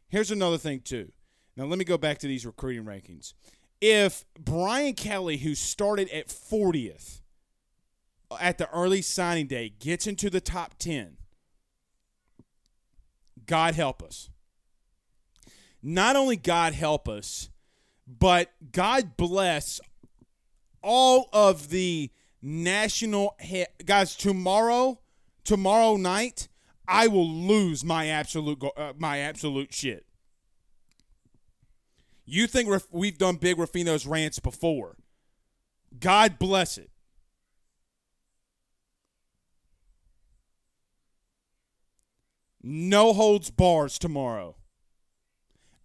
Here's 0.10 0.32
another 0.32 0.58
thing, 0.58 0.82
too. 0.82 1.12
Now, 1.56 1.66
let 1.66 1.78
me 1.78 1.86
go 1.86 1.98
back 1.98 2.18
to 2.20 2.28
these 2.28 2.46
recruiting 2.46 2.86
rankings 2.86 3.34
if 3.86 4.24
Brian 4.40 4.94
Kelly, 4.94 5.36
who 5.36 5.56
started 5.56 6.10
at 6.12 6.30
40th 6.30 7.20
uh, 8.32 8.38
at 8.40 8.58
the 8.58 8.70
early 8.70 9.02
signing 9.02 9.46
day, 9.46 9.74
gets 9.78 10.08
into 10.08 10.30
the 10.30 10.40
top 10.40 10.76
10, 10.80 11.18
God 13.46 13.76
help 13.76 14.02
us. 14.02 14.30
Not 15.82 16.16
only 16.16 16.38
God 16.38 16.72
help 16.72 17.10
us, 17.10 17.50
but 18.08 18.54
God 18.72 19.18
bless 19.18 19.82
all 20.82 21.28
of 21.34 21.70
the 21.70 22.10
national 22.42 23.36
he- 23.42 23.66
guys 23.86 24.16
tomorrow 24.16 25.02
tomorrow 25.44 25.98
night 25.98 26.48
I 26.88 27.08
will 27.08 27.30
lose 27.30 27.84
my 27.84 28.08
absolute 28.08 28.60
go- 28.60 28.74
uh, 28.76 28.94
my 28.98 29.20
absolute 29.20 29.74
shit. 29.74 30.06
You 32.26 32.48
think 32.48 32.70
we've 32.92 33.18
done 33.18 33.36
Big 33.36 33.58
Ruffino's 33.58 34.06
rants 34.06 34.40
before. 34.40 34.96
God 36.00 36.40
bless 36.40 36.78
it. 36.78 36.90
No 42.62 43.12
holds 43.12 43.52
bars 43.52 44.00
tomorrow. 44.00 44.56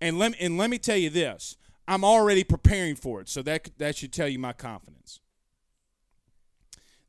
And 0.01 0.17
let, 0.17 0.35
and 0.41 0.57
let 0.57 0.71
me 0.71 0.79
tell 0.79 0.97
you 0.97 1.11
this 1.11 1.57
I'm 1.89 2.05
already 2.05 2.45
preparing 2.45 2.95
for 2.95 3.21
it, 3.21 3.29
so 3.29 3.43
that, 3.43 3.71
that 3.79 3.97
should 3.97 4.13
tell 4.13 4.29
you 4.29 4.39
my 4.39 4.53
confidence. 4.53 5.21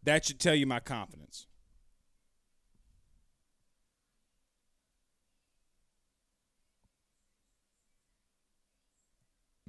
That 0.01 0.25
should 0.25 0.39
tell 0.39 0.55
you 0.55 0.65
my 0.65 0.79
confidence. 0.79 1.45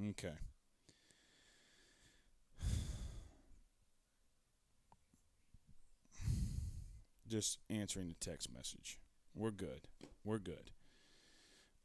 Okay. 0.08 0.32
Just 7.28 7.58
answering 7.68 8.08
the 8.08 8.14
text 8.14 8.52
message. 8.52 8.98
We're 9.34 9.50
good. 9.50 9.82
We're 10.24 10.38
good. 10.38 10.70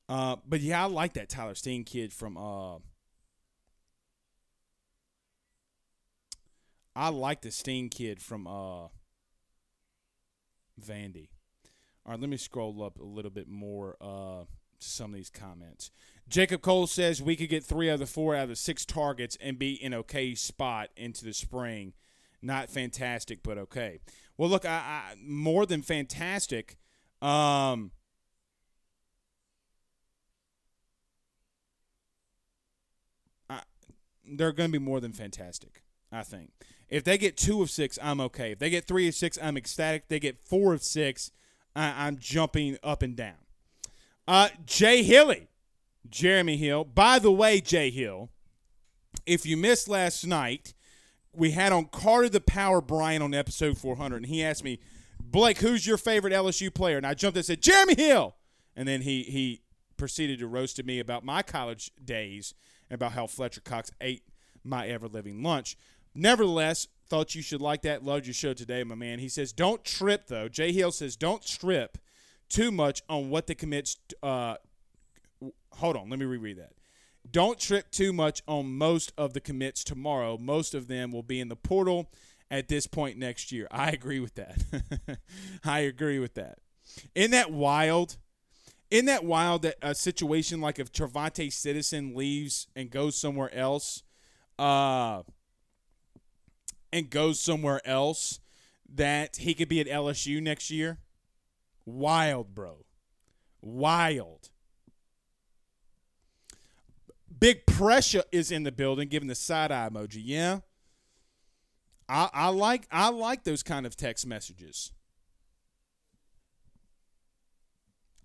Uh, 0.08 0.38
but 0.48 0.62
yeah, 0.62 0.84
I 0.84 0.88
like 0.88 1.14
that 1.14 1.30
Tyler 1.30 1.56
Steen 1.56 1.84
kid 1.84 2.14
from. 2.14 2.38
Uh, 2.38 2.78
I 6.96 7.10
like 7.10 7.42
the 7.42 7.52
Steen 7.52 7.90
kid 7.90 8.22
from 8.22 8.48
uh, 8.48 8.88
Vandy. 10.82 11.30
All 12.06 12.12
right, 12.12 12.20
let 12.20 12.30
me 12.30 12.38
scroll 12.38 12.84
up 12.84 13.00
a 13.00 13.04
little 13.04 13.32
bit 13.32 13.48
more 13.48 13.98
uh, 14.00 14.44
to 14.80 14.88
some 14.88 15.12
of 15.12 15.16
these 15.16 15.30
comments. 15.30 15.92
Jacob 16.28 16.62
Cole 16.62 16.88
says 16.88 17.22
we 17.22 17.36
could 17.36 17.50
get 17.50 17.64
three 17.64 17.90
out 17.90 17.96
of 17.96 18.00
the 18.00 18.06
four 18.06 18.36
out 18.36 18.44
of 18.44 18.50
the 18.50 18.56
six 18.56 18.86
targets 18.86 19.38
and 19.40 19.60
be 19.60 19.74
in 19.74 19.94
okay 19.94 20.34
spot 20.36 20.90
into 20.96 21.24
the 21.24 21.34
spring. 21.34 21.94
Not 22.42 22.70
fantastic, 22.70 23.44
but 23.44 23.58
okay. 23.58 24.00
Well, 24.38 24.50
look, 24.50 24.66
I, 24.66 24.70
I 24.70 25.14
more 25.24 25.66
than 25.66 25.82
fantastic. 25.82 26.78
Um, 27.22 27.92
I, 33.50 33.62
they're 34.26 34.52
going 34.52 34.72
to 34.72 34.80
be 34.80 34.84
more 34.84 35.00
than 35.00 35.14
fantastic. 35.14 35.84
I 36.12 36.24
think 36.24 36.52
if 36.90 37.04
they 37.04 37.18
get 37.18 37.38
two 37.38 37.62
of 37.62 37.70
six, 37.70 37.98
I'm 38.02 38.20
okay. 38.22 38.52
If 38.52 38.60
they 38.60 38.70
get 38.70 38.86
three 38.86 39.08
of 39.08 39.16
six, 39.16 39.38
I'm 39.42 39.58
ecstatic. 39.58 40.08
They 40.08 40.20
get 40.20 40.40
four 40.40 40.74
of 40.74 40.84
six, 40.84 41.32
I, 41.76 42.08
I'm 42.08 42.18
jumping 42.18 42.78
up 42.84 43.02
and 43.02 43.16
down. 43.16 43.36
Uh, 44.28 44.50
Jay 44.66 45.04
Hilly 45.04 45.50
Jeremy 46.10 46.58
Hill. 46.58 46.84
By 46.84 47.20
the 47.20 47.32
way, 47.32 47.62
Jay 47.62 47.90
Hill, 47.90 48.30
if 49.26 49.46
you 49.46 49.58
missed 49.58 49.88
last 49.88 50.26
night, 50.26 50.74
we 51.34 51.52
had 51.52 51.72
on 51.72 51.86
Carter 51.86 52.30
the 52.30 52.42
Power 52.42 52.82
Brian 52.82 53.22
on 53.22 53.34
episode 53.34 53.78
400, 53.78 54.18
and 54.18 54.26
he 54.28 54.44
asked 54.44 54.64
me, 54.64 54.80
Blake, 55.20 55.60
who's 55.60 55.86
your 55.86 55.98
favorite 55.98 56.34
LSU 56.34 56.74
player? 56.74 56.98
And 56.98 57.06
I 57.06 57.14
jumped 57.14 57.38
and 57.38 57.46
said, 57.46 57.62
Jeremy 57.62 57.96
Hill. 57.96 58.36
And 58.76 58.88
then 58.88 59.02
he 59.02 59.24
he 59.24 59.62
proceeded 59.98 60.40
to 60.40 60.48
roast 60.48 60.84
me 60.84 61.00
about 61.00 61.24
my 61.24 61.42
college 61.42 61.92
days 62.04 62.54
and 62.90 62.96
about 62.96 63.14
how 63.14 63.28
Fletcher 63.28 63.62
Cox 63.62 63.92
ate 64.02 64.24
my 64.64 64.88
ever 64.88 65.08
living 65.08 65.42
lunch. 65.42 65.78
Nevertheless, 66.14 66.88
thought 67.08 67.36
you 67.36 67.42
should 67.42 67.62
like 67.62 67.82
that. 67.84 68.04
Loved 68.04 68.26
your 68.26 68.34
show 68.34 68.54
today, 68.54 68.84
my 68.84 68.96
man. 68.96 69.20
He 69.20 69.30
says, 69.30 69.52
don't 69.52 69.84
trip, 69.84 70.28
though. 70.28 70.48
Jay 70.48 70.72
Hill 70.72 70.92
says, 70.92 71.16
don't 71.16 71.46
trip 71.46 71.98
too 72.50 72.72
much 72.72 73.04
on 73.10 73.30
what 73.30 73.48
the 73.48 73.56
commits 73.56 73.98
uh, 74.24 74.56
hold 75.78 75.96
on, 75.98 76.10
let 76.10 76.20
me 76.20 76.26
reread 76.26 76.58
that. 76.58 76.74
Don't 77.30 77.60
trip 77.60 77.92
too 77.92 78.14
much 78.14 78.44
on 78.48 78.78
most 78.78 79.12
of 79.18 79.34
the 79.34 79.40
commits 79.40 79.84
tomorrow. 79.84 80.38
Most 80.38 80.74
of 80.74 80.88
them 80.88 81.12
will 81.12 81.24
be 81.24 81.40
in 81.40 81.50
the 81.50 81.56
portal 81.56 82.12
at 82.52 82.68
this 82.68 82.88
point 82.88 83.18
next 83.18 83.52
year. 83.52 83.68
I 83.72 83.90
agree 83.90 84.20
with 84.20 84.36
that. 84.36 85.20
I 85.64 85.80
agree 85.80 86.20
with 86.20 86.36
that. 86.36 86.60
Isn't 87.16 87.32
that 87.32 87.52
wild? 87.52 88.18
Isn't 88.92 89.08
that 89.08 89.26
wild 89.26 89.64
that 89.64 89.76
a 89.82 89.96
situation 89.96 90.62
like 90.62 90.78
if 90.78 90.92
Trevonte 90.92 91.52
Citizen 91.52 92.16
leaves 92.16 92.68
and 92.76 92.92
goes 92.92 93.16
somewhere 93.16 93.54
else, 93.54 94.04
uh, 94.60 95.24
and 96.94 97.10
goes 97.10 97.42
somewhere 97.42 97.82
else, 97.86 98.40
that 98.94 99.38
he 99.38 99.54
could 99.54 99.68
be 99.68 99.82
at 99.82 99.88
LSU 99.88 100.42
next 100.42 100.70
year? 100.70 101.00
Wild, 101.86 102.54
bro. 102.54 102.86
Wild. 103.62 104.50
Big 107.38 107.66
pressure 107.66 108.24
is 108.32 108.52
in 108.52 108.64
the 108.64 108.72
building, 108.72 109.10
giving 109.10 109.28
the 109.28 109.36
side 109.36 109.72
eye 109.72 109.90
emoji. 109.90 110.22
Yeah. 110.24 110.60
I, 112.08 112.30
I 112.34 112.50
like 112.50 112.88
I 112.92 113.10
like 113.10 113.44
those 113.44 113.64
kind 113.64 113.86
of 113.86 113.96
text 113.96 114.28
messages. 114.28 114.92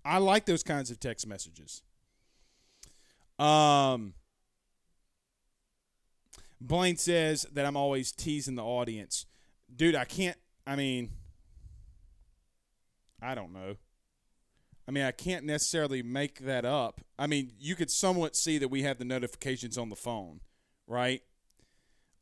I 0.05 0.17
like 0.19 0.45
those 0.45 0.63
kinds 0.63 0.91
of 0.91 0.99
text 0.99 1.27
messages. 1.27 1.81
Um 3.39 4.13
Blaine 6.59 6.97
says 6.97 7.47
that 7.53 7.65
I'm 7.65 7.75
always 7.75 8.11
teasing 8.11 8.55
the 8.55 8.63
audience. 8.63 9.25
Dude, 9.75 9.95
I 9.95 10.05
can't 10.05 10.37
I 10.65 10.75
mean 10.75 11.09
I 13.21 13.35
don't 13.35 13.51
know. 13.51 13.75
I 14.87 14.91
mean, 14.91 15.03
I 15.03 15.11
can't 15.11 15.45
necessarily 15.45 16.01
make 16.03 16.39
that 16.39 16.65
up. 16.65 17.01
I 17.17 17.27
mean, 17.27 17.51
you 17.59 17.75
could 17.75 17.91
somewhat 17.91 18.35
see 18.35 18.57
that 18.57 18.67
we 18.67 18.83
have 18.83 18.97
the 18.97 19.05
notifications 19.05 19.77
on 19.77 19.89
the 19.89 19.95
phone, 19.95 20.41
right? 20.87 21.21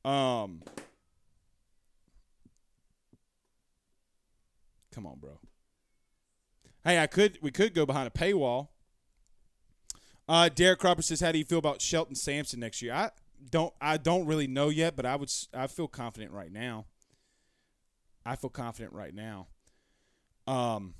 Um 0.05 0.61
Come 4.91 5.05
on, 5.05 5.19
bro. 5.19 5.39
Hey, 6.83 6.99
I 6.99 7.07
could 7.07 7.37
we 7.41 7.51
could 7.51 7.73
go 7.73 7.85
behind 7.85 8.07
a 8.07 8.11
paywall. 8.11 8.69
Uh, 10.27 10.47
Derek 10.47 10.79
Cropper 10.79 11.01
says, 11.01 11.21
"How 11.21 11.31
do 11.31 11.39
you 11.39 11.45
feel 11.45 11.57
about 11.57 11.81
Shelton 11.81 12.15
Sampson 12.15 12.59
next 12.59 12.81
year?" 12.81 12.93
I 12.93 13.11
don't 13.49 13.73
I 13.81 13.97
don't 13.97 14.25
really 14.25 14.47
know 14.47 14.69
yet, 14.69 14.95
but 14.95 15.05
I 15.05 15.15
would 15.15 15.31
I 15.53 15.67
feel 15.67 15.87
confident 15.87 16.31
right 16.31 16.51
now. 16.51 16.85
I 18.25 18.35
feel 18.35 18.49
confident 18.49 18.93
right 18.93 19.13
now. 19.13 19.47
Um. 20.47 20.93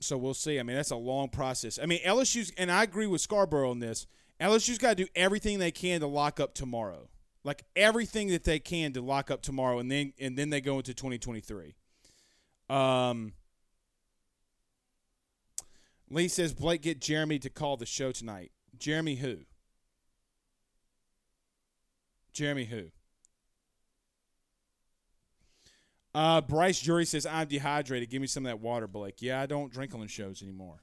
So 0.00 0.16
we'll 0.18 0.34
see. 0.34 0.60
I 0.60 0.62
mean, 0.62 0.76
that's 0.76 0.90
a 0.90 0.96
long 0.96 1.28
process. 1.28 1.78
I 1.82 1.86
mean, 1.86 2.00
LSU's 2.04 2.52
and 2.58 2.70
I 2.70 2.82
agree 2.82 3.06
with 3.06 3.20
Scarborough 3.20 3.70
on 3.70 3.80
this. 3.80 4.06
LSU's 4.40 4.78
got 4.78 4.96
to 4.96 5.04
do 5.04 5.10
everything 5.14 5.58
they 5.58 5.70
can 5.70 6.00
to 6.00 6.06
lock 6.06 6.40
up 6.40 6.54
tomorrow, 6.54 7.08
like 7.42 7.64
everything 7.74 8.28
that 8.28 8.44
they 8.44 8.58
can 8.58 8.92
to 8.92 9.00
lock 9.00 9.30
up 9.30 9.42
tomorrow, 9.42 9.78
and 9.78 9.90
then 9.90 10.12
and 10.20 10.36
then 10.36 10.50
they 10.50 10.60
go 10.60 10.76
into 10.76 10.92
2023. 10.92 11.74
Um, 12.68 13.32
Lee 16.10 16.28
says 16.28 16.52
Blake 16.52 16.82
get 16.82 17.00
Jeremy 17.00 17.38
to 17.38 17.50
call 17.50 17.76
the 17.76 17.86
show 17.86 18.12
tonight. 18.12 18.52
Jeremy 18.78 19.16
who? 19.16 19.38
Jeremy 22.32 22.66
who? 22.66 22.90
Uh, 26.16 26.40
Bryce 26.40 26.80
Jury 26.80 27.04
says 27.04 27.26
I'm 27.26 27.46
dehydrated. 27.46 28.08
Give 28.08 28.22
me 28.22 28.26
some 28.26 28.46
of 28.46 28.50
that 28.50 28.58
water, 28.58 28.86
Blake. 28.86 29.20
Yeah, 29.20 29.38
I 29.38 29.44
don't 29.44 29.70
drink 29.70 29.92
on 29.92 30.00
the 30.00 30.08
shows 30.08 30.42
anymore. 30.42 30.80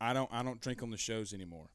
I 0.00 0.14
don't. 0.14 0.30
I 0.32 0.42
don't 0.42 0.58
drink 0.58 0.82
on 0.82 0.90
the 0.90 0.96
shows 0.96 1.34
anymore. 1.34 1.66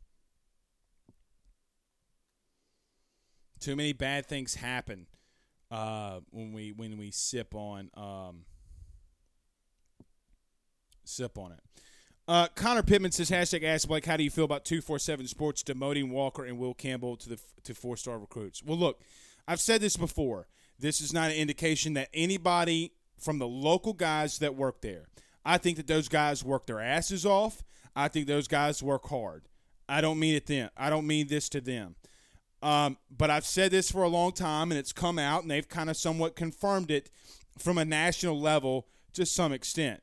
Too 3.59 3.75
many 3.75 3.93
bad 3.93 4.25
things 4.25 4.55
happen 4.55 5.05
uh, 5.69 6.21
when 6.31 6.51
we 6.51 6.71
when 6.71 6.97
we 6.97 7.11
sip 7.11 7.53
on 7.53 7.91
um, 7.93 8.45
sip 11.03 11.38
on 11.38 11.51
it. 11.51 11.59
Uh, 12.27 12.47
Connor 12.55 12.81
Pittman 12.81 13.11
says 13.11 13.29
hashtag 13.29 13.63
Ask 13.63 13.88
Blake. 13.88 14.05
How 14.05 14.17
do 14.17 14.23
you 14.23 14.31
feel 14.31 14.45
about 14.45 14.65
two 14.65 14.81
four 14.81 14.97
seven 14.97 15.27
Sports 15.27 15.61
demoting 15.61 16.09
Walker 16.09 16.43
and 16.43 16.57
Will 16.57 16.73
Campbell 16.73 17.17
to 17.17 17.29
the 17.29 17.39
to 17.65 17.75
four 17.75 17.97
star 17.97 18.17
recruits? 18.17 18.63
Well, 18.63 18.79
look, 18.79 18.99
I've 19.48 19.62
said 19.62 19.82
this 19.82 19.98
before. 19.98 20.48
This 20.80 21.02
is 21.02 21.14
not 21.14 21.32
an 21.32 21.38
indication 21.38 21.93
that 21.93 22.10
anybody 22.14 22.93
from 23.18 23.39
the 23.39 23.48
local 23.48 23.93
guys 23.93 24.39
that 24.39 24.56
work 24.56 24.82
there. 24.82 25.08
I 25.46 25.58
think 25.58 25.78
that 25.78 25.88
those 25.88 26.10
guys 26.10 26.43
work 26.43 26.66
their 26.66 26.82
asses 26.82 27.26
off. 27.26 27.64
I 27.96 28.08
think 28.08 28.28
those 28.28 28.48
guys 28.48 28.84
work 28.84 29.08
hard. 29.08 29.48
I 29.88 30.02
don't 30.02 30.20
mean 30.20 30.36
it 30.36 30.48
them. 30.48 30.70
I 30.76 30.89
don't 30.89 31.08
mean 31.08 31.28
this 31.28 31.48
to 31.50 31.62
them. 31.62 31.96
Um, 32.62 32.98
but 33.16 33.30
I've 33.30 33.46
said 33.46 33.72
this 33.72 33.91
for 33.91 34.04
a 34.04 34.10
long 34.10 34.32
time, 34.32 34.72
and 34.72 34.80
it's 34.80 34.91
come 34.91 35.20
out, 35.20 35.43
and 35.43 35.52
they've 35.52 35.70
kind 35.70 35.89
of 35.89 35.96
somewhat 35.96 36.36
confirmed 36.36 36.89
it 36.89 37.12
from 37.60 37.78
a 37.78 37.86
national 37.86 38.39
level 38.39 38.88
to 39.14 39.26
some 39.26 39.54
extent. 39.54 40.02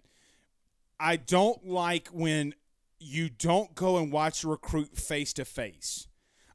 I 1.01 1.17
don't 1.17 1.67
like 1.67 2.09
when 2.09 2.55
you 3.01 3.29
don't 3.29 3.75
go 3.75 3.99
and 3.99 4.13
watch 4.13 4.45
a 4.45 4.49
recruit 4.49 4.97
face 4.97 5.33
to 5.35 5.45
face. 5.45 6.07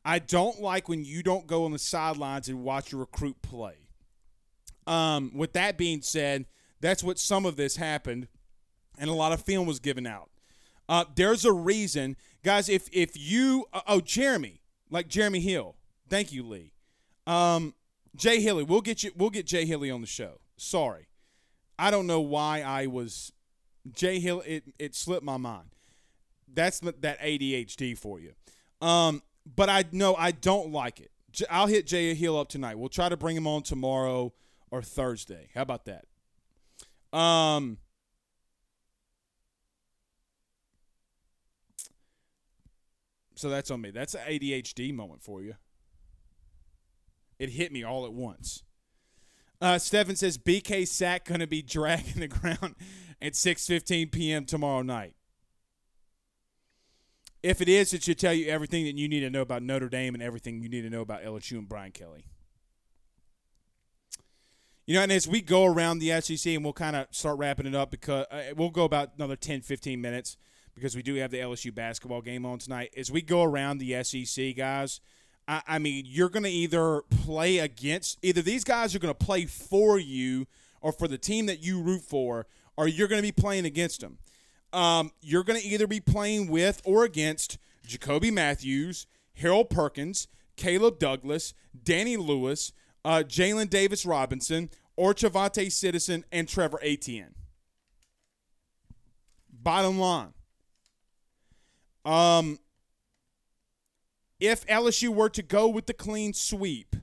I 0.07 0.19
don't 0.19 0.61
like 0.61 0.87
when 0.87 1.03
you 1.03 1.21
don't 1.21 1.47
go 1.47 1.65
on 1.65 1.73
the 1.73 1.79
sidelines 1.79 2.47
and 2.47 2.63
watch 2.63 2.93
a 2.93 2.97
recruit 2.97 3.41
play. 3.41 3.89
Um, 4.87 5.31
with 5.35 5.51
that 5.51 5.77
being 5.77 6.01
said, 6.01 6.45
that's 6.79 7.03
what 7.03 7.19
some 7.19 7.45
of 7.45 7.57
this 7.57 7.75
happened, 7.75 8.29
and 8.97 9.09
a 9.09 9.13
lot 9.13 9.33
of 9.33 9.41
film 9.41 9.67
was 9.67 9.81
given 9.81 10.07
out. 10.07 10.29
Uh, 10.87 11.03
there's 11.13 11.43
a 11.43 11.51
reason, 11.51 12.15
guys. 12.41 12.69
If 12.69 12.87
if 12.93 13.17
you 13.17 13.65
uh, 13.73 13.81
oh 13.85 13.99
Jeremy, 13.99 14.61
like 14.89 15.09
Jeremy 15.09 15.41
Hill, 15.41 15.75
thank 16.07 16.31
you 16.31 16.41
Lee. 16.41 16.71
Um, 17.25 17.73
Jay 18.15 18.39
Hilly, 18.39 18.63
we'll 18.63 18.79
get 18.79 19.03
you. 19.03 19.11
We'll 19.13 19.29
get 19.29 19.45
Jay 19.45 19.65
Hilly 19.65 19.91
on 19.91 19.99
the 19.99 20.07
show. 20.07 20.39
Sorry, 20.55 21.09
I 21.77 21.91
don't 21.91 22.07
know 22.07 22.21
why 22.21 22.61
I 22.61 22.87
was 22.87 23.33
Jay 23.91 24.21
Hill. 24.21 24.41
It 24.47 24.63
it 24.79 24.95
slipped 24.95 25.25
my 25.25 25.35
mind. 25.35 25.75
That's 26.47 26.79
that 26.79 27.19
ADHD 27.19 27.97
for 27.97 28.21
you. 28.21 28.31
Um, 28.79 29.21
but 29.55 29.69
I 29.69 29.85
know 29.91 30.15
I 30.15 30.31
don't 30.31 30.71
like 30.71 30.99
it. 30.99 31.11
I'll 31.49 31.67
hit 31.67 31.85
Jay 31.85 32.13
Hill 32.13 32.39
up 32.39 32.49
tonight. 32.49 32.79
We'll 32.79 32.89
try 32.89 33.09
to 33.09 33.17
bring 33.17 33.35
him 33.35 33.47
on 33.47 33.61
tomorrow 33.61 34.33
or 34.71 34.81
Thursday. 34.81 35.49
How 35.53 35.61
about 35.61 35.85
that? 35.85 36.05
Um. 37.17 37.77
So 43.35 43.49
that's 43.49 43.69
on 43.69 43.81
me. 43.81 43.91
That's 43.91 44.15
an 44.15 44.21
ADHD 44.27 44.93
moment 44.93 45.21
for 45.21 45.43
you. 45.43 45.55
It 47.37 47.49
hit 47.49 47.71
me 47.71 47.83
all 47.83 48.05
at 48.05 48.13
once. 48.13 48.63
Uh, 49.61 49.77
Stephen 49.77 50.15
says 50.15 50.37
BK 50.37 50.87
Sack 50.87 51.25
going 51.25 51.39
to 51.39 51.47
be 51.47 51.61
dragging 51.61 52.19
the 52.19 52.27
ground 52.27 52.75
at 53.21 53.33
6:15 53.33 54.11
p.m. 54.11 54.45
tomorrow 54.45 54.81
night. 54.81 55.13
If 57.47 57.61
it 57.61 57.69
is, 57.69 57.93
it 57.93 58.03
should 58.03 58.19
tell 58.19 58.33
you 58.33 58.47
everything 58.49 58.83
that 58.83 58.97
you 58.97 59.07
need 59.07 59.21
to 59.21 59.29
know 59.29 59.39
about 59.39 59.63
Notre 59.63 59.87
Dame 59.87 60.13
and 60.13 60.21
everything 60.21 60.61
you 60.61 60.67
need 60.67 60.81
to 60.81 60.89
know 60.89 60.99
about 60.99 61.23
LSU 61.23 61.53
and 61.57 61.69
Brian 61.69 61.93
Kelly. 61.93 62.25
You 64.85 64.95
know, 64.95 65.03
and 65.03 65.13
as 65.13 65.29
we 65.29 65.39
go 65.39 65.63
around 65.63 65.99
the 65.99 66.19
SEC 66.19 66.53
and 66.53 66.61
we'll 66.61 66.73
kind 66.73 66.97
of 66.97 67.07
start 67.11 67.37
wrapping 67.37 67.65
it 67.65 67.73
up 67.73 67.89
because 67.89 68.25
uh, 68.31 68.53
we'll 68.57 68.69
go 68.69 68.83
about 68.83 69.11
another 69.15 69.37
10, 69.37 69.61
15 69.61 70.01
minutes 70.01 70.35
because 70.75 70.93
we 70.93 71.01
do 71.01 71.15
have 71.15 71.31
the 71.31 71.37
LSU 71.37 71.73
basketball 71.73 72.21
game 72.21 72.45
on 72.45 72.59
tonight. 72.59 72.93
As 72.97 73.09
we 73.09 73.21
go 73.21 73.43
around 73.43 73.77
the 73.77 74.03
SEC, 74.03 74.53
guys, 74.57 74.99
I, 75.47 75.61
I 75.65 75.79
mean, 75.79 76.03
you're 76.05 76.27
going 76.27 76.43
to 76.43 76.49
either 76.49 77.03
play 77.23 77.59
against, 77.59 78.17
either 78.23 78.41
these 78.41 78.65
guys 78.65 78.93
are 78.93 78.99
going 78.99 79.15
to 79.15 79.25
play 79.25 79.45
for 79.45 79.97
you 79.97 80.47
or 80.81 80.91
for 80.91 81.07
the 81.07 81.17
team 81.17 81.45
that 81.45 81.63
you 81.63 81.81
root 81.81 82.01
for, 82.01 82.45
or 82.75 82.89
you're 82.89 83.07
going 83.07 83.19
to 83.19 83.27
be 83.27 83.31
playing 83.31 83.65
against 83.65 84.01
them. 84.01 84.17
Um, 84.77 85.11
you're 85.21 85.43
going 85.43 85.59
to 85.59 85.65
either 85.65 85.87
be 85.87 85.99
playing 85.99 86.49
with 86.49 86.83
or 86.85 87.03
against 87.03 87.57
Jacoby 87.83 88.29
Mathews, 88.29 89.07
Harold 89.33 89.71
Perkins, 89.71 90.27
Caleb 90.55 90.99
Douglas, 90.99 91.55
Danny 91.83 92.15
Lewis, 92.15 92.73
uh, 93.03 93.23
Jalen 93.25 93.71
Davis 93.71 94.05
Robinson, 94.05 94.69
or 94.95 95.15
Trevonte 95.15 95.71
Citizen 95.71 96.25
and 96.31 96.47
Trevor 96.47 96.79
Etienne. 96.83 97.33
Bottom 99.51 99.97
line. 99.97 100.33
Um, 102.05 102.59
if 104.39 104.63
LSU 104.67 105.09
were 105.09 105.29
to 105.29 105.41
go 105.41 105.67
with 105.67 105.87
the 105.87 105.93
clean 105.93 106.33
sweep, 106.33 106.95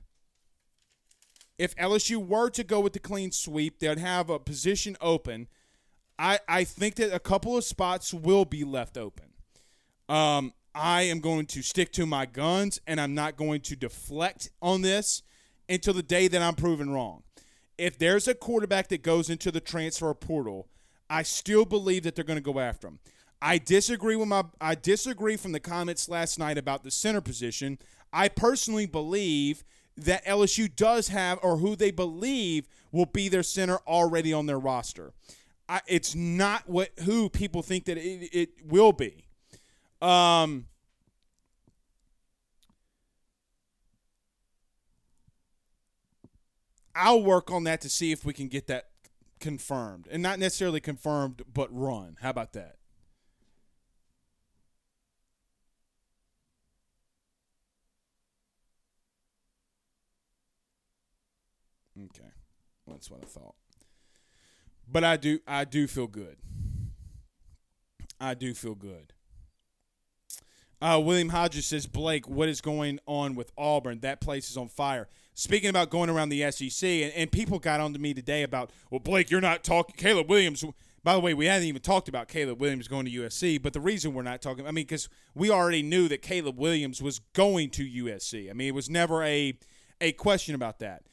if 1.57 1.75
LSU 1.75 2.25
were 2.25 2.49
to 2.51 2.63
go 2.63 2.79
with 2.79 2.93
the 2.93 2.99
clean 2.99 3.33
sweep, 3.33 3.79
they'd 3.79 3.99
have 3.99 4.29
a 4.29 4.39
position 4.39 4.95
open. 5.01 5.49
I, 6.17 6.39
I 6.47 6.63
think 6.63 6.95
that 6.95 7.13
a 7.13 7.19
couple 7.19 7.57
of 7.57 7.63
spots 7.63 8.13
will 8.13 8.45
be 8.45 8.63
left 8.63 8.97
open. 8.97 9.25
Um, 10.07 10.53
I 10.73 11.03
am 11.03 11.19
going 11.19 11.45
to 11.47 11.61
stick 11.61 11.91
to 11.93 12.05
my 12.05 12.25
guns 12.25 12.79
and 12.85 12.99
I'm 12.99 13.13
not 13.13 13.37
going 13.37 13.61
to 13.61 13.75
deflect 13.75 14.49
on 14.61 14.81
this 14.81 15.23
until 15.67 15.93
the 15.93 16.03
day 16.03 16.27
that 16.27 16.41
I'm 16.41 16.55
proven 16.55 16.89
wrong. 16.89 17.23
If 17.77 17.97
there's 17.97 18.27
a 18.27 18.35
quarterback 18.35 18.87
that 18.89 19.01
goes 19.01 19.29
into 19.29 19.51
the 19.51 19.59
transfer 19.59 20.13
portal, 20.13 20.67
I 21.09 21.23
still 21.23 21.65
believe 21.65 22.03
that 22.03 22.15
they're 22.15 22.23
going 22.23 22.41
to 22.41 22.53
go 22.53 22.59
after 22.59 22.87
him. 22.87 22.99
I 23.41 23.57
disagree 23.57 24.15
with 24.15 24.27
my 24.27 24.43
I 24.59 24.75
disagree 24.75 25.37
from 25.37 25.51
the 25.51 25.59
comments 25.59 26.09
last 26.09 26.39
night 26.39 26.57
about 26.57 26.83
the 26.83 26.91
center 26.91 27.21
position. 27.21 27.77
I 28.11 28.29
personally 28.29 28.85
believe 28.85 29.63
that 29.97 30.25
LSU 30.25 30.73
does 30.73 31.09
have 31.09 31.39
or 31.41 31.57
who 31.57 31.75
they 31.75 31.91
believe 31.91 32.67
will 32.91 33.05
be 33.05 33.29
their 33.29 33.43
center 33.43 33.77
already 33.87 34.33
on 34.33 34.45
their 34.45 34.59
roster. 34.59 35.13
I, 35.67 35.81
it's 35.87 36.13
not 36.13 36.69
what 36.69 36.91
who 37.03 37.29
people 37.29 37.63
think 37.63 37.85
that 37.85 37.97
it, 37.97 38.29
it 38.31 38.49
will 38.65 38.91
be. 38.91 39.25
Um, 40.01 40.67
I'll 46.93 47.23
work 47.23 47.51
on 47.51 47.63
that 47.65 47.81
to 47.81 47.89
see 47.89 48.11
if 48.11 48.23
we 48.23 48.33
can 48.33 48.47
get 48.47 48.67
that 48.67 48.89
confirmed, 49.39 50.07
and 50.11 50.21
not 50.21 50.39
necessarily 50.39 50.79
confirmed, 50.79 51.41
but 51.51 51.67
run. 51.71 52.17
How 52.21 52.29
about 52.29 52.53
that? 52.53 52.77
Okay, 61.97 62.29
that's 62.87 63.09
what 63.09 63.23
I 63.23 63.25
thought. 63.25 63.55
But 64.91 65.03
I 65.03 65.17
do, 65.17 65.39
I 65.47 65.65
do 65.65 65.87
feel 65.87 66.07
good. 66.07 66.37
I 68.19 68.33
do 68.33 68.53
feel 68.53 68.75
good. 68.75 69.13
Uh, 70.81 70.99
William 71.03 71.29
Hodges 71.29 71.65
says, 71.65 71.87
Blake, 71.87 72.27
what 72.27 72.49
is 72.49 72.61
going 72.61 72.99
on 73.07 73.35
with 73.35 73.51
Auburn? 73.57 74.01
That 74.01 74.21
place 74.21 74.49
is 74.49 74.57
on 74.57 74.67
fire. 74.67 75.07
Speaking 75.33 75.69
about 75.69 75.89
going 75.89 76.09
around 76.09 76.29
the 76.29 76.49
SEC, 76.51 76.87
and, 76.87 77.13
and 77.13 77.31
people 77.31 77.59
got 77.59 77.79
on 77.79 77.93
to 77.93 77.99
me 77.99 78.13
today 78.13 78.43
about, 78.43 78.71
well, 78.91 78.99
Blake, 78.99 79.31
you're 79.31 79.41
not 79.41 79.63
talking. 79.63 79.95
Caleb 79.97 80.29
Williams. 80.29 80.63
By 81.03 81.13
the 81.13 81.19
way, 81.19 81.35
we 81.35 81.45
hadn't 81.45 81.67
even 81.67 81.81
talked 81.81 82.09
about 82.09 82.27
Caleb 82.27 82.59
Williams 82.59 82.87
going 82.87 83.05
to 83.05 83.11
USC, 83.11 83.61
but 83.61 83.73
the 83.73 83.79
reason 83.79 84.13
we're 84.15 84.23
not 84.23 84.41
talking, 84.41 84.65
I 84.65 84.71
mean, 84.71 84.85
because 84.85 85.07
we 85.35 85.51
already 85.51 85.83
knew 85.83 86.07
that 86.07 86.23
Caleb 86.23 86.57
Williams 86.57 86.99
was 86.99 87.19
going 87.33 87.69
to 87.71 87.83
USC. 87.83 88.49
I 88.49 88.53
mean, 88.53 88.67
it 88.67 88.73
was 88.73 88.89
never 88.89 89.23
a 89.23 89.57
a 90.01 90.11
question 90.13 90.55
about 90.55 90.79
that. 90.79 91.03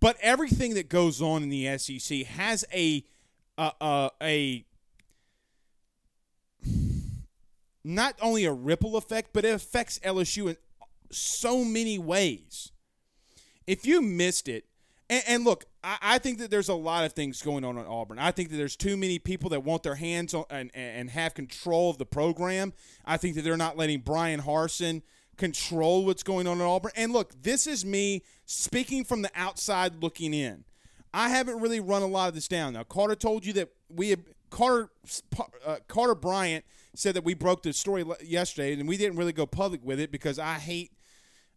But 0.00 0.16
everything 0.20 0.74
that 0.74 0.88
goes 0.88 1.20
on 1.20 1.42
in 1.42 1.50
the 1.50 1.78
SEC 1.78 2.24
has 2.26 2.64
a 2.72 3.04
uh, 3.56 3.70
uh, 3.80 4.08
a 4.22 4.64
not 7.84 8.16
only 8.22 8.46
a 8.46 8.52
ripple 8.52 8.96
effect, 8.96 9.30
but 9.32 9.44
it 9.44 9.54
affects 9.54 9.98
LSU 10.00 10.48
in 10.48 10.56
so 11.10 11.64
many 11.64 11.98
ways. 11.98 12.72
If 13.66 13.86
you 13.86 14.00
missed 14.00 14.48
it, 14.48 14.64
and, 15.10 15.22
and 15.26 15.44
look, 15.44 15.66
I, 15.82 15.98
I, 16.00 16.18
think 16.18 16.38
that 16.38 16.50
there's 16.50 16.70
a 16.70 16.74
lot 16.74 17.04
of 17.04 17.12
things 17.12 17.42
going 17.42 17.64
on 17.64 17.76
at 17.78 17.86
Auburn. 17.86 18.18
I 18.18 18.30
think 18.30 18.50
that 18.50 18.56
there's 18.56 18.76
too 18.76 18.96
many 18.96 19.18
people 19.18 19.50
that 19.50 19.62
want 19.62 19.82
their 19.82 19.94
hands 19.96 20.32
on 20.32 20.44
and, 20.48 20.70
and 20.74 21.10
have 21.10 21.34
control 21.34 21.90
of 21.90 21.98
the 21.98 22.06
program. 22.06 22.72
I 23.04 23.18
think 23.18 23.34
that 23.36 23.42
they're 23.42 23.56
not 23.56 23.76
letting 23.76 24.00
Bryan 24.00 24.40
Harsin 24.40 25.02
control 25.36 26.04
what's 26.04 26.22
going 26.22 26.46
on 26.46 26.60
at 26.60 26.64
Auburn. 26.64 26.92
And 26.96 27.12
look, 27.12 27.42
this 27.42 27.66
is 27.66 27.84
me 27.84 28.22
speaking 28.46 29.04
from 29.04 29.22
the 29.22 29.30
outside 29.34 30.02
looking 30.02 30.34
in. 30.34 30.64
I 31.12 31.28
haven't 31.28 31.60
really 31.60 31.80
run 31.80 32.02
a 32.02 32.06
lot 32.06 32.28
of 32.28 32.34
this 32.34 32.48
down. 32.48 32.72
Now, 32.72 32.82
Carter 32.82 33.14
told 33.14 33.46
you 33.46 33.52
that 33.54 33.70
we 33.88 34.10
had 34.10 34.24
Carter 34.50 34.90
uh, 35.66 35.76
Carter 35.88 36.14
Bryant 36.14 36.64
said 36.94 37.14
that 37.14 37.24
we 37.24 37.34
broke 37.34 37.62
the 37.62 37.72
story 37.72 38.04
yesterday, 38.22 38.72
and 38.72 38.88
we 38.88 38.96
didn't 38.96 39.16
really 39.16 39.32
go 39.32 39.46
public 39.46 39.84
with 39.84 40.00
it 40.00 40.12
because 40.12 40.38
I 40.38 40.54
hate, 40.54 40.92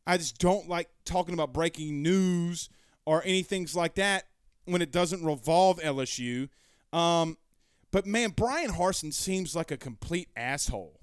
I 0.05 0.17
just 0.17 0.37
don't 0.39 0.67
like 0.67 0.89
talking 1.05 1.33
about 1.33 1.53
breaking 1.53 2.01
news 2.01 2.69
or 3.05 3.21
anything 3.23 3.67
like 3.73 3.95
that 3.95 4.25
when 4.65 4.81
it 4.81 4.91
doesn't 4.91 5.23
revolve 5.23 5.79
LSU. 5.79 6.49
Um, 6.91 7.37
but 7.91 8.05
man, 8.05 8.31
Bryan 8.31 8.71
Harsin 8.71 9.13
seems 9.13 9.55
like 9.55 9.71
a 9.71 9.77
complete 9.77 10.29
asshole 10.35 10.99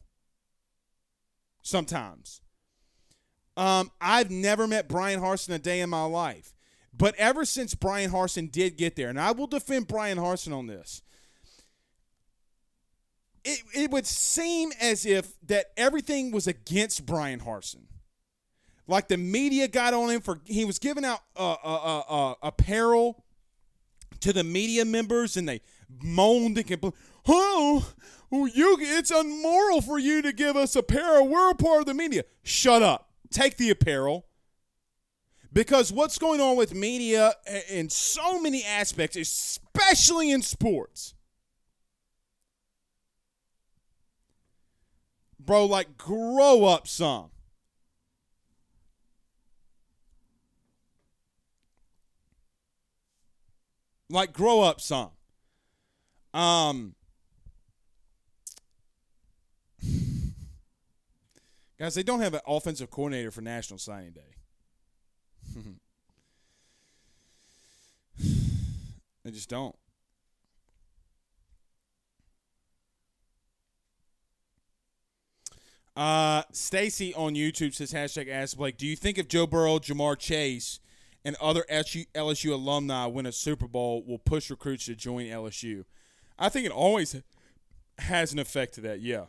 sometimes. 1.62 2.41
Um, 3.57 3.91
I've 4.01 4.31
never 4.31 4.67
met 4.67 4.89
Bryan 4.89 5.21
Harsin 5.21 5.55
a 5.55 5.59
day 5.59 5.81
in 5.81 5.91
my 5.91 6.05
life. 6.05 6.55
But 6.97 7.15
ever 7.17 7.45
since 7.45 7.75
Bryan 7.75 8.11
Harsin 8.11 8.51
did 8.51 8.77
get 8.77 8.97
there, 8.97 9.09
and 9.09 9.21
I 9.21 9.33
will 9.33 9.47
defend 9.47 9.89
Bryan 9.89 10.19
Harsin 10.19 10.57
on 10.57 10.67
this, 10.67 11.03
it, 13.45 13.61
it 13.75 13.91
would 13.91 14.07
seem 14.07 14.73
as 14.81 15.05
if 15.05 15.35
that 15.47 15.67
everything 15.77 16.31
was 16.31 16.47
against 16.47 17.05
Bryan 17.05 17.41
Harsin. 17.41 17.87
Like 18.87 19.09
the 19.09 19.17
media 19.17 19.67
got 19.67 19.95
on 19.95 20.11
him 20.11 20.21
for 20.21 20.41
he 20.45 20.65
was 20.65 20.79
giving 20.79 21.05
out 21.05 21.21
uh, 21.37 21.57
uh, 21.65 22.03
uh, 22.09 22.35
apparel 22.43 23.25
to 24.21 24.33
the 24.33 24.45
media 24.45 24.85
members, 24.85 25.37
and 25.37 25.49
they 25.49 25.61
moaned 26.03 26.59
and 26.59 26.67
complained. 26.67 26.95
Oh, 27.27 27.87
you! 28.31 28.77
It's 28.81 29.11
unmoral 29.11 29.81
for 29.81 29.99
you 29.99 30.21
to 30.23 30.33
give 30.33 30.57
us 30.57 30.77
apparel. 30.77 31.27
We're 31.29 31.51
a 31.51 31.55
part 31.55 31.81
of 31.81 31.87
the 31.87 31.95
media. 31.95 32.25
Shut 32.43 32.83
up. 32.83 33.14
Take 33.35 33.57
the 33.57 33.68
apparel. 33.70 34.26
Because 35.53 35.93
what's 35.93 36.18
going 36.18 36.41
on 36.41 36.57
with 36.57 36.72
media 36.72 37.35
in 37.68 37.91
so 37.91 38.41
many 38.41 38.64
aspects, 38.64 39.16
especially 39.16 40.30
in 40.30 40.41
sports, 40.41 41.14
bro, 45.39 45.64
like 45.64 45.97
grow 45.99 46.64
up 46.64 46.89
some. 46.89 47.30
Like 54.11 54.32
grow 54.32 54.61
up 54.61 54.80
some. 54.80 55.11
Um 56.32 56.95
Guys, 61.79 61.95
they 61.95 62.03
don't 62.03 62.20
have 62.20 62.35
an 62.35 62.41
offensive 62.47 62.91
coordinator 62.91 63.31
for 63.31 63.41
National 63.41 63.79
Signing 63.79 64.12
Day. 64.12 64.37
they 69.25 69.31
just 69.31 69.49
don't. 69.49 69.75
Uh, 75.97 76.43
Stacy 76.53 77.14
on 77.14 77.35
YouTube 77.35 77.75
says 77.75 77.93
hashtag 77.93 78.29
Ask 78.29 78.57
Blake. 78.57 78.77
Do 78.77 78.87
you 78.87 78.97
think 78.97 79.18
if 79.18 79.29
Joe 79.29 79.47
Burrow, 79.47 79.79
Ja'Marr 79.79 80.18
Chase, 80.18 80.81
and 81.25 81.37
other 81.41 81.64
LSU 81.70 82.53
alumni 82.53 83.07
win 83.07 83.27
a 83.27 83.33
Super 83.33 83.68
Bowl, 83.68 84.03
will 84.07 84.18
push 84.18 84.51
recruits 84.51 84.87
to 84.87 84.95
join 84.95 85.27
LSU? 85.27 85.85
I 86.39 86.49
think 86.49 86.66
it 86.66 86.72
always 86.72 87.20
has 87.99 88.33
an 88.33 88.39
effect 88.39 88.75
to 88.75 88.81
that. 88.83 89.01
Yeah, 89.01 89.25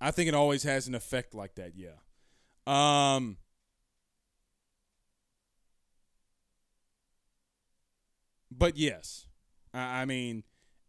I 0.00 0.10
think 0.10 0.28
it 0.28 0.34
always 0.34 0.62
has 0.62 0.88
an 0.88 0.94
effect 0.94 1.34
like 1.34 1.56
that. 1.56 1.72
Yeah. 1.76 1.96
Um. 2.66 3.36
But 8.50 8.76
yes, 8.76 9.26
I, 9.72 10.02
I 10.02 10.04
mean, 10.04 10.44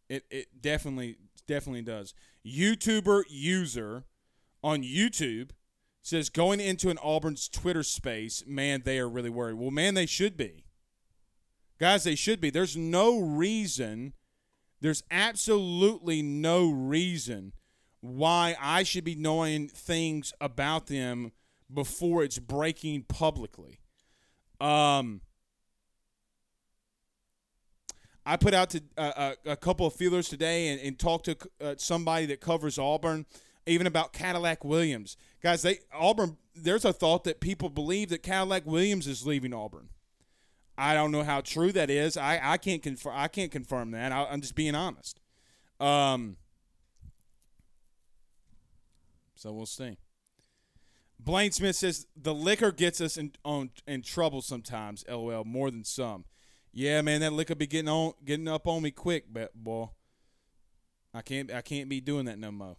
it 0.08 0.24
it 0.30 0.60
definitely 0.60 1.16
definitely 1.46 1.82
does. 1.82 2.14
YouTuber 2.46 3.24
user 3.28 4.04
on 4.62 4.82
YouTube 4.82 5.50
says 6.02 6.28
going 6.28 6.60
into 6.60 6.90
an 6.90 6.98
Auburn's 6.98 7.48
Twitter 7.48 7.82
space, 7.82 8.42
man, 8.46 8.82
they 8.84 8.98
are 8.98 9.08
really 9.08 9.30
worried. 9.30 9.54
Well, 9.54 9.70
man, 9.70 9.94
they 9.94 10.06
should 10.06 10.36
be. 10.36 10.64
Guys, 11.78 12.04
they 12.04 12.14
should 12.14 12.40
be. 12.40 12.50
There's 12.50 12.76
no 12.76 13.18
reason, 13.18 14.12
there's 14.80 15.02
absolutely 15.10 16.22
no 16.22 16.70
reason 16.70 17.52
why 18.02 18.56
I 18.60 18.82
should 18.82 19.04
be 19.04 19.14
knowing 19.14 19.68
things 19.68 20.34
about 20.40 20.88
them 20.88 21.32
before 21.72 22.22
it's 22.22 22.38
breaking 22.38 23.04
publicly. 23.04 23.78
Um, 24.60 25.22
I 28.26 28.36
put 28.36 28.54
out 28.54 28.70
to 28.70 28.82
uh, 28.98 29.34
a, 29.46 29.52
a, 29.52 29.56
couple 29.56 29.86
of 29.86 29.94
feelers 29.94 30.28
today 30.28 30.68
and, 30.68 30.80
and 30.80 30.98
talked 30.98 31.24
to 31.24 31.36
uh, 31.60 31.74
somebody 31.78 32.26
that 32.26 32.40
covers 32.40 32.78
Auburn 32.78 33.24
even 33.66 33.86
about 33.86 34.12
Cadillac 34.12 34.64
Williams. 34.64 35.16
Guys, 35.42 35.62
they 35.62 35.78
Auburn. 35.92 36.36
There's 36.54 36.84
a 36.84 36.92
thought 36.92 37.24
that 37.24 37.40
people 37.40 37.70
believe 37.70 38.10
that 38.10 38.22
Cadillac 38.22 38.66
Williams 38.66 39.06
is 39.06 39.26
leaving 39.26 39.54
Auburn. 39.54 39.88
I 40.76 40.94
don't 40.94 41.12
know 41.12 41.22
how 41.22 41.40
true 41.40 41.72
that 41.72 41.90
is. 41.90 42.16
I, 42.16 42.40
I 42.42 42.56
can't 42.58 42.82
confirm. 42.82 43.14
I 43.16 43.28
can't 43.28 43.50
confirm 43.50 43.92
that. 43.92 44.12
I, 44.12 44.24
am 44.32 44.40
just 44.40 44.54
being 44.54 44.74
honest. 44.74 45.20
Um. 45.80 46.36
So 49.42 49.52
we'll 49.52 49.66
see. 49.66 49.98
Blaine 51.18 51.50
Smith 51.50 51.74
says 51.74 52.06
the 52.16 52.32
liquor 52.32 52.70
gets 52.70 53.00
us 53.00 53.16
in 53.16 53.32
on 53.44 53.70
in 53.88 54.02
trouble 54.02 54.40
sometimes. 54.40 55.04
LOL, 55.08 55.44
more 55.44 55.68
than 55.68 55.82
some. 55.82 56.26
Yeah, 56.72 57.02
man, 57.02 57.20
that 57.22 57.32
liquor 57.32 57.56
be 57.56 57.66
getting 57.66 57.88
on 57.88 58.12
getting 58.24 58.46
up 58.46 58.68
on 58.68 58.82
me 58.82 58.92
quick, 58.92 59.24
but 59.32 59.52
boy. 59.52 59.88
I 61.12 61.22
can't 61.22 61.52
I 61.52 61.60
can't 61.60 61.88
be 61.88 62.00
doing 62.00 62.26
that 62.26 62.38
no 62.38 62.52
mo, 62.52 62.76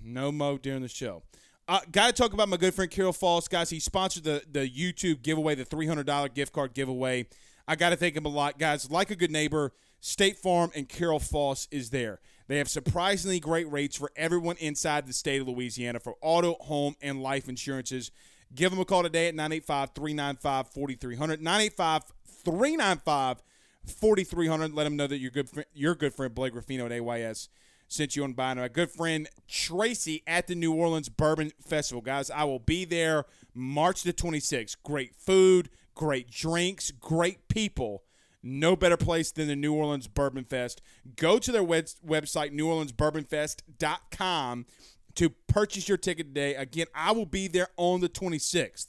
No 0.00 0.30
mo 0.30 0.58
during 0.58 0.82
the 0.82 0.88
show. 0.88 1.22
Uh, 1.66 1.80
Got 1.90 2.08
to 2.08 2.12
talk 2.12 2.34
about 2.34 2.50
my 2.50 2.58
good 2.58 2.74
friend 2.74 2.90
Carol 2.90 3.14
Falls, 3.14 3.48
guys. 3.48 3.70
He 3.70 3.80
sponsored 3.80 4.24
the 4.24 4.42
the 4.50 4.68
YouTube 4.68 5.22
giveaway, 5.22 5.54
the 5.54 5.64
three 5.64 5.86
hundred 5.86 6.04
dollar 6.04 6.28
gift 6.28 6.52
card 6.52 6.74
giveaway. 6.74 7.28
I 7.66 7.76
got 7.76 7.90
to 7.90 7.96
thank 7.96 8.14
him 8.14 8.26
a 8.26 8.28
lot, 8.28 8.58
guys. 8.58 8.90
Like 8.90 9.10
a 9.10 9.16
good 9.16 9.30
neighbor, 9.30 9.72
State 10.04 10.36
Farm 10.36 10.72
and 10.74 10.88
Carol 10.88 11.20
Foss 11.20 11.68
is 11.70 11.90
there. 11.90 12.18
They 12.48 12.58
have 12.58 12.68
surprisingly 12.68 13.38
great 13.38 13.70
rates 13.70 13.96
for 13.96 14.10
everyone 14.16 14.56
inside 14.56 15.06
the 15.06 15.12
state 15.12 15.40
of 15.40 15.46
Louisiana 15.46 16.00
for 16.00 16.16
auto, 16.20 16.54
home, 16.54 16.96
and 17.00 17.22
life 17.22 17.48
insurances. 17.48 18.10
Give 18.52 18.72
them 18.72 18.80
a 18.80 18.84
call 18.84 19.04
today 19.04 19.28
at 19.28 19.36
985 19.36 19.90
395 19.94 20.68
4300. 20.70 21.40
985 21.40 22.02
395 22.44 23.42
4300. 23.86 24.74
Let 24.74 24.84
them 24.84 24.96
know 24.96 25.06
that 25.06 25.18
your 25.18 25.30
good, 25.30 25.48
your 25.72 25.94
good 25.94 26.12
friend 26.12 26.34
Blake 26.34 26.56
Ruffino 26.56 26.86
at 26.86 26.92
AYS 26.92 27.48
sent 27.86 28.16
you 28.16 28.24
on 28.24 28.32
by. 28.32 28.54
My 28.54 28.66
good 28.66 28.90
friend 28.90 29.28
Tracy 29.46 30.24
at 30.26 30.48
the 30.48 30.56
New 30.56 30.74
Orleans 30.74 31.08
Bourbon 31.10 31.52
Festival. 31.64 32.02
Guys, 32.02 32.28
I 32.28 32.42
will 32.42 32.58
be 32.58 32.84
there 32.84 33.24
March 33.54 34.02
the 34.02 34.12
26th. 34.12 34.78
Great 34.82 35.14
food, 35.14 35.70
great 35.94 36.28
drinks, 36.28 36.90
great 36.90 37.46
people. 37.46 38.02
No 38.42 38.74
better 38.74 38.96
place 38.96 39.30
than 39.30 39.48
the 39.48 39.56
New 39.56 39.74
Orleans 39.74 40.08
Bourbon 40.08 40.44
Fest. 40.44 40.80
Go 41.16 41.38
to 41.38 41.52
their 41.52 41.62
web- 41.62 41.88
website, 42.04 42.52
neworleansbourbonfest.com, 42.52 44.66
to 45.14 45.30
purchase 45.46 45.88
your 45.88 45.98
ticket 45.98 46.28
today. 46.28 46.54
Again, 46.54 46.86
I 46.94 47.12
will 47.12 47.26
be 47.26 47.46
there 47.46 47.68
on 47.76 48.00
the 48.00 48.08
26th. 48.08 48.88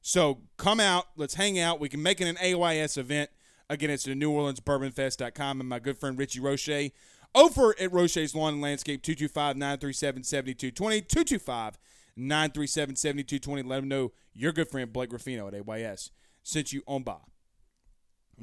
So 0.00 0.42
come 0.56 0.80
out. 0.80 1.06
Let's 1.16 1.34
hang 1.34 1.58
out. 1.58 1.80
We 1.80 1.88
can 1.88 2.02
make 2.02 2.20
it 2.20 2.28
an 2.28 2.38
AYS 2.38 2.96
event. 2.96 3.30
Again, 3.68 3.90
it's 3.90 4.04
the 4.04 4.14
neworleansbourbonfest.com 4.14 5.60
and 5.60 5.68
my 5.68 5.80
good 5.80 5.98
friend 5.98 6.18
Richie 6.18 6.40
Roche 6.40 6.90
over 7.34 7.74
at 7.78 7.92
Roche's 7.92 8.34
Lawn 8.34 8.54
and 8.54 8.62
Landscape, 8.62 9.02
225 9.02 9.56
937 9.56 10.22
7220. 10.22 11.00
225 11.02 11.78
937 12.16 12.96
7220. 12.96 13.68
Let 13.68 13.80
them 13.80 13.88
know 13.88 14.12
your 14.32 14.52
good 14.52 14.70
friend 14.70 14.92
Blake 14.92 15.12
Ruffino 15.12 15.48
at 15.48 15.54
AYS 15.54 16.10
sent 16.42 16.72
you 16.72 16.82
on 16.86 17.02
by. 17.02 17.16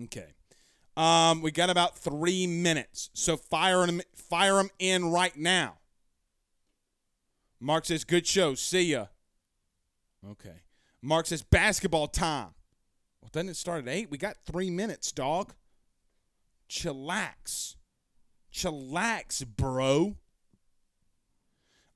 Okay. 0.03 0.33
Um, 0.95 1.41
we 1.41 1.51
got 1.51 1.69
about 1.69 1.97
three 1.97 2.45
minutes, 2.45 3.09
so 3.13 3.35
fire 3.35 3.85
them, 3.85 4.01
fire 4.15 4.55
them 4.55 4.69
in 4.77 5.11
right 5.11 5.35
now. 5.35 5.79
Mark 7.59 7.85
says, 7.85 8.03
"Good 8.03 8.27
show. 8.27 8.55
See 8.55 8.91
ya." 8.91 9.07
Okay. 10.25 10.61
Mark 11.01 11.25
says, 11.25 11.41
"Basketball 11.41 12.07
time." 12.07 12.53
Well, 13.21 13.29
doesn't 13.31 13.49
it 13.49 13.57
start 13.57 13.87
at 13.87 13.93
eight? 13.93 14.11
We 14.11 14.17
got 14.17 14.37
three 14.45 14.69
minutes, 14.69 15.11
dog. 15.11 15.53
Chillax, 16.69 17.75
chillax, 18.51 19.45
bro. 19.45 20.17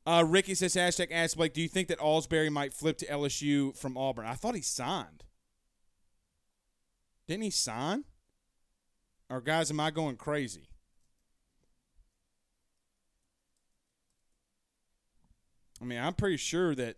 Uh, 0.05 0.23
Ricky 0.25 0.55
says, 0.55 0.73
hashtag 0.73 1.11
ask 1.11 1.35
Blake, 1.35 1.53
do 1.53 1.61
you 1.61 1.67
think 1.67 1.89
that 1.89 1.99
Ausberry 1.99 2.49
might 2.49 2.73
flip 2.73 2.97
to 2.99 3.05
LSU 3.07 3.75
from 3.75 3.97
Auburn? 3.97 4.25
I 4.25 4.35
thought 4.35 4.55
he 4.55 4.61
signed. 4.61 5.25
Didn't 7.27 7.43
he 7.43 7.49
sign? 7.49 8.05
Or 9.29 9.41
guys, 9.41 9.69
am 9.71 9.79
I 9.79 9.91
going 9.91 10.15
crazy? 10.15 10.69
I 15.81 15.85
mean, 15.85 15.99
I'm 15.99 16.13
pretty 16.13 16.37
sure 16.37 16.73
that 16.75 16.97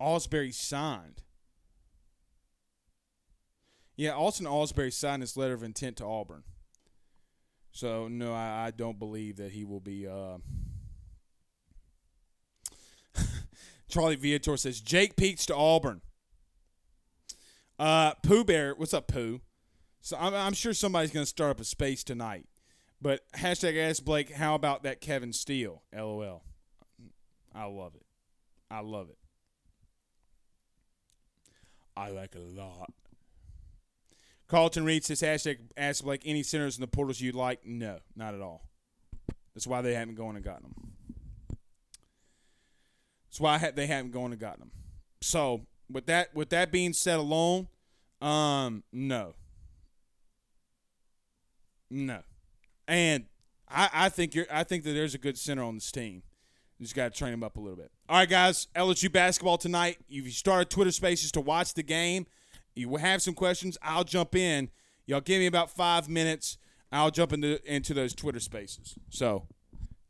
Ausberry 0.00 0.54
signed. 0.54 1.22
Yeah, 3.96 4.12
Austin 4.12 4.46
Ausberry 4.46 4.92
signed 4.92 5.22
his 5.22 5.36
letter 5.36 5.54
of 5.54 5.62
intent 5.62 5.96
to 5.96 6.04
Auburn. 6.04 6.44
So 7.72 8.08
no, 8.08 8.32
I, 8.32 8.66
I 8.66 8.70
don't 8.70 8.98
believe 8.98 9.36
that 9.38 9.52
he 9.52 9.64
will 9.64 9.80
be. 9.80 10.06
Uh... 10.06 10.38
Charlie 13.88 14.16
Viator 14.16 14.56
says 14.56 14.80
Jake 14.80 15.16
Peaks 15.16 15.46
to 15.46 15.56
Auburn. 15.56 16.02
Uh, 17.78 18.14
Pooh 18.22 18.44
Bear, 18.44 18.74
what's 18.74 18.94
up, 18.94 19.08
Pooh? 19.08 19.40
So 20.00 20.16
I'm, 20.18 20.34
I'm 20.34 20.52
sure 20.54 20.72
somebody's 20.72 21.10
going 21.10 21.24
to 21.24 21.28
start 21.28 21.50
up 21.52 21.60
a 21.60 21.64
space 21.64 22.04
tonight. 22.04 22.46
But 23.00 23.20
hashtag 23.32 23.76
ask 23.78 24.04
Blake, 24.04 24.32
how 24.32 24.54
about 24.54 24.82
that 24.82 25.00
Kevin 25.00 25.32
Steele? 25.32 25.82
LOL. 25.94 26.42
I 27.54 27.64
love 27.64 27.94
it. 27.94 28.04
I 28.70 28.80
love 28.80 29.08
it. 29.08 29.18
I 31.96 32.10
like 32.10 32.34
a 32.34 32.40
lot. 32.40 32.92
Carlton 34.46 34.84
Reed 34.84 35.04
says 35.04 35.20
hashtag 35.20 35.58
ask 35.76 36.02
Blake 36.02 36.22
any 36.24 36.42
centers 36.42 36.76
in 36.76 36.80
the 36.80 36.86
portals 36.86 37.20
you'd 37.20 37.34
like. 37.34 37.64
No, 37.66 37.98
not 38.16 38.34
at 38.34 38.40
all. 38.40 38.68
That's 39.54 39.66
why 39.66 39.82
they 39.82 39.94
haven't 39.94 40.14
gone 40.14 40.36
and 40.36 40.44
gotten 40.44 40.62
them. 40.62 40.92
That's 43.28 43.40
why 43.40 43.58
ha- 43.58 43.72
they 43.74 43.86
haven't 43.86 44.12
gone 44.12 44.32
and 44.32 44.40
gotten 44.40 44.60
them. 44.60 44.70
So 45.20 45.66
with 45.90 46.06
that 46.06 46.34
with 46.34 46.50
that 46.50 46.72
being 46.72 46.92
said 46.92 47.18
alone, 47.18 47.68
um, 48.20 48.84
no. 48.92 49.34
No. 51.90 52.20
And 52.86 53.26
I, 53.68 53.90
I 53.92 54.08
think 54.08 54.34
you're 54.34 54.46
I 54.50 54.64
think 54.64 54.84
that 54.84 54.92
there's 54.92 55.14
a 55.14 55.18
good 55.18 55.38
center 55.38 55.62
on 55.62 55.74
this 55.74 55.90
team. 55.90 56.22
You 56.78 56.84
just 56.84 56.94
got 56.94 57.12
to 57.12 57.18
train 57.18 57.32
him 57.32 57.42
up 57.42 57.56
a 57.56 57.60
little 57.60 57.76
bit. 57.76 57.90
All 58.08 58.18
right, 58.18 58.28
guys. 58.28 58.68
LSU 58.76 59.12
basketball 59.12 59.58
tonight. 59.58 59.98
If 60.08 60.24
you 60.24 60.30
started 60.30 60.70
Twitter 60.70 60.92
Spaces 60.92 61.32
to 61.32 61.40
watch 61.40 61.74
the 61.74 61.82
game, 61.82 62.26
you 62.74 62.94
have 62.96 63.20
some 63.20 63.34
questions. 63.34 63.76
I'll 63.82 64.04
jump 64.04 64.36
in. 64.36 64.70
Y'all 65.06 65.20
give 65.20 65.40
me 65.40 65.46
about 65.46 65.70
five 65.70 66.08
minutes. 66.08 66.56
I'll 66.92 67.10
jump 67.10 67.32
into 67.32 67.60
into 67.70 67.94
those 67.94 68.14
Twitter 68.14 68.40
Spaces. 68.40 68.94
So, 69.10 69.48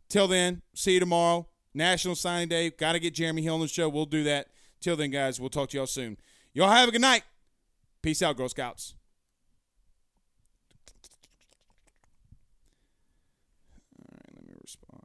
till 0.09 0.29
then, 0.29 0.63
see 0.75 0.95
you 0.95 1.01
tomorrow. 1.01 1.49
National 1.75 2.15
Signing 2.15 2.49
Day. 2.49 2.71
Got 2.71 2.93
to 2.93 2.99
get 2.99 3.15
Jeremy 3.15 3.43
Hill 3.43 3.55
on 3.55 3.61
the 3.61 3.69
show. 3.69 3.89
We'll 3.89 4.07
do 4.07 4.25
that. 4.25 4.49
Till 4.81 4.97
then, 4.97 5.11
guys, 5.11 5.41
we'll 5.41 5.51
talk 5.51 5.71
to 5.71 5.77
y'all 5.77 5.87
soon. 5.87 6.19
Y'all 6.53 6.71
have 6.71 6.89
a 6.89 6.93
good 6.93 7.01
night. 7.01 7.23
Peace 8.03 8.23
out, 8.23 8.37
Girl 8.37 8.49
Scouts. 8.49 8.95
All 14.01 14.15
right, 14.15 14.35
let 14.35 14.47
me 14.47 14.55
respond. 14.61 15.05